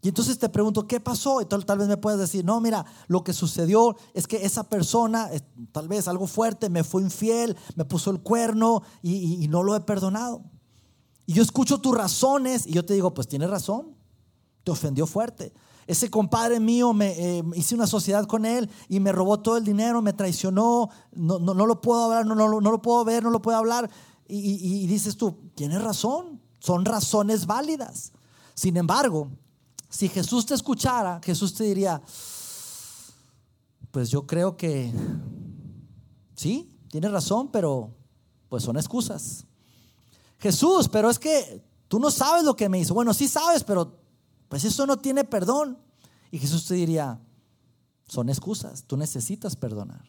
Y 0.07 0.09
entonces 0.09 0.39
te 0.39 0.49
pregunto, 0.49 0.87
¿qué 0.87 1.01
pasó? 1.01 1.41
Y 1.41 1.47
tal, 1.47 1.65
vez 1.65 1.89
me 1.89 1.97
puedes 1.97 2.21
decir, 2.21 2.45
no, 2.45 2.61
mira, 2.61 2.87
lo 3.09 3.25
que 3.25 3.33
sucedió 3.33 3.97
es 4.15 4.29
que 4.29 4.45
esa 4.47 4.63
persona, 4.63 5.29
eh, 5.33 5.41
tal 5.73 5.89
vez 5.89 6.07
algo 6.07 6.29
fuerte, 6.29 6.71
me 6.71 6.85
fue 6.85 7.03
infiel, 7.03 7.57
me 7.75 7.85
puso 7.85 8.13
el 8.13 8.21
cuerno 8.21 8.85
y, 9.03 9.49
no 9.49 9.65
lo 9.65 9.75
he 9.75 9.81
perdonado. 9.81 10.45
Y 11.27 11.33
yo 11.33 11.43
escucho 11.43 11.79
tus 11.79 11.93
razones 11.93 12.69
y 12.69 12.73
yo 12.75 12.87
te 12.87 12.95
digo, 12.95 13.15
pues 13.15 13.27
tienes 13.27 13.51
razón, 13.51 13.97
te 14.63 14.71
ofendió 14.71 15.09
fuerte. 15.09 15.53
Ese 15.89 16.09
compadre 16.09 16.61
mío, 16.61 16.93
me 16.93 17.39
eh, 17.39 17.43
hice 17.57 17.75
una 17.75 17.89
sociedad 17.89 18.27
con 18.27 18.47
él 18.47 18.71
y 18.89 19.01
me 19.01 19.11
robó 19.11 19.41
todo 19.41 19.57
el 19.57 19.65
dinero, 19.65 20.03
me 20.03 20.13
traicionó, 20.13 20.89
no, 21.11 21.41
no, 21.41 21.53
no 21.53 21.67
lo 21.67 21.81
puedo 21.81 22.05
hablar, 22.05 22.27
no, 22.27 22.37
no, 22.37 22.61
no, 22.61 22.71
lo 22.71 22.81
puedo 22.81 23.05
ver, 23.05 23.25
no 23.25 23.31
lo 23.31 23.43
puedo 23.43 23.59
hablar. 23.59 23.91
Y, 24.29 24.85
y 24.85 24.87
dices 24.87 25.17
tú, 25.17 25.51
tienes 25.57 25.83
razón, 25.83 26.41
son 26.61 26.85
razones 26.85 27.47
válidas. 27.47 28.13
Sin 28.55 28.77
embargo, 28.77 29.33
si 29.89 30.09
Jesús 30.09 30.47
te 30.47 30.55
escuchara, 30.55 31.21
Jesús 31.23 31.55
te 31.55 31.65
diría, 31.65 32.03
pues 33.91 34.11
yo 34.11 34.27
creo 34.27 34.57
que 34.57 34.93
sí, 36.35 36.71
tienes 36.91 37.11
razón, 37.11 37.51
pero 37.51 37.95
pues 38.49 38.63
son 38.63 38.77
excusas. 38.77 39.47
Jesús, 40.39 40.89
pero 40.89 41.11
es 41.11 41.19
que 41.19 41.65
tú 41.89 41.99
no 41.99 42.11
sabes 42.11 42.45
lo 42.45 42.55
que 42.55 42.69
me 42.69 42.79
hizo. 42.79 42.95
Bueno, 42.95 43.15
sí 43.15 43.29
sabes, 43.29 43.65
pero 43.65 43.99
pues 44.49 44.65
eso 44.65 44.87
no 44.87 44.99
tiene 44.99 45.25
perdón. 45.25 45.79
Y 46.31 46.39
Jesús 46.39 46.67
te 46.67 46.75
diría, 46.75 47.21
son 48.07 48.29
excusas, 48.29 48.85
tú 48.85 48.97
necesitas 48.97 49.57
perdonar. 49.57 50.05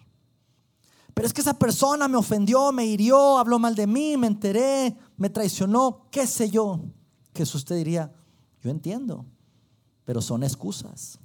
Pero 1.13 1.25
es 1.25 1.33
que 1.33 1.41
esa 1.41 1.57
persona 1.57 2.07
me 2.07 2.17
ofendió, 2.17 2.71
me 2.71 2.85
hirió, 2.85 3.37
habló 3.37 3.57
mal 3.57 3.73
de 3.73 3.87
mí, 3.87 4.17
me 4.17 4.27
enteré, 4.27 4.95
me 5.17 5.29
traicionó, 5.29 6.07
qué 6.11 6.27
sé 6.27 6.49
yo. 6.49 6.81
Jesús 7.33 7.65
te 7.65 7.73
diría, 7.73 8.13
yo 8.61 8.69
entiendo, 8.69 9.25
pero 10.07 10.21
son 10.21 10.41
excusas. 10.43 11.19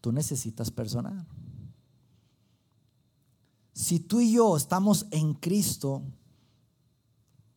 Tú 0.00 0.12
necesitas 0.12 0.70
perdonar. 0.70 1.26
Si 3.72 3.98
tú 3.98 4.20
y 4.20 4.30
yo 4.30 4.56
estamos 4.56 5.06
en 5.10 5.34
Cristo, 5.34 6.04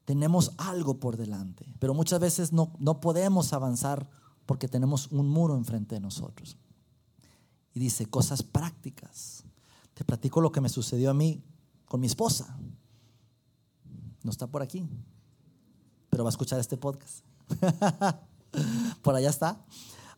tenemos 0.05 0.53
algo 0.57 0.99
por 0.99 1.17
delante, 1.17 1.71
pero 1.77 1.93
muchas 1.93 2.19
veces 2.19 2.51
no, 2.51 2.73
no 2.79 2.99
podemos 2.99 3.53
avanzar 3.53 4.09
porque 4.47 4.67
tenemos 4.67 5.11
un 5.11 5.29
muro 5.29 5.55
enfrente 5.55 5.93
de 5.93 6.01
nosotros. 6.01 6.57
Y 7.75 7.79
dice 7.79 8.07
cosas 8.07 8.41
prácticas. 8.41 9.43
Te 9.93 10.03
platico 10.03 10.41
lo 10.41 10.51
que 10.51 10.61
me 10.61 10.69
sucedió 10.69 11.11
a 11.11 11.13
mí 11.13 11.43
con 11.85 11.99
mi 11.99 12.07
esposa. 12.07 12.57
No 14.23 14.31
está 14.31 14.47
por 14.47 14.63
aquí, 14.63 14.89
pero 16.09 16.23
va 16.23 16.29
a 16.29 16.31
escuchar 16.31 16.59
este 16.59 16.75
podcast. 16.75 17.23
por 19.03 19.13
allá 19.13 19.29
está. 19.29 19.63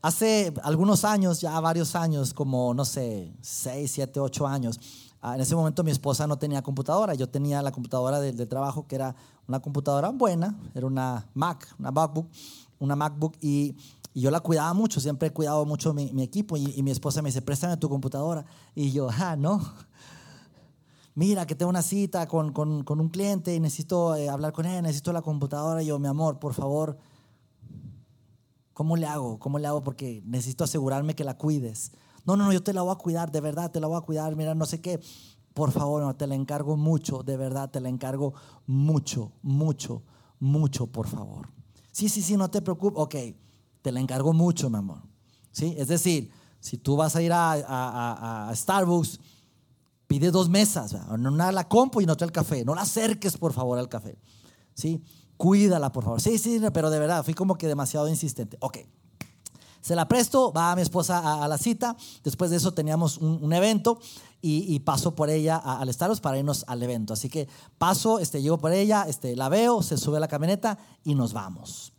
Hace 0.03 0.51
algunos 0.63 1.05
años, 1.05 1.41
ya 1.41 1.59
varios 1.59 1.95
años, 1.95 2.33
como 2.33 2.73
no 2.73 2.85
sé, 2.85 3.31
6, 3.41 3.91
7, 3.91 4.19
8 4.19 4.47
años, 4.47 4.79
ah, 5.21 5.35
en 5.35 5.41
ese 5.41 5.55
momento 5.55 5.83
mi 5.83 5.91
esposa 5.91 6.25
no 6.25 6.39
tenía 6.39 6.63
computadora. 6.63 7.13
Yo 7.13 7.29
tenía 7.29 7.61
la 7.61 7.71
computadora 7.71 8.19
de, 8.19 8.45
trabajo, 8.47 8.87
que 8.87 8.95
era 8.95 9.15
una 9.47 9.59
computadora 9.59 10.09
buena, 10.09 10.57
era 10.73 10.87
una 10.87 11.27
Mac, 11.35 11.67
una 11.77 11.91
MacBook, 11.91 12.27
una 12.79 12.95
MacBook, 12.95 13.35
y, 13.41 13.75
yo 14.13 14.29
la 14.29 14.41
cuidaba 14.41 14.73
mucho, 14.73 14.99
siempre 14.99 15.29
he 15.29 15.31
cuidado 15.31 15.65
mucho 15.65 15.93
mi, 15.93 16.21
equipo. 16.21 16.57
Y, 16.57 16.81
mi 16.83 16.91
esposa 16.91 17.21
me 17.21 17.29
dice, 17.29 17.41
préstame 17.41 17.77
tu 17.77 17.87
computadora. 17.87 18.43
Y 18.75 18.91
yo, 18.91 19.07
ah, 19.09 19.37
no. 19.37 19.61
Mira, 21.15 21.45
que 21.45 21.55
tengo 21.55 21.69
una 21.69 21.81
cita 21.81 22.27
con, 22.27 22.51
con, 22.51 22.83
con 22.83 22.99
un 22.99 23.07
cliente 23.07 23.55
y 23.55 23.59
necesito 23.61 24.15
eh, 24.15 24.27
hablar 24.27 24.51
con 24.51 24.65
él, 24.65 24.83
necesito 24.83 25.13
la 25.13 25.21
computadora. 25.21 25.81
Y 25.81 25.85
yo, 25.85 25.99
mi 25.99 26.07
amor, 26.09 26.39
por 26.39 26.53
favor, 26.53 26.97
¿Cómo 28.73 28.95
le 28.95 29.05
hago? 29.05 29.39
¿Cómo 29.39 29.59
le 29.59 29.67
hago? 29.67 29.83
Porque 29.83 30.21
necesito 30.25 30.63
asegurarme 30.63 31.15
que 31.15 31.23
la 31.23 31.37
cuides. 31.37 31.91
No, 32.25 32.35
no, 32.35 32.45
no, 32.45 32.53
yo 32.53 32.63
te 32.63 32.73
la 32.73 32.81
voy 32.81 32.93
a 32.93 32.95
cuidar, 32.95 33.31
de 33.31 33.41
verdad, 33.41 33.71
te 33.71 33.79
la 33.79 33.87
voy 33.87 33.97
a 33.97 34.01
cuidar. 34.01 34.35
Mira, 34.35 34.55
no 34.55 34.65
sé 34.65 34.79
qué. 34.81 34.99
Por 35.53 35.71
favor, 35.71 36.01
no, 36.01 36.15
te 36.15 36.27
la 36.27 36.35
encargo 36.35 36.77
mucho, 36.77 37.23
de 37.23 37.35
verdad, 37.35 37.69
te 37.69 37.81
la 37.81 37.89
encargo 37.89 38.33
mucho, 38.67 39.33
mucho, 39.41 40.03
mucho, 40.39 40.87
por 40.87 41.07
favor. 41.07 41.49
Sí, 41.91 42.07
sí, 42.07 42.21
sí, 42.21 42.37
no 42.37 42.49
te 42.49 42.61
preocupes. 42.61 43.01
Ok, 43.01 43.15
te 43.81 43.91
la 43.91 43.99
encargo 43.99 44.31
mucho, 44.31 44.69
mi 44.69 44.77
amor. 44.77 45.01
¿Sí? 45.51 45.75
Es 45.77 45.89
decir, 45.89 46.31
si 46.59 46.77
tú 46.77 46.95
vas 46.95 47.15
a 47.15 47.21
ir 47.21 47.33
a, 47.33 48.47
a 48.49 48.55
Starbucks, 48.55 49.19
pide 50.07 50.29
dos 50.29 50.49
mesas, 50.49 50.93
una 51.09 51.51
la 51.51 51.67
compu 51.69 52.01
y 52.01 52.05
otra 52.05 52.25
el 52.25 52.31
café. 52.31 52.63
No 52.63 52.75
la 52.75 52.81
acerques, 52.81 53.37
por 53.37 53.53
favor, 53.53 53.79
al 53.79 53.89
café. 53.89 54.17
¿Sí? 54.73 55.03
Cuídala, 55.41 55.91
por 55.91 56.03
favor. 56.03 56.21
Sí, 56.21 56.37
sí, 56.37 56.61
pero 56.71 56.91
de 56.91 56.99
verdad, 56.99 57.25
fui 57.25 57.33
como 57.33 57.55
que 57.55 57.67
demasiado 57.67 58.07
insistente. 58.07 58.57
Ok. 58.59 58.77
Se 59.81 59.95
la 59.95 60.07
presto, 60.07 60.53
va 60.53 60.71
a 60.71 60.75
mi 60.75 60.83
esposa 60.83 61.43
a, 61.43 61.47
la 61.47 61.57
cita. 61.57 61.97
Después 62.23 62.51
de 62.51 62.57
eso 62.57 62.75
teníamos 62.75 63.17
un, 63.17 63.51
evento 63.51 63.97
y, 64.39 64.79
paso 64.81 65.15
por 65.15 65.31
ella 65.31 65.57
al 65.57 65.91
Starbucks 65.91 66.21
para 66.21 66.37
irnos 66.37 66.63
al 66.67 66.83
evento. 66.83 67.13
Así 67.13 67.27
que 67.27 67.47
paso, 67.79 68.19
este, 68.19 68.43
llego 68.43 68.59
por 68.59 68.71
ella, 68.71 69.05
este, 69.07 69.35
la 69.35 69.49
veo, 69.49 69.81
se 69.81 69.97
sube 69.97 70.17
a 70.17 70.19
la 70.19 70.27
camioneta 70.27 70.77
y 71.03 71.15
nos 71.15 71.33
vamos. 71.33 71.91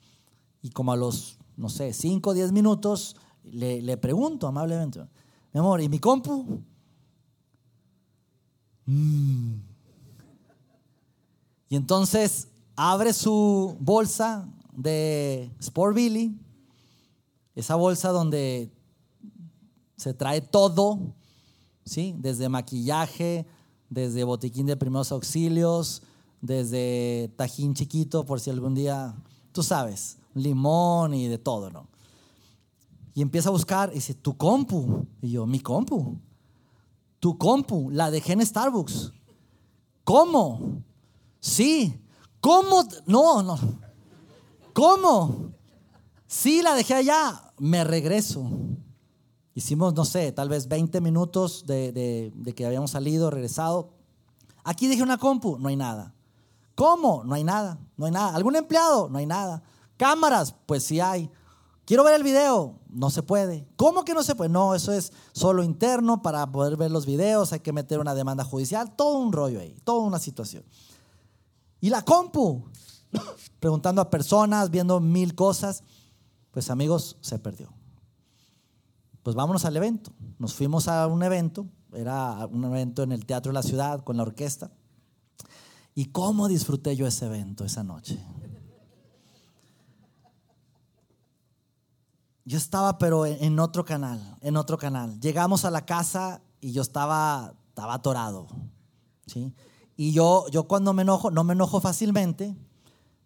Y 0.63 0.71
como 0.71 0.93
a 0.93 0.97
los, 0.97 1.37
no 1.57 1.69
sé, 1.69 1.93
5 1.93 2.31
o 2.31 2.35
10 2.35 2.53
minutos, 2.53 3.17
le, 3.43 3.83
le, 3.83 3.97
pregunto 3.97 4.47
amablemente, 4.47 5.01
mi 5.53 5.59
amor, 5.59 5.81
¿y 5.81 5.89
mi 5.89 5.99
compu? 5.99 6.63
Mm. 8.87 9.55
Y 11.71 11.75
entonces 11.75 12.52
abre 12.77 13.13
su 13.13 13.77
bolsa 13.81 14.49
de 14.73 15.51
Sport 15.61 15.95
Billy, 15.95 16.39
esa 17.55 17.77
bolsa 17.77 18.11
donde 18.11 18.71
se 19.97 20.15
trae 20.15 20.41
todo, 20.41 20.99
¿sí? 21.85 22.15
desde 22.19 22.49
maquillaje, 22.49 23.47
desde 23.91 24.25
botiquín 24.25 24.67
de 24.67 24.77
primeros 24.77 25.13
auxilios, 25.13 26.03
desde 26.41 27.31
tajín 27.37 27.75
chiquito 27.75 28.25
por 28.25 28.41
si 28.41 28.51
algún 28.51 28.75
día 28.75 29.15
tú 29.53 29.63
sabes, 29.63 30.19
limón 30.35 31.15
y 31.15 31.29
de 31.29 31.39
todo, 31.39 31.71
¿no? 31.71 31.87
Y 33.15 33.23
empieza 33.23 33.51
a 33.51 33.53
buscar 33.53 33.91
y 33.93 33.97
dice, 33.97 34.15
tu 34.15 34.37
compu. 34.37 35.07
Y 35.21 35.33
yo, 35.33 35.47
mi 35.47 35.61
compu. 35.61 36.19
Tu 37.21 37.37
compu, 37.37 37.91
la 37.91 38.11
dejé 38.11 38.33
en 38.33 38.45
Starbucks. 38.45 39.13
¿Cómo? 40.03 40.83
Sí. 41.39 42.02
¿Cómo? 42.43 42.85
No, 43.07 43.41
no. 43.41 43.57
¿Cómo? 44.73 45.53
Sí, 46.27 46.61
la 46.61 46.75
dejé 46.75 46.95
allá. 46.95 47.53
Me 47.57 47.85
regreso. 47.85 48.45
Hicimos, 49.55 49.95
no 49.95 50.05
sé, 50.05 50.33
tal 50.33 50.49
vez 50.49 50.67
20 50.67 51.01
minutos 51.01 51.65
de, 51.67 52.33
que 52.57 52.67
habíamos 52.67 52.91
salido, 52.91 53.31
regresado. 53.31 53.91
Aquí 54.65 54.89
dejé 54.89 55.05
una 55.05 55.19
compu, 55.19 55.57
no 55.61 55.69
hay 55.69 55.77
nada. 55.77 56.15
¿Cómo? 56.75 57.23
No 57.23 57.35
hay 57.35 57.45
nada, 57.45 57.79
no 57.97 58.07
hay 58.07 58.13
nada. 58.13 58.35
¿Algún 58.35 58.57
empleado? 58.57 59.09
No 59.09 59.19
hay 59.19 59.27
nada. 59.27 59.63
¿Cámaras? 59.97 60.53
Pues 60.67 60.83
sí 60.83 60.99
hay. 60.99 61.31
Quiero 61.85 62.03
ver 62.03 62.15
el 62.15 62.25
video, 62.25 62.81
no 62.89 63.11
se 63.11 63.23
puede. 63.23 63.69
¿Cómo 63.77 64.05
que 64.05 64.15
no 64.15 64.25
se 64.25 64.35
puede? 64.35 64.51
No, 64.51 64.75
eso 64.75 64.91
es 64.93 65.13
solo 65.31 65.63
interno 65.63 66.23
para 66.23 66.51
poder 66.51 66.77
ver 66.77 66.91
los 66.91 67.07
videos, 67.07 67.53
hay 67.53 67.61
que 67.61 67.73
meter 67.73 68.01
una 68.01 68.17
demanda 68.17 68.43
judicial, 68.43 68.97
todo 68.97 69.19
un 69.19 69.33
rollo 69.33 69.61
ahí, 69.61 69.77
toda 69.85 70.01
una 70.01 70.19
situación. 70.19 70.65
¿Y 71.83 71.91
la 71.91 72.03
compu? 72.03 72.65
Preguntando 73.61 74.01
a 74.01 74.09
personas, 74.09 74.71
viendo 74.71 75.01
mil 75.01 75.35
cosas, 75.35 75.83
pues 76.53 76.71
amigos, 76.71 77.19
se 77.21 77.41
perdió. 77.41 77.75
Pues 79.25 79.35
vámonos 79.35 79.65
al 79.65 79.77
evento. 79.77 80.13
Nos 80.39 80.55
fuimos 80.55 80.87
a 80.87 81.09
un 81.09 81.25
evento, 81.25 81.67
era 81.93 82.47
un 82.47 82.65
evento 82.65 83.03
en 83.03 83.11
el 83.11 83.27
Teatro 83.27 83.51
de 83.51 83.55
la 83.55 83.65
Ciudad 83.65 84.05
con 84.05 84.17
la 84.17 84.23
orquesta. 84.23 84.71
¿Y 85.93 86.07
cómo 86.07 86.47
disfruté 86.47 86.95
yo 86.95 87.05
ese 87.05 87.27
evento 87.27 87.65
esa 87.65 87.83
noche? 87.83 88.25
Yo 92.45 92.59
estaba 92.59 92.97
pero 92.97 93.27
en 93.27 93.59
otro 93.59 93.85
canal, 93.85 94.37
en 94.41 94.57
otro 94.57 94.79
canal. 94.79 95.19
Llegamos 95.21 95.65
a 95.65 95.71
la 95.73 95.85
casa 95.85 96.43
y 96.61 96.71
yo 96.71 96.83
estaba, 96.83 97.55
estaba 97.71 97.95
atorado. 97.95 98.47
¿sí? 99.27 99.53
Y 99.97 100.13
yo, 100.13 100.47
yo 100.51 100.65
cuando 100.65 100.93
me 100.93 101.03
enojo, 101.03 101.31
no 101.31 101.45
me 101.45 101.53
enojo 101.53 101.81
fácilmente, 101.81 102.57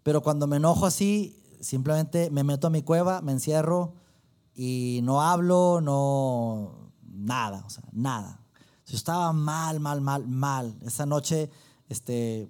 pero 0.03 0.23
cuando 0.23 0.47
me 0.47 0.57
enojo 0.57 0.87
así, 0.87 1.43
simplemente 1.61 2.31
me 2.31 2.45
meto 2.45 2.67
a 2.67 2.71
mi 2.71 2.83
cueva, 2.83 3.21
me 3.23 3.33
encierro 3.33 3.95
y 4.55 5.01
no 5.03 5.23
hablo, 5.23 5.81
no, 5.81 6.93
nada, 7.03 7.63
o 7.67 7.71
sea, 7.71 7.85
nada. 7.93 8.41
Yo 8.87 8.97
estaba 8.97 9.33
mal, 9.33 9.81
mal, 9.81 10.01
mal, 10.01 10.27
mal. 10.27 10.79
Esa 10.83 11.07
noche 11.07 11.51
este, 11.89 12.49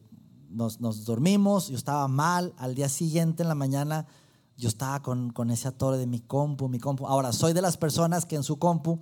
nos, 0.50 0.80
nos 0.80 1.04
dormimos, 1.04 1.68
yo 1.68 1.76
estaba 1.76 2.08
mal. 2.08 2.54
Al 2.58 2.74
día 2.74 2.88
siguiente, 2.88 3.42
en 3.42 3.48
la 3.48 3.54
mañana, 3.54 4.06
yo 4.56 4.68
estaba 4.68 5.02
con, 5.02 5.30
con 5.30 5.50
ese 5.50 5.68
atore 5.68 5.98
de 5.98 6.06
mi 6.06 6.20
compu, 6.20 6.68
mi 6.68 6.78
compu. 6.78 7.06
Ahora, 7.06 7.32
soy 7.32 7.52
de 7.52 7.62
las 7.62 7.76
personas 7.76 8.26
que 8.26 8.36
en 8.36 8.42
su 8.42 8.58
compu 8.58 8.98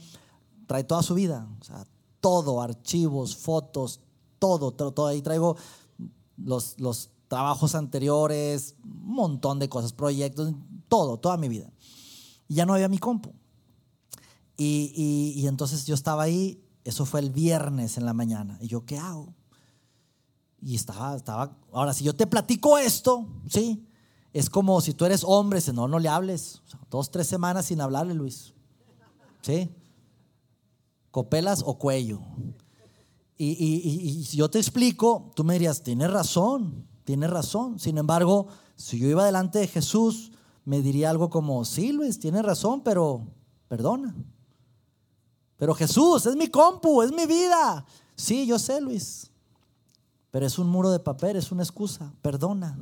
trae 0.67 0.85
toda 0.85 1.03
su 1.03 1.15
vida, 1.15 1.49
o 1.61 1.65
sea, 1.65 1.85
todo, 2.21 2.63
archivos, 2.63 3.37
fotos, 3.37 4.01
todo, 4.45 4.93
todo. 4.93 5.07
Ahí 5.07 5.23
traigo 5.23 5.57
los, 6.37 6.79
los 6.79 7.11
trabajos 7.29 7.75
anteriores, 7.75 8.77
un 8.85 9.15
montón 9.15 9.59
de 9.59 9.71
cosas, 9.71 9.95
proyectos, 9.95 10.53
todo, 10.89 11.19
toda 11.19 11.39
mi 11.39 11.49
vida. 11.49 11.73
Y 12.47 12.57
ya 12.57 12.67
no 12.67 12.75
había 12.75 12.89
mi 12.89 12.99
compu. 12.99 13.33
Y, 14.57 15.33
y, 15.35 15.47
entonces 15.47 15.87
yo 15.87 15.95
estaba 15.95 16.25
ahí, 16.25 16.63
eso 16.85 17.07
fue 17.07 17.21
el 17.21 17.31
viernes 17.31 17.97
en 17.97 18.05
la 18.05 18.13
mañana. 18.13 18.59
Y 18.61 18.69
yo, 18.69 18.85
¿qué 18.85 18.99
hago? 18.99 19.35
Y 20.61 20.75
estaba, 20.75 21.17
estaba, 21.17 21.57
ahora 21.73 21.95
si 21.95 22.05
yo 22.05 22.15
te 22.15 22.27
platico 22.27 22.77
esto, 22.79 23.27
¿sí? 23.49 23.89
Es 24.35 24.51
como 24.51 24.81
si 24.81 24.93
tú 24.93 25.07
eres 25.07 25.25
hombre, 25.25 25.61
si 25.61 25.73
no, 25.73 25.89
no 25.89 25.99
le 25.99 26.09
hables. 26.09 26.61
dos, 26.91 27.11
tres 27.11 27.27
semanas 27.27 27.67
sin 27.67 27.81
hablarle, 27.81 28.15
Luis. 28.15 28.53
¿Sí? 29.41 29.71
Copelas 31.11 31.63
o 31.65 31.79
cuello. 31.79 32.21
Y, 33.37 34.25
si 34.29 34.37
yo 34.37 34.49
te 34.49 34.59
explico, 34.59 35.33
tú 35.35 35.43
me 35.45 35.55
dirías, 35.55 35.83
tienes 35.83 36.11
razón, 36.11 36.87
tienes 37.05 37.31
razón. 37.31 37.79
Sin 37.79 37.99
embargo, 37.99 38.47
si 38.77 38.99
yo 38.99 39.09
iba 39.09 39.25
delante 39.25 39.59
de 39.59 39.67
Jesús, 39.67 40.33
me 40.65 40.81
diría 40.81 41.11
algo 41.11 41.31
como, 41.31 41.65
sí, 41.65 41.93
Luis, 41.93 42.19
tienes 42.19 42.45
razón, 42.45 42.83
pero 42.83 43.27
perdona. 43.69 44.15
Pero 45.57 45.75
Jesús, 45.75 46.27
es 46.27 46.37
mi 46.37 46.49
compu, 46.49 47.03
es 47.03 47.13
mi 47.13 47.27
vida. 47.27 47.85
Sí, 48.15 48.47
yo 48.47 48.59
sé, 48.59 48.81
Luis. 48.81 49.31
Pero 50.31 50.47
es 50.47 50.59
un 50.59 50.69
muro 50.69 50.91
de 50.91 50.99
papel, 50.99 51.37
es 51.37 51.53
una 51.53 51.63
excusa. 51.63 52.13
Perdona. 52.23 52.79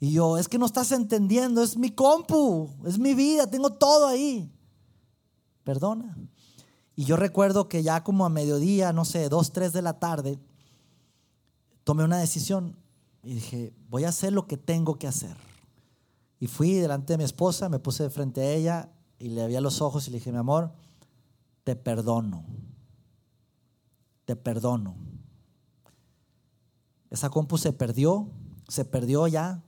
Y 0.00 0.12
yo, 0.12 0.38
es 0.38 0.48
que 0.48 0.58
no 0.58 0.66
estás 0.66 0.92
entendiendo, 0.92 1.62
es 1.62 1.76
mi 1.76 1.90
compu, 1.90 2.68
es 2.84 2.98
mi 2.98 3.14
vida, 3.14 3.48
tengo 3.48 3.70
todo 3.70 4.06
ahí. 4.06 4.50
Perdona. 5.62 6.16
Y 6.96 7.04
yo 7.04 7.16
recuerdo 7.16 7.68
que 7.68 7.82
ya 7.82 8.04
como 8.04 8.24
a 8.24 8.28
mediodía, 8.28 8.92
no 8.92 9.04
sé, 9.04 9.28
dos, 9.28 9.52
tres 9.52 9.72
de 9.72 9.82
la 9.82 9.98
tarde, 9.98 10.38
tomé 11.82 12.04
una 12.04 12.18
decisión 12.18 12.76
y 13.22 13.34
dije, 13.34 13.72
voy 13.88 14.04
a 14.04 14.10
hacer 14.10 14.32
lo 14.32 14.46
que 14.46 14.56
tengo 14.56 14.98
que 14.98 15.08
hacer. 15.08 15.36
Y 16.38 16.46
fui 16.46 16.74
delante 16.74 17.14
de 17.14 17.18
mi 17.18 17.24
esposa, 17.24 17.68
me 17.68 17.78
puse 17.78 18.02
de 18.02 18.10
frente 18.10 18.40
a 18.42 18.50
ella 18.52 18.92
y 19.18 19.28
le 19.28 19.42
abría 19.42 19.60
los 19.60 19.80
ojos 19.80 20.06
y 20.06 20.10
le 20.10 20.18
dije, 20.18 20.30
mi 20.30 20.38
amor, 20.38 20.72
te 21.64 21.74
perdono. 21.74 22.44
Te 24.24 24.36
perdono. 24.36 24.94
Esa 27.10 27.30
compu 27.30 27.58
se 27.58 27.72
perdió, 27.72 28.28
se 28.68 28.84
perdió 28.84 29.26
ya, 29.26 29.62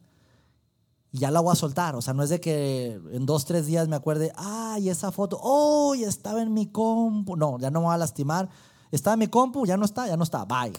y 1.17 1.19
ya 1.19 1.31
la 1.31 1.41
voy 1.41 1.53
a 1.53 1.55
soltar. 1.55 1.97
O 1.97 2.03
sea, 2.03 2.13
no 2.13 2.23
es 2.23 2.29
de 2.29 2.41
que 2.41 3.01
en 3.11 3.25
dos, 3.25 3.47
tres 3.47 3.65
días 3.65 3.89
me 3.89 3.97
acuerde, 3.97 4.33
ay, 4.37 4.91
esa 4.91 5.11
foto, 5.11 5.41
oh, 5.43 5.95
estaba 5.95 6.43
en 6.43 6.53
mi 6.53 6.67
compu. 6.67 7.37
No, 7.37 7.59
ya 7.59 7.71
no 7.71 7.81
me 7.81 7.87
voy 7.87 7.95
a 7.95 7.99
lastimar. 7.99 8.51
Estaba 8.91 9.15
en 9.15 9.21
mi 9.21 9.29
compu, 9.29 9.65
ya 9.65 9.79
no 9.79 9.87
está, 9.87 10.07
ya 10.07 10.19
no 10.19 10.25
está. 10.25 10.45
Bye. 10.45 10.75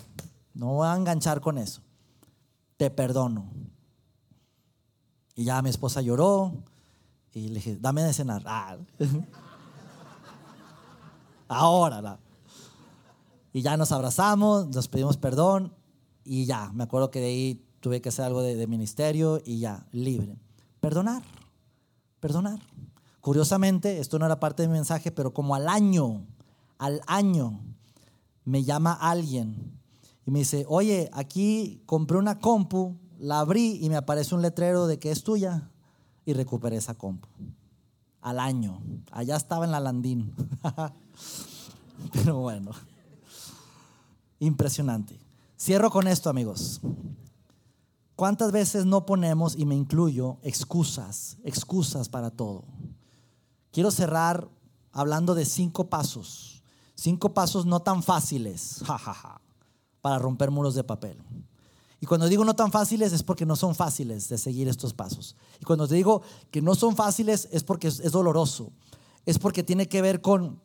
No 0.54 0.74
voy 0.74 0.88
a 0.88 0.96
enganchar 0.96 1.42
con 1.42 1.58
eso. 1.58 1.82
Te 2.78 2.92
perdono. 2.92 3.50
Y 5.34 5.46
ya 5.46 5.60
mi 5.64 5.72
esposa 5.72 6.02
lloró 6.02 6.54
y 7.32 7.48
le 7.48 7.56
dije, 7.56 7.78
dame 7.82 8.04
de 8.04 8.14
cenar. 8.14 8.44
Ah. 8.46 8.78
Ahora. 11.48 12.20
Y 13.54 13.64
ya 13.64 13.76
nos 13.76 13.92
abrazamos, 13.92 14.68
nos 14.68 14.88
pedimos 14.88 15.18
perdón 15.18 15.74
y 16.24 16.46
ya, 16.46 16.72
me 16.74 16.84
acuerdo 16.84 17.10
que 17.10 17.22
de 17.22 17.26
ahí 17.26 17.67
tuve 17.80 18.02
que 18.02 18.10
hacer 18.10 18.26
algo 18.26 18.42
de, 18.42 18.68
ministerio 18.68 19.42
y 19.46 19.60
ya, 19.60 19.86
libre. 19.92 20.38
Perdonar, 20.80 21.24
perdonar. 22.20 22.60
Curiosamente, 23.22 24.00
esto 24.00 24.20
no 24.20 24.26
era 24.26 24.40
parte 24.40 24.64
de 24.64 24.70
mi 24.70 24.74
mensaje, 24.76 25.12
pero 25.12 25.34
como 25.34 25.56
al 25.56 25.68
año, 25.68 26.26
al 26.78 27.02
año, 27.08 27.60
me 28.46 28.64
llama 28.64 28.94
alguien 28.94 29.78
y 30.26 30.32
me 30.32 30.40
dice, 30.40 30.66
oye, 30.68 31.10
aquí 31.14 31.82
compré 31.86 32.18
una 32.18 32.40
compu, 32.40 32.98
la 33.20 33.40
abrí 33.40 33.80
y 33.82 33.90
me 33.90 33.96
aparece 33.96 34.36
un 34.36 34.42
letrero 34.42 34.88
de 34.88 35.00
que 35.00 35.12
es 35.12 35.24
tuya 35.24 35.70
y 36.26 36.34
recuperé 36.34 36.78
esa 36.78 36.94
compu. 36.94 37.28
Al 38.22 38.40
año, 38.40 38.82
allá 39.12 39.36
estaba 39.36 39.66
en 39.66 39.72
la 39.72 39.80
Landín. 39.80 40.34
pero 42.14 42.40
bueno, 42.40 42.72
impresionante. 44.40 45.20
Cierro 45.58 45.90
con 45.90 46.08
esto, 46.08 46.30
amigos. 46.30 46.82
¿Cuántas 48.18 48.52
veces 48.52 48.88
no 48.88 49.06
ponemos, 49.06 49.56
y 49.56 49.68
me 49.68 49.76
incluyo, 49.76 50.40
excusas, 50.42 51.38
excusas 51.44 52.10
para 52.10 52.32
todo? 52.32 52.66
Quiero 53.72 53.92
cerrar 53.92 54.50
hablando 54.92 55.36
de 55.36 55.46
cinco 55.46 55.88
pasos, 55.88 56.64
cinco 56.96 57.36
pasos 57.36 57.68
no 57.68 57.80
tan 57.84 58.02
fáciles, 58.02 58.82
jajaja, 58.88 59.40
para 60.02 60.18
romper 60.18 60.50
muros 60.50 60.74
de 60.74 60.84
papel. 60.84 61.22
Y 62.02 62.08
cuando 62.08 62.28
digo 62.28 62.44
no 62.44 62.56
tan 62.56 62.72
fáciles 62.72 63.14
es 63.14 63.22
porque 63.22 63.46
no 63.46 63.56
son 63.56 63.76
fáciles 63.76 64.28
de 64.30 64.40
seguir 64.40 64.68
estos 64.68 64.96
pasos. 64.96 65.36
Y 65.62 65.66
cuando 65.66 65.88
te 65.88 65.94
digo 65.94 66.24
que 66.50 66.64
no 66.64 66.74
son 66.74 66.96
fáciles 66.96 67.48
es 67.52 67.64
porque 67.64 67.88
es, 67.88 68.00
es 68.00 68.14
doloroso, 68.14 68.72
es 69.28 69.38
porque 69.38 69.62
tiene 69.62 69.88
que 69.88 70.02
ver 70.02 70.22
con 70.22 70.60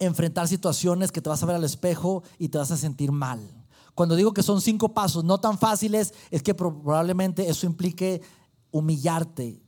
enfrentar 0.00 0.48
situaciones 0.48 1.12
que 1.12 1.22
te 1.22 1.28
vas 1.28 1.44
a 1.44 1.46
ver 1.46 1.54
al 1.54 1.62
espejo 1.62 2.24
y 2.40 2.48
te 2.48 2.58
vas 2.58 2.72
a 2.72 2.76
sentir 2.76 3.12
mal 3.12 3.61
cuando 3.94 4.16
digo 4.16 4.32
que 4.32 4.42
son 4.42 4.60
cinco 4.60 4.94
pasos 4.94 5.24
no 5.24 5.38
tan 5.38 5.58
fáciles, 5.58 6.14
es 6.30 6.42
que 6.42 6.54
probablemente 6.54 7.48
eso 7.48 7.66
implique 7.66 8.22
humillarte, 8.70 9.62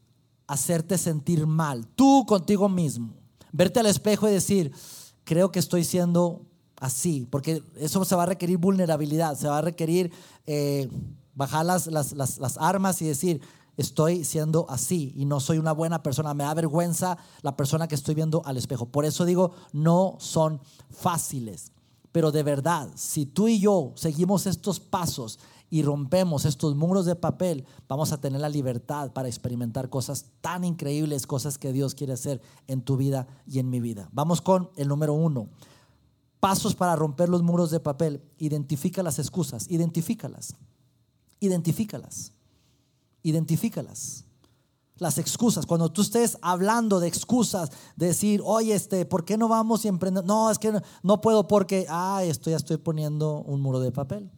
hacerte 0.46 0.98
sentir 0.98 1.46
mal, 1.46 1.86
tú 1.88 2.24
contigo 2.26 2.68
mismo, 2.68 3.14
verte 3.52 3.80
al 3.80 3.86
espejo 3.86 4.28
y 4.28 4.32
decir, 4.32 4.72
creo 5.24 5.52
que 5.52 5.58
estoy 5.58 5.84
siendo 5.84 6.46
así, 6.80 7.26
porque 7.30 7.62
eso 7.76 8.04
se 8.04 8.16
va 8.16 8.24
a 8.24 8.26
requerir 8.26 8.58
vulnerabilidad, 8.58 9.36
se 9.36 9.48
va 9.48 9.58
a 9.58 9.62
requerir 9.62 10.12
eh, 10.46 10.88
bajar 11.34 11.66
las, 11.66 11.86
las, 11.86 12.12
las 12.12 12.58
armas 12.58 13.00
y 13.02 13.06
decir, 13.06 13.40
estoy 13.76 14.24
siendo 14.24 14.66
así 14.68 15.12
y 15.16 15.24
no 15.24 15.40
soy 15.40 15.58
una 15.58 15.72
buena 15.72 16.02
persona, 16.02 16.34
me 16.34 16.44
da 16.44 16.54
vergüenza 16.54 17.18
la 17.42 17.56
persona 17.56 17.88
que 17.88 17.94
estoy 17.94 18.14
viendo 18.14 18.42
al 18.44 18.56
espejo. 18.56 18.86
Por 18.86 19.04
eso 19.04 19.24
digo, 19.24 19.52
no 19.72 20.16
son 20.18 20.60
fáciles. 20.90 21.73
Pero 22.14 22.30
de 22.30 22.44
verdad, 22.44 22.92
si 22.94 23.26
tú 23.26 23.48
y 23.48 23.58
yo 23.58 23.90
seguimos 23.96 24.46
estos 24.46 24.78
pasos 24.78 25.40
y 25.68 25.82
rompemos 25.82 26.44
estos 26.44 26.76
muros 26.76 27.06
de 27.06 27.16
papel, 27.16 27.64
vamos 27.88 28.12
a 28.12 28.20
tener 28.20 28.40
la 28.40 28.48
libertad 28.48 29.12
para 29.12 29.26
experimentar 29.26 29.90
cosas 29.90 30.26
tan 30.40 30.62
increíbles, 30.62 31.26
cosas 31.26 31.58
que 31.58 31.72
Dios 31.72 31.96
quiere 31.96 32.12
hacer 32.12 32.40
en 32.68 32.82
tu 32.82 32.96
vida 32.96 33.26
y 33.48 33.58
en 33.58 33.68
mi 33.68 33.80
vida. 33.80 34.08
Vamos 34.12 34.40
con 34.40 34.70
el 34.76 34.86
número 34.86 35.12
uno. 35.12 35.48
Pasos 36.38 36.76
para 36.76 36.94
romper 36.94 37.28
los 37.28 37.42
muros 37.42 37.72
de 37.72 37.80
papel. 37.80 38.22
Identifica 38.38 39.02
las 39.02 39.18
excusas, 39.18 39.68
identifícalas, 39.68 40.54
identifícalas, 41.40 42.30
identifícalas 43.24 44.24
las 44.98 45.18
excusas. 45.18 45.66
Cuando 45.66 45.90
tú 45.90 46.02
estés 46.02 46.38
hablando 46.40 47.00
de 47.00 47.08
excusas, 47.08 47.70
de 47.96 48.06
decir, 48.06 48.40
oye, 48.44 48.74
este, 48.74 49.04
¿por 49.04 49.24
qué 49.24 49.36
no 49.36 49.48
vamos 49.48 49.84
y 49.84 49.88
emprendemos? 49.88 50.26
No, 50.26 50.50
es 50.50 50.58
que 50.58 50.72
no, 51.02 51.20
puedo 51.20 51.48
porque, 51.48 51.86
ah, 51.88 52.22
esto 52.22 52.50
ya 52.50 52.56
estoy 52.56 52.76
poniendo 52.76 53.40
un 53.40 53.60
muro 53.60 53.80
de 53.80 53.92
papel. 53.92 54.30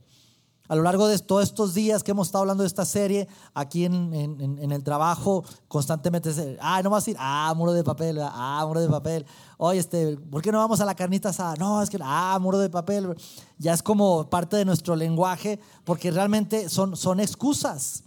A 0.69 0.75
lo 0.75 0.83
largo 0.83 1.07
de 1.07 1.17
todos 1.21 1.45
estos 1.45 1.75
días 1.75 2.03
que 2.03 2.11
hemos 2.11 2.27
estado 2.27 2.43
hablando 2.43 2.65
de 2.65 2.67
esta 2.67 2.85
serie, 2.85 3.29
aquí 3.55 3.85
en, 3.85 4.13
en, 4.13 4.73
el 4.73 4.83
trabajo, 4.83 5.45
constantemente, 5.69 6.59
ah, 6.61 6.83
no 6.83 6.91
vas 6.91 7.07
a 7.07 7.11
ir, 7.11 7.17
ah, 7.21 7.55
muro 7.57 7.73
de 7.73 7.85
papel, 7.85 8.19
ah, 8.21 8.65
muro 8.67 8.81
de 8.81 8.89
papel. 8.89 9.27
Oye, 9.59 9.79
este, 9.79 10.17
¿por 10.17 10.43
qué 10.43 10.51
no 10.51 10.59
vamos 10.59 10.81
a 10.81 10.85
la 10.85 10.97
carnita 10.97 11.29
asada? 11.29 11.55
No, 11.57 11.81
es 11.81 11.89
que, 11.89 11.99
ah, 12.03 12.37
muro 12.41 12.59
de 12.59 12.69
papel. 12.69 13.15
Ya 13.59 13.75
es 13.75 13.83
como 13.83 14.29
parte 14.29 14.57
de 14.57 14.65
nuestro 14.65 14.97
lenguaje, 14.97 15.61
porque 15.85 16.11
realmente 16.11 16.69
son, 16.69 16.97
son 16.97 17.21
excusas. 17.21 18.03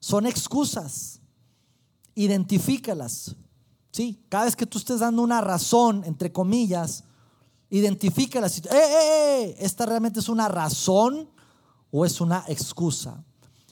Son 0.00 0.24
excusas 0.24 1.17
identifícalas. 2.18 3.36
¿sí? 3.92 4.24
Cada 4.28 4.44
vez 4.44 4.56
que 4.56 4.66
tú 4.66 4.78
estés 4.78 5.00
dando 5.00 5.22
una 5.22 5.40
razón, 5.40 6.02
entre 6.04 6.32
comillas, 6.32 7.04
identifícalas. 7.70 8.58
¡Eh, 8.58 8.62
eh, 8.70 9.42
eh! 9.42 9.56
¿Esta 9.60 9.86
realmente 9.86 10.20
es 10.20 10.28
una 10.28 10.48
razón 10.48 11.30
o 11.90 12.04
es 12.04 12.20
una 12.20 12.44
excusa? 12.48 13.24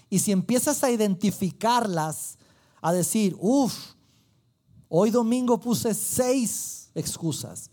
Y 0.09 0.21
si 0.21 0.33
empiezas 0.33 0.85
a 0.85 0.91
identificarlas, 0.91 2.39
a 2.81 2.93
decir, 2.93 3.37
uff, 3.41 3.75
hoy 4.89 5.11
domingo 5.11 5.59
puse 5.59 5.93
seis 5.95 6.91
excusas. 6.95 7.71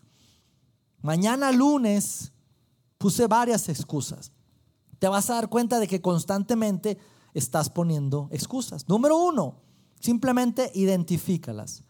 Mañana 1.02 1.52
lunes 1.52 2.32
puse 2.98 3.28
varias 3.28 3.70
excusas. 3.70 4.32
Te 4.98 5.08
vas 5.08 5.30
a 5.30 5.36
dar 5.36 5.50
cuenta 5.50 5.80
de 5.80 5.88
que 5.88 6.02
constantemente 6.02 6.98
estás 7.34 7.70
poniendo 7.70 8.30
excusas. 8.32 8.88
Número 8.88 9.18
uno, 9.18 9.62
Simplemente 10.04 10.70
identifícalas. 10.76 11.82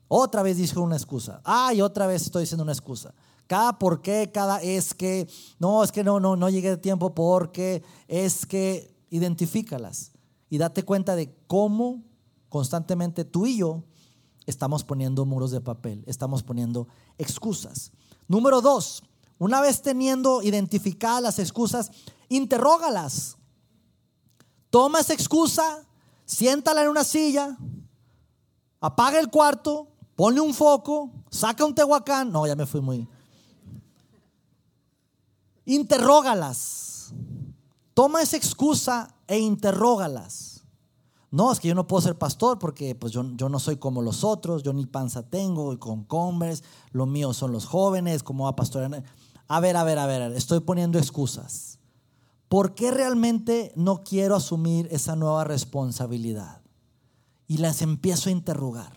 otra 0.10 0.44
vez 0.44 0.58
dijo 0.58 0.82
una 0.82 0.98
excusa. 0.98 1.40
Ay, 1.46 1.82
otra 1.82 2.06
vez 2.06 2.24
estoy 2.24 2.42
diciendo 2.42 2.64
una 2.64 2.74
excusa. 2.74 3.14
Cada 3.48 3.80
por 3.80 4.02
qué, 4.02 4.30
cada 4.34 4.62
es 4.62 4.94
que, 4.94 5.30
no, 5.58 5.86
es 5.86 5.94
que 5.94 6.04
no, 6.04 6.20
no, 6.20 6.36
no 6.36 6.50
llegué 6.50 6.70
de 6.70 6.76
tiempo 6.76 7.16
porque, 7.16 7.82
es 8.10 8.46
que, 8.46 8.94
identifícalas. 9.10 10.12
Y 10.50 10.58
date 10.58 10.84
cuenta 10.84 11.16
de 11.16 11.34
cómo 11.48 12.04
constantemente 12.50 13.24
tú 13.24 13.46
y 13.46 13.56
yo 13.56 13.86
estamos 14.46 14.84
poniendo 14.84 15.26
muros 15.26 15.52
de 15.52 15.62
papel, 15.62 16.04
estamos 16.08 16.44
poniendo 16.44 16.90
excusas. 17.18 17.94
Número 18.28 18.60
dos, 18.60 19.02
una 19.38 19.62
vez 19.62 19.82
teniendo 19.82 20.44
identificadas 20.44 21.24
las 21.24 21.40
excusas, 21.40 21.90
interrógalas. 22.28 23.38
Toma 24.70 25.00
esa 25.00 25.14
excusa 25.14 25.88
siéntala 26.32 26.82
en 26.82 26.90
una 26.90 27.04
silla, 27.04 27.58
apaga 28.80 29.20
el 29.20 29.30
cuarto, 29.30 29.90
ponle 30.16 30.40
un 30.40 30.54
foco, 30.54 31.12
saca 31.30 31.66
un 31.66 31.76
tehuacán. 31.76 32.32
No, 32.32 32.48
ya 32.48 32.56
me 32.56 32.66
fui 32.66 32.80
muy. 32.80 33.08
Interrógalas. 35.66 37.14
Toma 37.94 38.22
esa 38.22 38.38
excusa 38.38 39.14
e 39.28 39.40
interrógalas. 39.40 40.64
No, 41.30 41.52
es 41.52 41.60
que 41.60 41.68
yo 41.68 41.76
no 41.76 41.88
puedo 41.88 42.02
ser 42.02 42.18
pastor 42.18 42.60
porque 42.60 42.96
pues 42.96 43.12
yo, 43.12 43.24
yo 43.36 43.50
no 43.50 43.60
soy 43.60 43.78
como 43.78 44.02
los 44.02 44.24
otros, 44.24 44.64
yo 44.64 44.74
ni 44.74 44.86
panza 44.86 45.24
tengo 45.24 45.74
y 45.74 45.78
con 45.78 46.08
lo 46.92 47.06
mío 47.06 47.34
son 47.34 47.52
los 47.52 47.66
jóvenes, 47.66 48.24
como 48.24 48.46
va 48.46 48.52
a 48.52 48.56
pastorear. 48.56 49.04
A 49.48 49.60
ver, 49.60 49.76
a 49.76 49.84
ver, 49.84 50.00
a 50.00 50.06
ver, 50.06 50.32
estoy 50.34 50.62
poniendo 50.62 50.98
excusas. 50.98 51.71
¿Por 52.52 52.76
qué 52.76 52.92
realmente 52.92 53.72
no 53.78 54.04
quiero 54.04 54.36
asumir 54.36 54.90
esa 54.92 55.16
nueva 55.16 55.46
responsabilidad? 55.46 56.62
Y 57.48 57.60
las 57.60 57.82
empiezo 57.82 58.28
a 58.28 58.34
interrogar. 58.34 58.92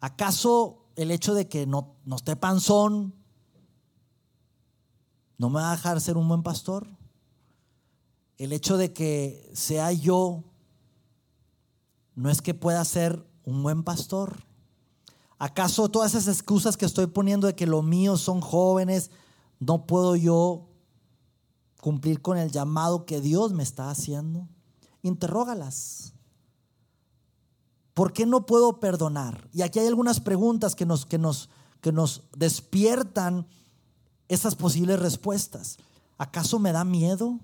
¿Acaso 0.00 0.90
el 0.96 1.10
hecho 1.10 1.32
de 1.32 1.48
que 1.48 1.66
no, 1.66 1.96
no 2.04 2.16
esté 2.16 2.36
panzón 2.36 3.14
no 5.38 5.48
me 5.48 5.60
va 5.60 5.72
a 5.72 5.76
dejar 5.76 5.98
ser 6.02 6.18
un 6.18 6.28
buen 6.28 6.42
pastor? 6.42 6.86
El 8.36 8.52
hecho 8.52 8.76
de 8.76 8.92
que 8.92 9.50
sea 9.54 9.90
yo 9.90 10.44
no 12.14 12.28
es 12.28 12.42
que 12.42 12.52
pueda 12.52 12.84
ser 12.84 13.26
un 13.42 13.62
buen 13.62 13.84
pastor. 13.84 14.44
¿Acaso 15.38 15.88
todas 15.88 16.14
esas 16.14 16.36
excusas 16.36 16.76
que 16.76 16.84
estoy 16.84 17.06
poniendo 17.06 17.46
de 17.46 17.54
que 17.54 17.66
lo 17.66 17.80
mío 17.80 18.18
son 18.18 18.42
jóvenes, 18.42 19.10
no 19.60 19.86
puedo 19.86 20.14
yo 20.14 20.75
cumplir 21.86 22.20
con 22.20 22.36
el 22.36 22.50
llamado 22.50 23.06
que 23.06 23.20
Dios 23.20 23.52
me 23.52 23.62
está 23.62 23.90
haciendo? 23.90 24.48
Interrógalas. 25.02 26.14
¿Por 27.94 28.12
qué 28.12 28.26
no 28.26 28.44
puedo 28.44 28.80
perdonar? 28.80 29.48
Y 29.52 29.62
aquí 29.62 29.78
hay 29.78 29.86
algunas 29.86 30.18
preguntas 30.18 30.74
que 30.74 30.84
nos, 30.84 31.06
que 31.06 31.16
nos, 31.16 31.48
que 31.80 31.92
nos 31.92 32.24
despiertan 32.36 33.46
esas 34.26 34.56
posibles 34.56 34.98
respuestas. 34.98 35.78
¿Acaso 36.18 36.58
me 36.58 36.72
da 36.72 36.82
miedo? 36.82 37.38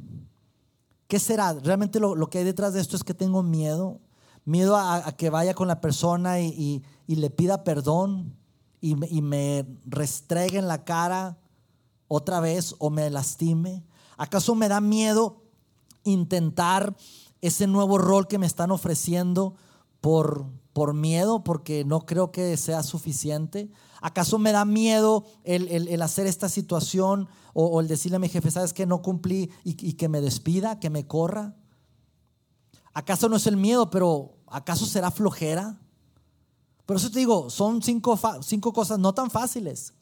¿Qué 1.06 1.20
será? 1.20 1.52
Realmente 1.52 2.00
lo, 2.00 2.28
que 2.28 2.38
hay 2.38 2.44
detrás 2.44 2.74
de 2.74 2.80
esto 2.80 2.96
es 2.96 3.04
que 3.04 3.14
tengo 3.14 3.44
miedo. 3.44 4.00
Miedo 4.44 4.76
a, 4.76 5.12
que 5.12 5.30
vaya 5.30 5.54
con 5.54 5.68
la 5.68 5.80
persona 5.80 6.40
y, 6.40 6.82
le 7.06 7.30
pida 7.30 7.62
perdón 7.62 8.36
y, 8.80 8.96
y 9.16 9.22
me 9.22 9.78
restregue 9.86 10.58
en 10.58 10.66
la 10.66 10.82
cara 10.82 11.38
otra 12.08 12.40
vez 12.40 12.74
o 12.80 12.90
me 12.90 13.08
lastime. 13.08 13.84
¿Acaso 14.16 14.54
me 14.54 14.68
da 14.68 14.80
miedo 14.80 15.42
intentar 16.04 16.96
ese 17.40 17.66
nuevo 17.66 17.98
rol 17.98 18.28
que 18.28 18.38
me 18.38 18.46
están 18.46 18.70
ofreciendo 18.70 19.54
por, 20.00 20.46
por 20.72 20.94
miedo, 20.94 21.44
porque 21.44 21.84
no 21.84 22.06
creo 22.06 22.32
que 22.32 22.56
sea 22.56 22.82
suficiente? 22.82 23.70
¿Acaso 24.00 24.38
me 24.38 24.52
da 24.52 24.64
miedo 24.64 25.24
el, 25.44 26.02
hacer 26.02 26.26
esta 26.26 26.48
situación 26.48 27.28
o, 27.54 27.80
el 27.80 27.88
decirle 27.88 28.16
a 28.16 28.20
mi 28.20 28.28
jefe, 28.28 28.50
sabes 28.50 28.72
que 28.72 28.84
no 28.84 29.00
cumplí 29.00 29.50
y, 29.64 29.92
que 29.94 30.08
me 30.08 30.20
despida, 30.20 30.80
que 30.80 30.90
me 30.90 31.06
corra? 31.06 31.54
¿Acaso 32.94 33.28
no 33.28 33.36
es 33.36 33.46
el 33.46 33.56
miedo, 33.56 33.90
pero 33.90 34.38
acaso 34.48 34.86
será 34.86 35.10
flojera? 35.10 35.80
Pero 36.84 36.98
eso 36.98 37.10
te 37.10 37.20
digo, 37.20 37.48
son 37.48 37.80
cinco, 37.80 38.18
cinco 38.42 38.72
cosas 38.72 38.98
no 38.98 39.14
tan 39.14 39.30
fáciles. 39.30 39.94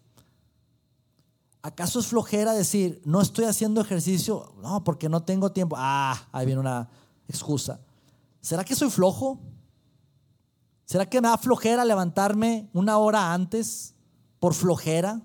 ¿Acaso 1.63 2.01
es 2.01 2.07
flojera 2.07 2.53
decir, 2.53 3.03
no 3.05 3.21
estoy 3.21 3.45
haciendo 3.45 3.81
ejercicio? 3.81 4.55
No, 4.63 4.83
porque 4.83 5.09
no 5.09 5.23
tengo 5.23 5.53
tiempo. 5.53 5.77
Ah, 5.79 6.29
ahí 6.33 6.47
viene 6.47 6.61
una 6.61 6.89
excusa. 7.29 7.81
¿Será 8.41 8.65
que 8.65 8.75
soy 8.75 8.91
flojo? 8.91 9.39
¿Será 10.87 11.07
que 11.07 11.21
me 11.21 11.29
da 11.29 11.37
flojera 11.37 11.85
levantarme 11.85 12.71
una 12.73 12.97
hora 12.99 13.33
antes 13.33 13.95
por 14.39 14.55
flojera? 14.55 15.21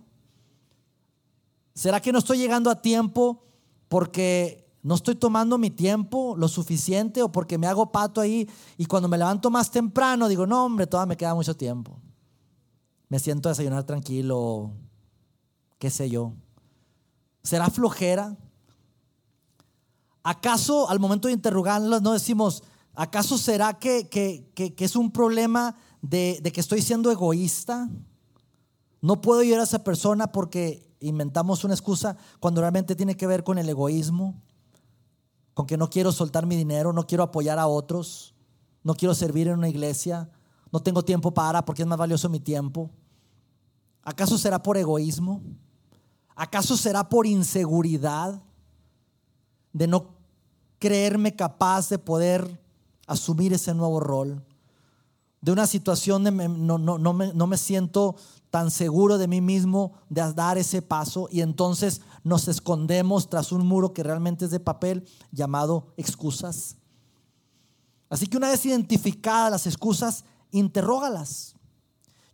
¿Será 1.73 2.01
que 2.01 2.11
no 2.11 2.19
estoy 2.19 2.37
llegando 2.37 2.69
a 2.69 2.81
tiempo 2.81 3.45
porque 3.87 4.65
no 4.83 4.95
estoy 4.95 5.15
tomando 5.15 5.57
mi 5.57 5.71
tiempo 5.71 6.35
lo 6.37 6.47
suficiente 6.47 7.23
o 7.23 7.31
porque 7.31 7.57
me 7.57 7.65
hago 7.65 7.91
pato 7.91 8.21
ahí 8.21 8.47
y 8.77 8.85
cuando 8.85 9.07
me 9.07 9.17
levanto 9.17 9.49
más 9.49 9.71
temprano 9.71 10.27
digo, 10.27 10.45
no 10.45 10.65
hombre, 10.65 10.85
todavía 10.85 11.09
me 11.09 11.17
queda 11.17 11.33
mucho 11.33 11.55
tiempo? 11.55 11.99
Me 13.09 13.19
siento 13.19 13.49
a 13.49 13.53
desayunar 13.53 13.85
tranquilo, 13.85 14.73
qué 15.79 15.89
sé 15.89 16.09
yo. 16.09 16.33
¿Será 17.43 17.69
flojera? 17.69 18.35
¿Acaso 20.23 20.89
al 20.89 20.99
momento 20.99 21.27
de 21.27 21.33
interrogarlas 21.33 22.01
no 22.01 22.13
decimos, 22.13 22.63
¿acaso 22.95 23.37
será 23.37 23.77
que, 23.77 24.09
es 24.77 24.95
un 24.95 25.11
problema 25.11 25.75
de, 26.01 26.39
de, 26.41 26.51
que 26.51 26.61
estoy 26.61 26.81
siendo 26.81 27.11
egoísta? 27.11 27.89
No 29.01 29.21
puedo 29.21 29.43
ir 29.43 29.59
a 29.59 29.63
esa 29.63 29.83
persona 29.83 30.31
porque 30.31 30.85
inventamos 30.99 31.63
una 31.63 31.75
excusa 31.75 32.17
cuando 32.39 32.61
realmente 32.61 32.95
tiene 32.95 33.15
que 33.15 33.27
ver 33.27 33.43
con 33.43 33.59
el 33.59 33.69
egoísmo, 33.69 34.41
con 35.53 35.67
que 35.67 35.77
no 35.77 35.89
quiero 35.89 36.11
soltar 36.11 36.45
mi 36.45 36.55
dinero, 36.55 36.91
no 36.91 37.05
quiero 37.05 37.23
apoyar 37.23 37.59
a 37.59 37.67
otros, 37.67 38.33
no 38.83 38.95
quiero 38.95 39.13
servir 39.13 39.47
en 39.47 39.59
una 39.59 39.69
iglesia, 39.69 40.29
no 40.71 40.81
tengo 40.81 41.05
tiempo 41.05 41.33
para 41.33 41.63
porque 41.65 41.83
es 41.83 41.87
más 41.87 41.97
valioso 41.97 42.29
mi 42.29 42.39
tiempo. 42.39 42.89
¿Acaso 44.03 44.37
será 44.37 44.61
por 44.61 44.77
egoísmo? 44.77 45.41
¿Acaso 46.35 46.75
será 46.75 47.07
por 47.07 47.25
inseguridad 47.25 48.41
de 49.71 49.87
no 49.87 50.15
creerme 50.79 51.35
capaz 51.35 51.89
de 51.89 51.97
poder 51.97 52.61
asumir 53.07 53.53
ese 53.53 53.73
nuevo 53.73 53.99
rol? 53.99 54.43
De 55.41 55.51
una 55.51 55.67
situación 55.67 56.23
de 56.23 56.31
no, 56.31 56.77
no, 56.77 57.13
me, 57.13 57.33
no 57.33 57.47
me 57.47 57.57
siento 57.57 58.15
tan 58.49 58.71
seguro 58.71 59.17
de 59.17 59.27
mí 59.27 59.41
mismo 59.41 59.93
de 60.09 60.33
dar 60.33 60.57
ese 60.57 60.81
paso 60.81 61.27
y 61.31 61.41
entonces 61.41 62.01
nos 62.23 62.47
escondemos 62.47 63.29
tras 63.29 63.51
un 63.51 63.65
muro 63.65 63.93
que 63.93 64.03
realmente 64.03 64.45
es 64.45 64.51
de 64.51 64.59
papel 64.59 65.05
llamado 65.31 65.93
excusas. 65.97 66.77
Así 68.09 68.27
que 68.27 68.37
una 68.37 68.49
vez 68.49 68.65
identificadas 68.65 69.51
las 69.51 69.67
excusas, 69.67 70.25
interrógalas. 70.51 71.55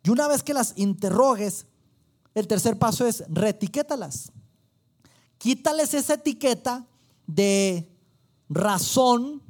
Y 0.03 0.09
una 0.09 0.27
vez 0.27 0.43
que 0.43 0.53
las 0.53 0.73
interrogues, 0.77 1.65
el 2.33 2.47
tercer 2.47 2.77
paso 2.77 3.05
es 3.05 3.23
reetiquétalas. 3.29 4.31
Quítales 5.37 5.93
esa 5.93 6.15
etiqueta 6.15 6.85
de 7.27 7.89
razón 8.49 9.41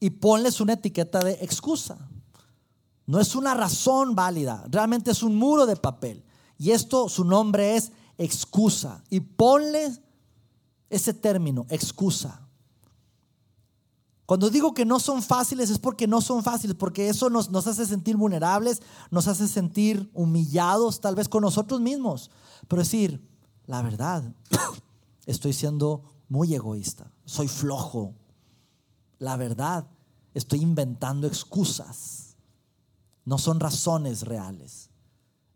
y 0.00 0.10
ponles 0.10 0.60
una 0.60 0.74
etiqueta 0.74 1.20
de 1.20 1.32
excusa. 1.42 1.98
No 3.06 3.20
es 3.20 3.34
una 3.34 3.54
razón 3.54 4.14
válida, 4.14 4.64
realmente 4.68 5.10
es 5.10 5.22
un 5.22 5.36
muro 5.36 5.66
de 5.66 5.76
papel. 5.76 6.24
Y 6.58 6.72
esto, 6.72 7.08
su 7.08 7.24
nombre 7.24 7.76
es 7.76 7.92
excusa. 8.18 9.02
Y 9.10 9.20
ponle 9.20 9.90
ese 10.90 11.14
término, 11.14 11.66
excusa. 11.70 12.46
Cuando 14.30 14.48
digo 14.48 14.74
que 14.74 14.84
no 14.84 15.00
son 15.00 15.24
fáciles 15.24 15.70
es 15.70 15.80
porque 15.80 16.06
no 16.06 16.20
son 16.20 16.44
fáciles, 16.44 16.76
porque 16.76 17.08
eso 17.08 17.28
nos, 17.30 17.50
nos, 17.50 17.66
hace 17.66 17.84
sentir 17.84 18.16
vulnerables, 18.16 18.80
nos 19.10 19.26
hace 19.26 19.48
sentir 19.48 20.08
humillados 20.14 21.00
tal 21.00 21.16
vez 21.16 21.28
con 21.28 21.42
nosotros 21.42 21.80
mismos. 21.80 22.30
Pero 22.68 22.82
decir, 22.82 23.20
la 23.66 23.82
verdad, 23.82 24.22
estoy 25.26 25.52
siendo 25.52 26.04
muy 26.28 26.54
egoísta, 26.54 27.10
soy 27.24 27.48
flojo. 27.48 28.14
La 29.18 29.36
verdad, 29.36 29.88
estoy 30.32 30.60
inventando 30.60 31.26
excusas 31.26 32.36
no 33.24 33.36
son 33.36 33.58
razones 33.58 34.22
reales. 34.22 34.90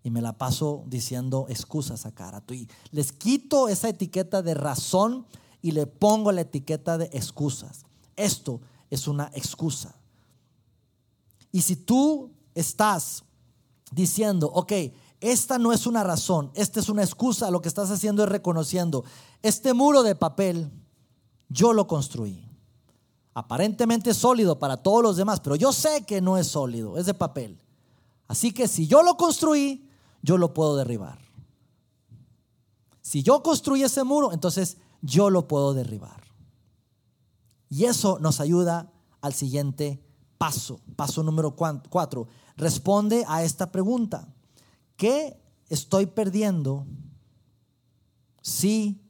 Y 0.03 0.11
me 0.11 0.21
la 0.21 0.37
paso 0.37 0.83
diciendo 0.89 1.47
excusas 1.49 2.07
a 2.07 2.13
cara. 2.13 2.43
Y 2.51 2.67
les 2.91 3.13
quito 3.13 3.69
esa 3.69 3.89
etiqueta 3.89 4.43
de 4.43 4.55
razón 4.55 5.27
y 5.63 5.71
le 5.71 5.87
pongo 5.87 6.33
la 6.33 6.41
etiqueta 6.41 6.99
de 6.99 7.07
excusas. 7.13 7.87
Esto 8.17 8.61
es 8.91 9.09
una 9.09 9.31
excusa. 9.35 9.95
Y 11.53 11.63
si 11.63 11.77
tú 11.77 12.33
estás 12.55 13.25
diciendo, 13.93 14.51
ok, 14.53 14.73
esta 15.21 15.59
no 15.59 15.73
es 15.73 15.87
una 15.87 16.03
razón, 16.03 16.51
esta 16.55 16.81
es 16.81 16.89
una 16.89 17.03
excusa, 17.03 17.51
lo 17.51 17.63
que 17.63 17.69
estás 17.69 17.91
haciendo 17.91 18.25
es 18.25 18.29
reconociendo, 18.29 19.05
este 19.43 19.73
muro 19.73 20.03
de 20.03 20.15
papel, 20.15 20.71
yo 21.49 21.73
lo 21.73 21.87
construí. 21.87 22.45
Aparentemente 23.35 24.15
sólido 24.15 24.59
para 24.59 24.77
todos 24.77 25.03
los 25.03 25.17
demás, 25.17 25.41
pero 25.41 25.57
yo 25.57 25.73
sé 25.73 26.05
que 26.05 26.21
no 26.21 26.39
es 26.39 26.49
sólido, 26.49 26.99
es 26.99 27.07
de 27.07 27.15
papel. 27.15 27.61
Así 28.27 28.53
que 28.53 28.69
si 28.69 28.87
yo 28.87 29.03
lo 29.03 29.17
construí, 29.17 29.89
yo 30.23 30.39
lo 30.39 30.55
puedo 30.55 30.77
derribar. 30.77 31.19
Si 33.01 33.23
yo 33.23 33.43
construí 33.43 33.83
ese 33.83 34.03
muro, 34.03 34.33
entonces 34.33 34.79
yo 35.03 35.31
lo 35.31 35.47
puedo 35.47 35.75
derribar. 35.75 36.24
Y 37.75 37.87
eso 37.87 38.21
nos 38.21 38.39
ayuda 38.39 38.93
al 39.21 39.35
siguiente 39.35 40.01
paso. 40.39 40.81
Paso 40.95 41.25
número 41.25 41.57
cuatro. 41.57 42.29
Responde 42.57 43.25
a 43.27 43.43
esta 43.43 43.73
pregunta. 43.73 44.33
¿Qué 44.97 45.37
estoy 45.69 46.07
perdiendo 46.07 46.87
si 48.41 49.03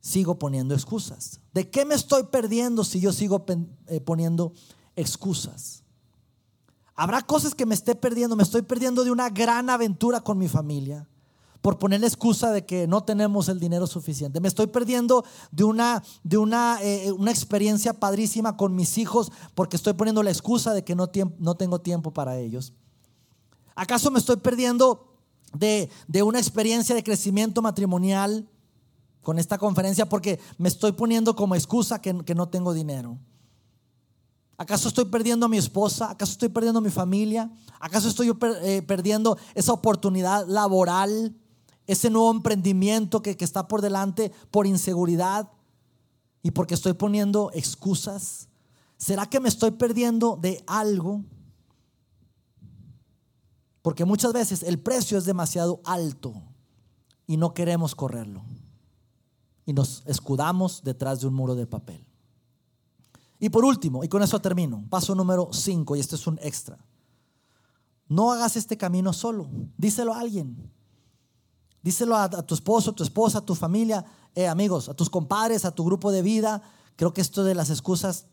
sigo 0.00 0.38
poniendo 0.38 0.72
excusas? 0.72 1.40
¿De 1.52 1.68
qué 1.68 1.84
me 1.84 1.94
estoy 1.94 2.22
perdiendo 2.22 2.82
si 2.82 2.98
yo 2.98 3.12
sigo 3.12 3.44
eh, 3.88 4.00
poniendo 4.00 4.54
excusas? 4.96 5.82
Habrá 6.94 7.20
cosas 7.20 7.54
que 7.54 7.66
me 7.66 7.74
esté 7.74 7.94
perdiendo. 7.94 8.36
Me 8.36 8.42
estoy 8.42 8.62
perdiendo 8.62 9.04
de 9.04 9.10
una 9.10 9.28
gran 9.28 9.68
aventura 9.68 10.22
con 10.22 10.38
mi 10.38 10.48
familia 10.48 11.06
por 11.62 11.78
poner 11.78 12.00
la 12.00 12.08
excusa 12.08 12.50
de 12.50 12.66
que 12.66 12.88
no 12.88 13.04
tenemos 13.04 13.48
el 13.48 13.60
dinero 13.60 13.86
suficiente. 13.86 14.40
Me 14.40 14.48
estoy 14.48 14.66
perdiendo 14.66 15.24
de 15.52 15.62
una, 15.62 16.02
de 16.24 16.36
una, 16.36 16.78
eh, 16.82 17.12
una 17.12 17.30
experiencia 17.30 17.94
padrísima 17.94 18.56
con 18.56 18.74
mis 18.74 18.98
hijos 18.98 19.30
porque 19.54 19.76
estoy 19.76 19.92
poniendo 19.92 20.24
la 20.24 20.30
excusa 20.30 20.74
de 20.74 20.82
que 20.82 20.96
no, 20.96 21.08
no 21.38 21.54
tengo 21.54 21.80
tiempo 21.80 22.12
para 22.12 22.36
ellos. 22.36 22.74
¿Acaso 23.76 24.10
me 24.10 24.18
estoy 24.18 24.36
perdiendo 24.36 25.14
de, 25.54 25.88
de 26.08 26.22
una 26.24 26.40
experiencia 26.40 26.96
de 26.96 27.04
crecimiento 27.04 27.62
matrimonial 27.62 28.50
con 29.22 29.38
esta 29.38 29.56
conferencia 29.56 30.08
porque 30.08 30.40
me 30.58 30.68
estoy 30.68 30.92
poniendo 30.92 31.36
como 31.36 31.54
excusa 31.54 32.00
que, 32.00 32.24
que 32.24 32.34
no 32.34 32.48
tengo 32.48 32.74
dinero? 32.74 33.18
¿Acaso 34.58 34.88
estoy 34.88 35.04
perdiendo 35.04 35.46
a 35.46 35.48
mi 35.48 35.58
esposa? 35.58 36.10
¿Acaso 36.10 36.32
estoy 36.32 36.48
perdiendo 36.48 36.78
a 36.78 36.82
mi 36.82 36.90
familia? 36.90 37.50
¿Acaso 37.78 38.08
estoy 38.08 38.32
eh, 38.62 38.82
perdiendo 38.82 39.38
esa 39.54 39.72
oportunidad 39.72 40.46
laboral? 40.48 41.36
Ese 41.86 42.10
nuevo 42.10 42.30
emprendimiento 42.30 43.22
que, 43.22 43.36
que 43.36 43.44
está 43.44 43.68
por 43.68 43.82
delante 43.82 44.32
por 44.50 44.66
inseguridad 44.66 45.50
y 46.42 46.50
porque 46.50 46.74
estoy 46.74 46.92
poniendo 46.94 47.50
excusas. 47.54 48.48
¿Será 48.96 49.26
que 49.26 49.40
me 49.40 49.48
estoy 49.48 49.72
perdiendo 49.72 50.38
de 50.40 50.62
algo? 50.66 51.24
Porque 53.82 54.04
muchas 54.04 54.32
veces 54.32 54.62
el 54.62 54.78
precio 54.78 55.18
es 55.18 55.24
demasiado 55.24 55.80
alto 55.84 56.34
y 57.26 57.36
no 57.36 57.52
queremos 57.52 57.94
correrlo. 57.94 58.44
Y 59.66 59.72
nos 59.72 60.02
escudamos 60.06 60.82
detrás 60.84 61.20
de 61.20 61.26
un 61.26 61.34
muro 61.34 61.54
de 61.54 61.66
papel. 61.66 62.04
Y 63.38 63.48
por 63.48 63.64
último, 63.64 64.04
y 64.04 64.08
con 64.08 64.22
eso 64.22 64.40
termino, 64.40 64.84
paso 64.88 65.16
número 65.16 65.48
5, 65.52 65.96
y 65.96 66.00
este 66.00 66.14
es 66.14 66.26
un 66.28 66.38
extra. 66.42 66.78
No 68.06 68.30
hagas 68.30 68.56
este 68.56 68.76
camino 68.76 69.12
solo, 69.12 69.48
díselo 69.76 70.14
a 70.14 70.20
alguien. 70.20 70.70
Díselo 71.82 72.16
a, 72.16 72.28
tu 72.28 72.54
esposo, 72.54 72.90
a 72.90 72.94
tu 72.94 73.02
esposa, 73.02 73.38
a 73.38 73.44
tu 73.44 73.54
familia, 73.54 74.04
eh, 74.34 74.46
amigos, 74.46 74.88
a 74.88 74.94
tus 74.94 75.10
compadres, 75.10 75.64
a 75.64 75.72
tu 75.72 75.84
grupo 75.84 76.12
de 76.12 76.22
vida. 76.22 76.62
Creo 76.96 77.12
que 77.12 77.20
esto 77.20 77.42
de 77.42 77.54
las 77.54 77.70
excusas, 77.70 78.26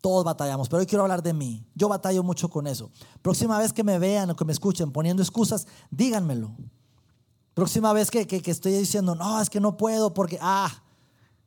todos 0.00 0.24
batallamos, 0.24 0.68
pero 0.68 0.80
hoy 0.80 0.86
quiero 0.86 1.02
hablar 1.02 1.22
de 1.22 1.32
mí. 1.32 1.66
Yo 1.74 1.88
batallo 1.88 2.22
mucho 2.22 2.48
con 2.48 2.68
eso. 2.68 2.90
Próxima 3.20 3.58
vez 3.58 3.72
que 3.72 3.82
me 3.82 3.98
vean 3.98 4.30
o 4.30 4.36
que 4.36 4.44
me 4.44 4.52
escuchen 4.52 4.92
poniendo 4.92 5.22
excusas, 5.22 5.66
díganmelo. 5.90 6.54
Próxima 7.54 7.92
vez 7.92 8.12
que, 8.12 8.26
que, 8.26 8.50
estoy 8.50 8.72
diciendo, 8.72 9.16
no, 9.16 9.40
es 9.40 9.50
que 9.50 9.58
no 9.58 9.76
puedo 9.76 10.14
porque, 10.14 10.38
ah, 10.40 10.70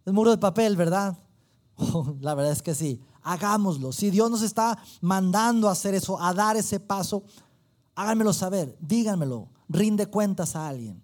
es 0.05 0.11
muro 0.11 0.32
de 0.32 0.38
papel, 0.38 0.75
¿verdad? 0.75 1.17
la 2.19 2.36
verdad 2.36 2.51
es 2.51 2.61
que 2.61 2.75
sí, 2.75 2.99
hagámoslo. 3.21 3.93
Si 3.93 4.09
Dios 4.09 4.29
nos 4.29 4.41
está 4.41 4.77
mandando 4.99 5.69
a 5.69 5.71
hacer 5.71 5.93
eso, 5.95 6.21
a 6.21 6.34
dar 6.34 6.57
ese 6.57 6.82
paso, 6.82 7.23
háganmelo 7.95 8.34
saber, 8.34 8.77
díganmelo, 8.82 9.47
rinde 9.69 10.07
cuentas 10.07 10.57
a 10.57 10.67
alguien. 10.67 11.01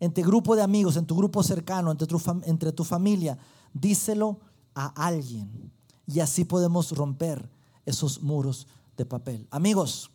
En 0.00 0.12
tu 0.12 0.22
grupo 0.22 0.56
de 0.56 0.62
amigos, 0.62 0.96
en 0.96 1.06
tu 1.06 1.14
grupo 1.14 1.42
cercano, 1.42 1.90
entre 1.90 2.06
tu, 2.06 2.20
entre 2.44 2.72
tu 2.72 2.84
familia, 2.84 3.38
díselo 3.72 4.40
a 4.74 4.86
alguien. 5.06 5.70
Y 6.06 6.20
así 6.20 6.44
podemos 6.44 6.90
romper 6.92 7.48
esos 7.84 8.22
muros 8.22 8.66
de 8.96 9.04
papel. 9.04 9.46
Amigos, 9.50 10.10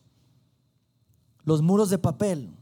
los 1.43 1.61
muros 1.61 1.89
de 1.89 1.99
papel 1.99 2.53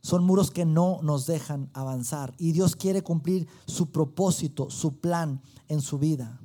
son 0.00 0.24
muros 0.24 0.50
que 0.50 0.66
no 0.66 0.98
nos 1.02 1.24
dejan 1.26 1.70
avanzar. 1.72 2.34
Y 2.36 2.52
Dios 2.52 2.76
quiere 2.76 3.02
cumplir 3.02 3.48
su 3.66 3.90
propósito, 3.90 4.68
su 4.68 4.98
plan 4.98 5.40
en 5.68 5.80
su 5.80 5.98
vida. 5.98 6.38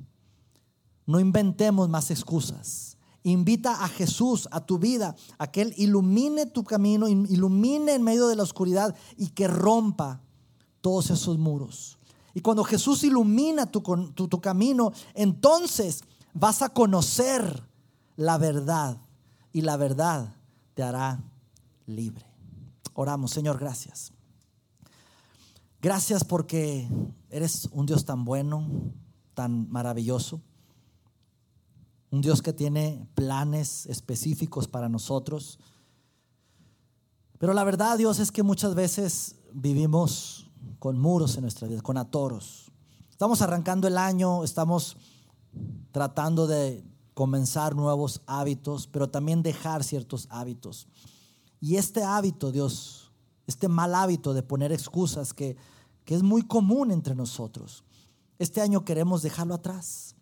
No 1.04 1.20
inventemos 1.20 1.88
más 1.88 2.10
excusas. 2.10 2.89
Invita 3.22 3.84
a 3.84 3.88
Jesús 3.88 4.48
a 4.50 4.64
tu 4.64 4.78
vida, 4.78 5.14
a 5.36 5.46
que 5.48 5.62
Él 5.62 5.74
ilumine 5.76 6.46
tu 6.46 6.64
camino, 6.64 7.06
ilumine 7.06 7.94
en 7.94 8.02
medio 8.02 8.28
de 8.28 8.36
la 8.36 8.42
oscuridad 8.42 8.94
y 9.16 9.28
que 9.28 9.46
rompa 9.46 10.22
todos 10.80 11.10
esos 11.10 11.38
muros. 11.38 11.98
Y 12.32 12.40
cuando 12.40 12.64
Jesús 12.64 13.04
ilumina 13.04 13.66
tu, 13.66 13.82
camino, 14.40 14.92
entonces 15.14 16.02
vas 16.32 16.62
a 16.62 16.70
conocer 16.70 17.62
la 18.16 18.38
verdad 18.38 19.02
y 19.52 19.62
la 19.62 19.76
verdad 19.76 20.34
te 20.74 20.82
hará 20.82 21.22
libre. 21.86 22.24
Oramos, 22.94 23.32
Señor, 23.32 23.58
gracias. 23.58 24.12
Gracias 25.82 26.24
porque 26.24 26.88
eres 27.30 27.68
un 27.72 27.84
Dios 27.86 28.04
tan 28.04 28.24
bueno, 28.24 28.66
tan 29.34 29.70
maravilloso 29.70 30.40
un 32.10 32.20
Dios 32.20 32.42
que 32.42 32.52
tiene 32.52 33.06
planes 33.14 33.86
específicos 33.86 34.66
para 34.68 34.88
nosotros. 34.88 35.58
Pero 37.38 37.54
la 37.54 37.64
verdad, 37.64 37.98
Dios, 37.98 38.18
es 38.18 38.32
que 38.32 38.42
muchas 38.42 38.74
veces 38.74 39.36
vivimos 39.52 40.50
con 40.78 40.98
muros 40.98 41.36
en 41.36 41.42
nuestra 41.42 41.68
vida, 41.68 41.80
con 41.82 41.96
atoros. 41.96 42.70
Estamos 43.10 43.42
arrancando 43.42 43.86
el 43.86 43.96
año, 43.96 44.44
estamos 44.44 44.96
tratando 45.92 46.46
de 46.46 46.84
comenzar 47.14 47.74
nuevos 47.74 48.22
hábitos, 48.26 48.86
pero 48.86 49.08
también 49.08 49.42
dejar 49.42 49.84
ciertos 49.84 50.26
hábitos. 50.30 50.88
Y 51.60 51.76
este 51.76 52.02
hábito, 52.02 52.50
Dios, 52.50 53.12
este 53.46 53.68
mal 53.68 53.94
hábito 53.94 54.32
de 54.32 54.42
poner 54.42 54.72
excusas 54.72 55.34
que, 55.34 55.56
que 56.04 56.14
es 56.14 56.22
muy 56.22 56.42
común 56.42 56.90
entre 56.90 57.14
nosotros, 57.14 57.84
este 58.38 58.62
año 58.62 58.84
queremos 58.84 59.22
dejarlo 59.22 59.54
atrás. 59.54 60.16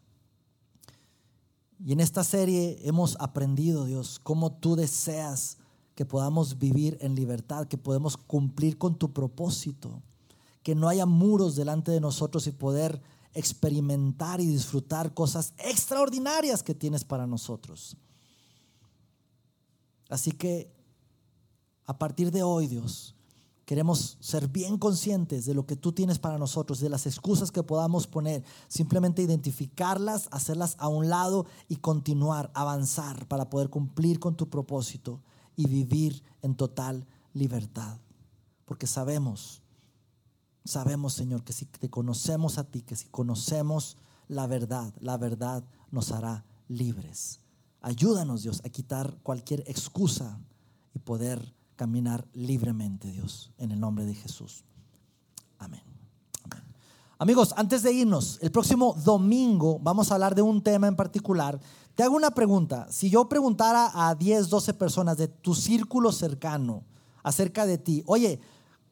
Y 1.84 1.92
en 1.92 2.00
esta 2.00 2.24
serie 2.24 2.78
hemos 2.82 3.16
aprendido, 3.20 3.84
Dios, 3.84 4.18
cómo 4.22 4.52
tú 4.52 4.74
deseas 4.74 5.58
que 5.94 6.04
podamos 6.04 6.58
vivir 6.58 6.98
en 7.00 7.14
libertad, 7.14 7.66
que 7.66 7.78
podemos 7.78 8.16
cumplir 8.16 8.78
con 8.78 8.96
tu 8.98 9.12
propósito, 9.12 10.02
que 10.62 10.74
no 10.74 10.88
haya 10.88 11.06
muros 11.06 11.56
delante 11.56 11.92
de 11.92 12.00
nosotros 12.00 12.46
y 12.46 12.52
poder 12.52 13.00
experimentar 13.34 14.40
y 14.40 14.46
disfrutar 14.46 15.14
cosas 15.14 15.54
extraordinarias 15.58 16.62
que 16.62 16.74
tienes 16.74 17.04
para 17.04 17.26
nosotros. 17.26 17.96
Así 20.08 20.32
que 20.32 20.72
a 21.84 21.98
partir 21.98 22.30
de 22.30 22.42
hoy, 22.42 22.66
Dios, 22.66 23.14
Queremos 23.68 24.16
ser 24.20 24.48
bien 24.48 24.78
conscientes 24.78 25.44
de 25.44 25.52
lo 25.52 25.66
que 25.66 25.76
tú 25.76 25.92
tienes 25.92 26.18
para 26.18 26.38
nosotros, 26.38 26.80
de 26.80 26.88
las 26.88 27.06
excusas 27.06 27.52
que 27.52 27.62
podamos 27.62 28.06
poner, 28.06 28.42
simplemente 28.66 29.20
identificarlas, 29.20 30.26
hacerlas 30.30 30.74
a 30.78 30.88
un 30.88 31.10
lado 31.10 31.44
y 31.68 31.76
continuar, 31.76 32.50
avanzar 32.54 33.28
para 33.28 33.50
poder 33.50 33.68
cumplir 33.68 34.20
con 34.20 34.38
tu 34.38 34.48
propósito 34.48 35.20
y 35.54 35.66
vivir 35.66 36.22
en 36.40 36.54
total 36.54 37.06
libertad. 37.34 37.98
Porque 38.64 38.86
sabemos, 38.86 39.60
sabemos 40.64 41.12
Señor, 41.12 41.44
que 41.44 41.52
si 41.52 41.66
te 41.66 41.90
conocemos 41.90 42.56
a 42.56 42.64
ti, 42.64 42.80
que 42.80 42.96
si 42.96 43.08
conocemos 43.08 43.98
la 44.28 44.46
verdad, 44.46 44.94
la 44.98 45.18
verdad 45.18 45.62
nos 45.90 46.10
hará 46.10 46.46
libres. 46.68 47.40
Ayúdanos 47.82 48.44
Dios 48.44 48.62
a 48.64 48.70
quitar 48.70 49.18
cualquier 49.22 49.60
excusa 49.66 50.40
y 50.94 51.00
poder 51.00 51.57
caminar 51.78 52.26
libremente, 52.34 53.12
Dios, 53.12 53.52
en 53.56 53.70
el 53.70 53.78
nombre 53.78 54.04
de 54.04 54.12
Jesús. 54.12 54.64
Amén. 55.58 55.80
Amigos, 57.20 57.54
antes 57.56 57.84
de 57.84 57.92
irnos, 57.92 58.38
el 58.42 58.50
próximo 58.50 58.96
domingo 59.04 59.78
vamos 59.78 60.10
a 60.10 60.14
hablar 60.14 60.34
de 60.34 60.42
un 60.42 60.60
tema 60.60 60.88
en 60.88 60.96
particular. 60.96 61.60
Te 61.94 62.02
hago 62.02 62.16
una 62.16 62.32
pregunta. 62.32 62.88
Si 62.90 63.10
yo 63.10 63.28
preguntara 63.28 63.92
a 63.94 64.16
10, 64.16 64.48
12 64.48 64.74
personas 64.74 65.16
de 65.18 65.28
tu 65.28 65.54
círculo 65.54 66.10
cercano 66.10 66.82
acerca 67.22 67.64
de 67.64 67.78
ti, 67.78 68.02
oye, 68.06 68.40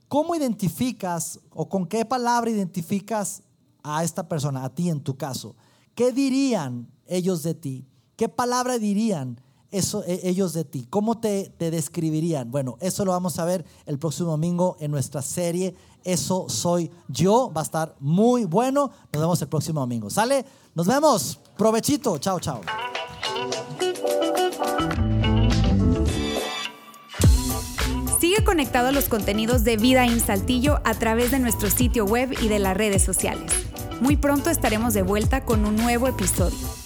¿cómo 0.07 0.37
identificas 0.37 1.41
o 1.51 1.69
con 1.69 1.87
qué 1.87 2.05
palabra 2.05 2.51
identificas 2.51 3.43
a 3.83 4.05
esta 4.05 4.29
persona, 4.29 4.65
a 4.65 4.73
ti 4.73 4.91
en 4.91 5.01
tu 5.01 5.17
caso? 5.17 5.57
¿Qué 5.97 6.13
dirían 6.13 6.89
ellos 7.09 7.43
de 7.43 7.55
ti? 7.55 7.85
¿Qué 8.15 8.29
palabra 8.29 8.79
dirían 8.79 9.41
eso, 9.77 10.03
e, 10.05 10.21
ellos 10.25 10.53
de 10.53 10.65
ti? 10.65 10.87
¿Cómo 10.89 11.19
te, 11.19 11.53
te 11.57 11.71
describirían? 11.71 12.51
Bueno, 12.51 12.77
eso 12.81 13.05
lo 13.05 13.13
vamos 13.13 13.39
a 13.39 13.45
ver 13.45 13.65
el 13.87 13.99
próximo 13.99 14.31
domingo 14.31 14.77
en 14.81 14.91
nuestra 14.91 15.23
serie 15.23 15.75
Eso 16.05 16.49
soy 16.49 16.91
yo. 17.09 17.53
Va 17.55 17.63
a 17.63 17.65
estar 17.65 17.97
muy 18.01 18.45
bueno. 18.45 18.91
Nos 19.13 19.21
vemos 19.21 19.43
el 19.43 19.49
próximo 19.49 19.81
domingo. 19.81 20.09
¿Sale? 20.11 20.45
Nos 20.75 20.87
vemos. 20.87 21.41
Provechito. 21.57 22.19
Chao, 22.19 22.39
chao. 22.39 22.61
Sigue 28.21 28.45
conectado 28.45 28.89
a 28.89 28.93
los 28.93 29.09
contenidos 29.09 29.65
de 29.65 29.77
Vida 29.77 30.05
en 30.07 30.21
Saltillo 30.21 30.81
a 30.85 30.95
través 30.95 31.31
de 31.31 31.39
nuestro 31.39 31.71
sitio 31.71 32.05
web 32.05 32.35
y 32.41 32.49
de 32.49 32.59
las 32.59 32.77
redes 32.77 33.03
sociales. 33.03 33.53
Muy 34.01 34.17
pronto 34.17 34.51
estaremos 34.51 34.95
de 34.95 35.03
vuelta 35.03 35.45
con 35.45 35.65
un 35.65 35.77
nuevo 35.77 36.07
episodio. 36.07 36.86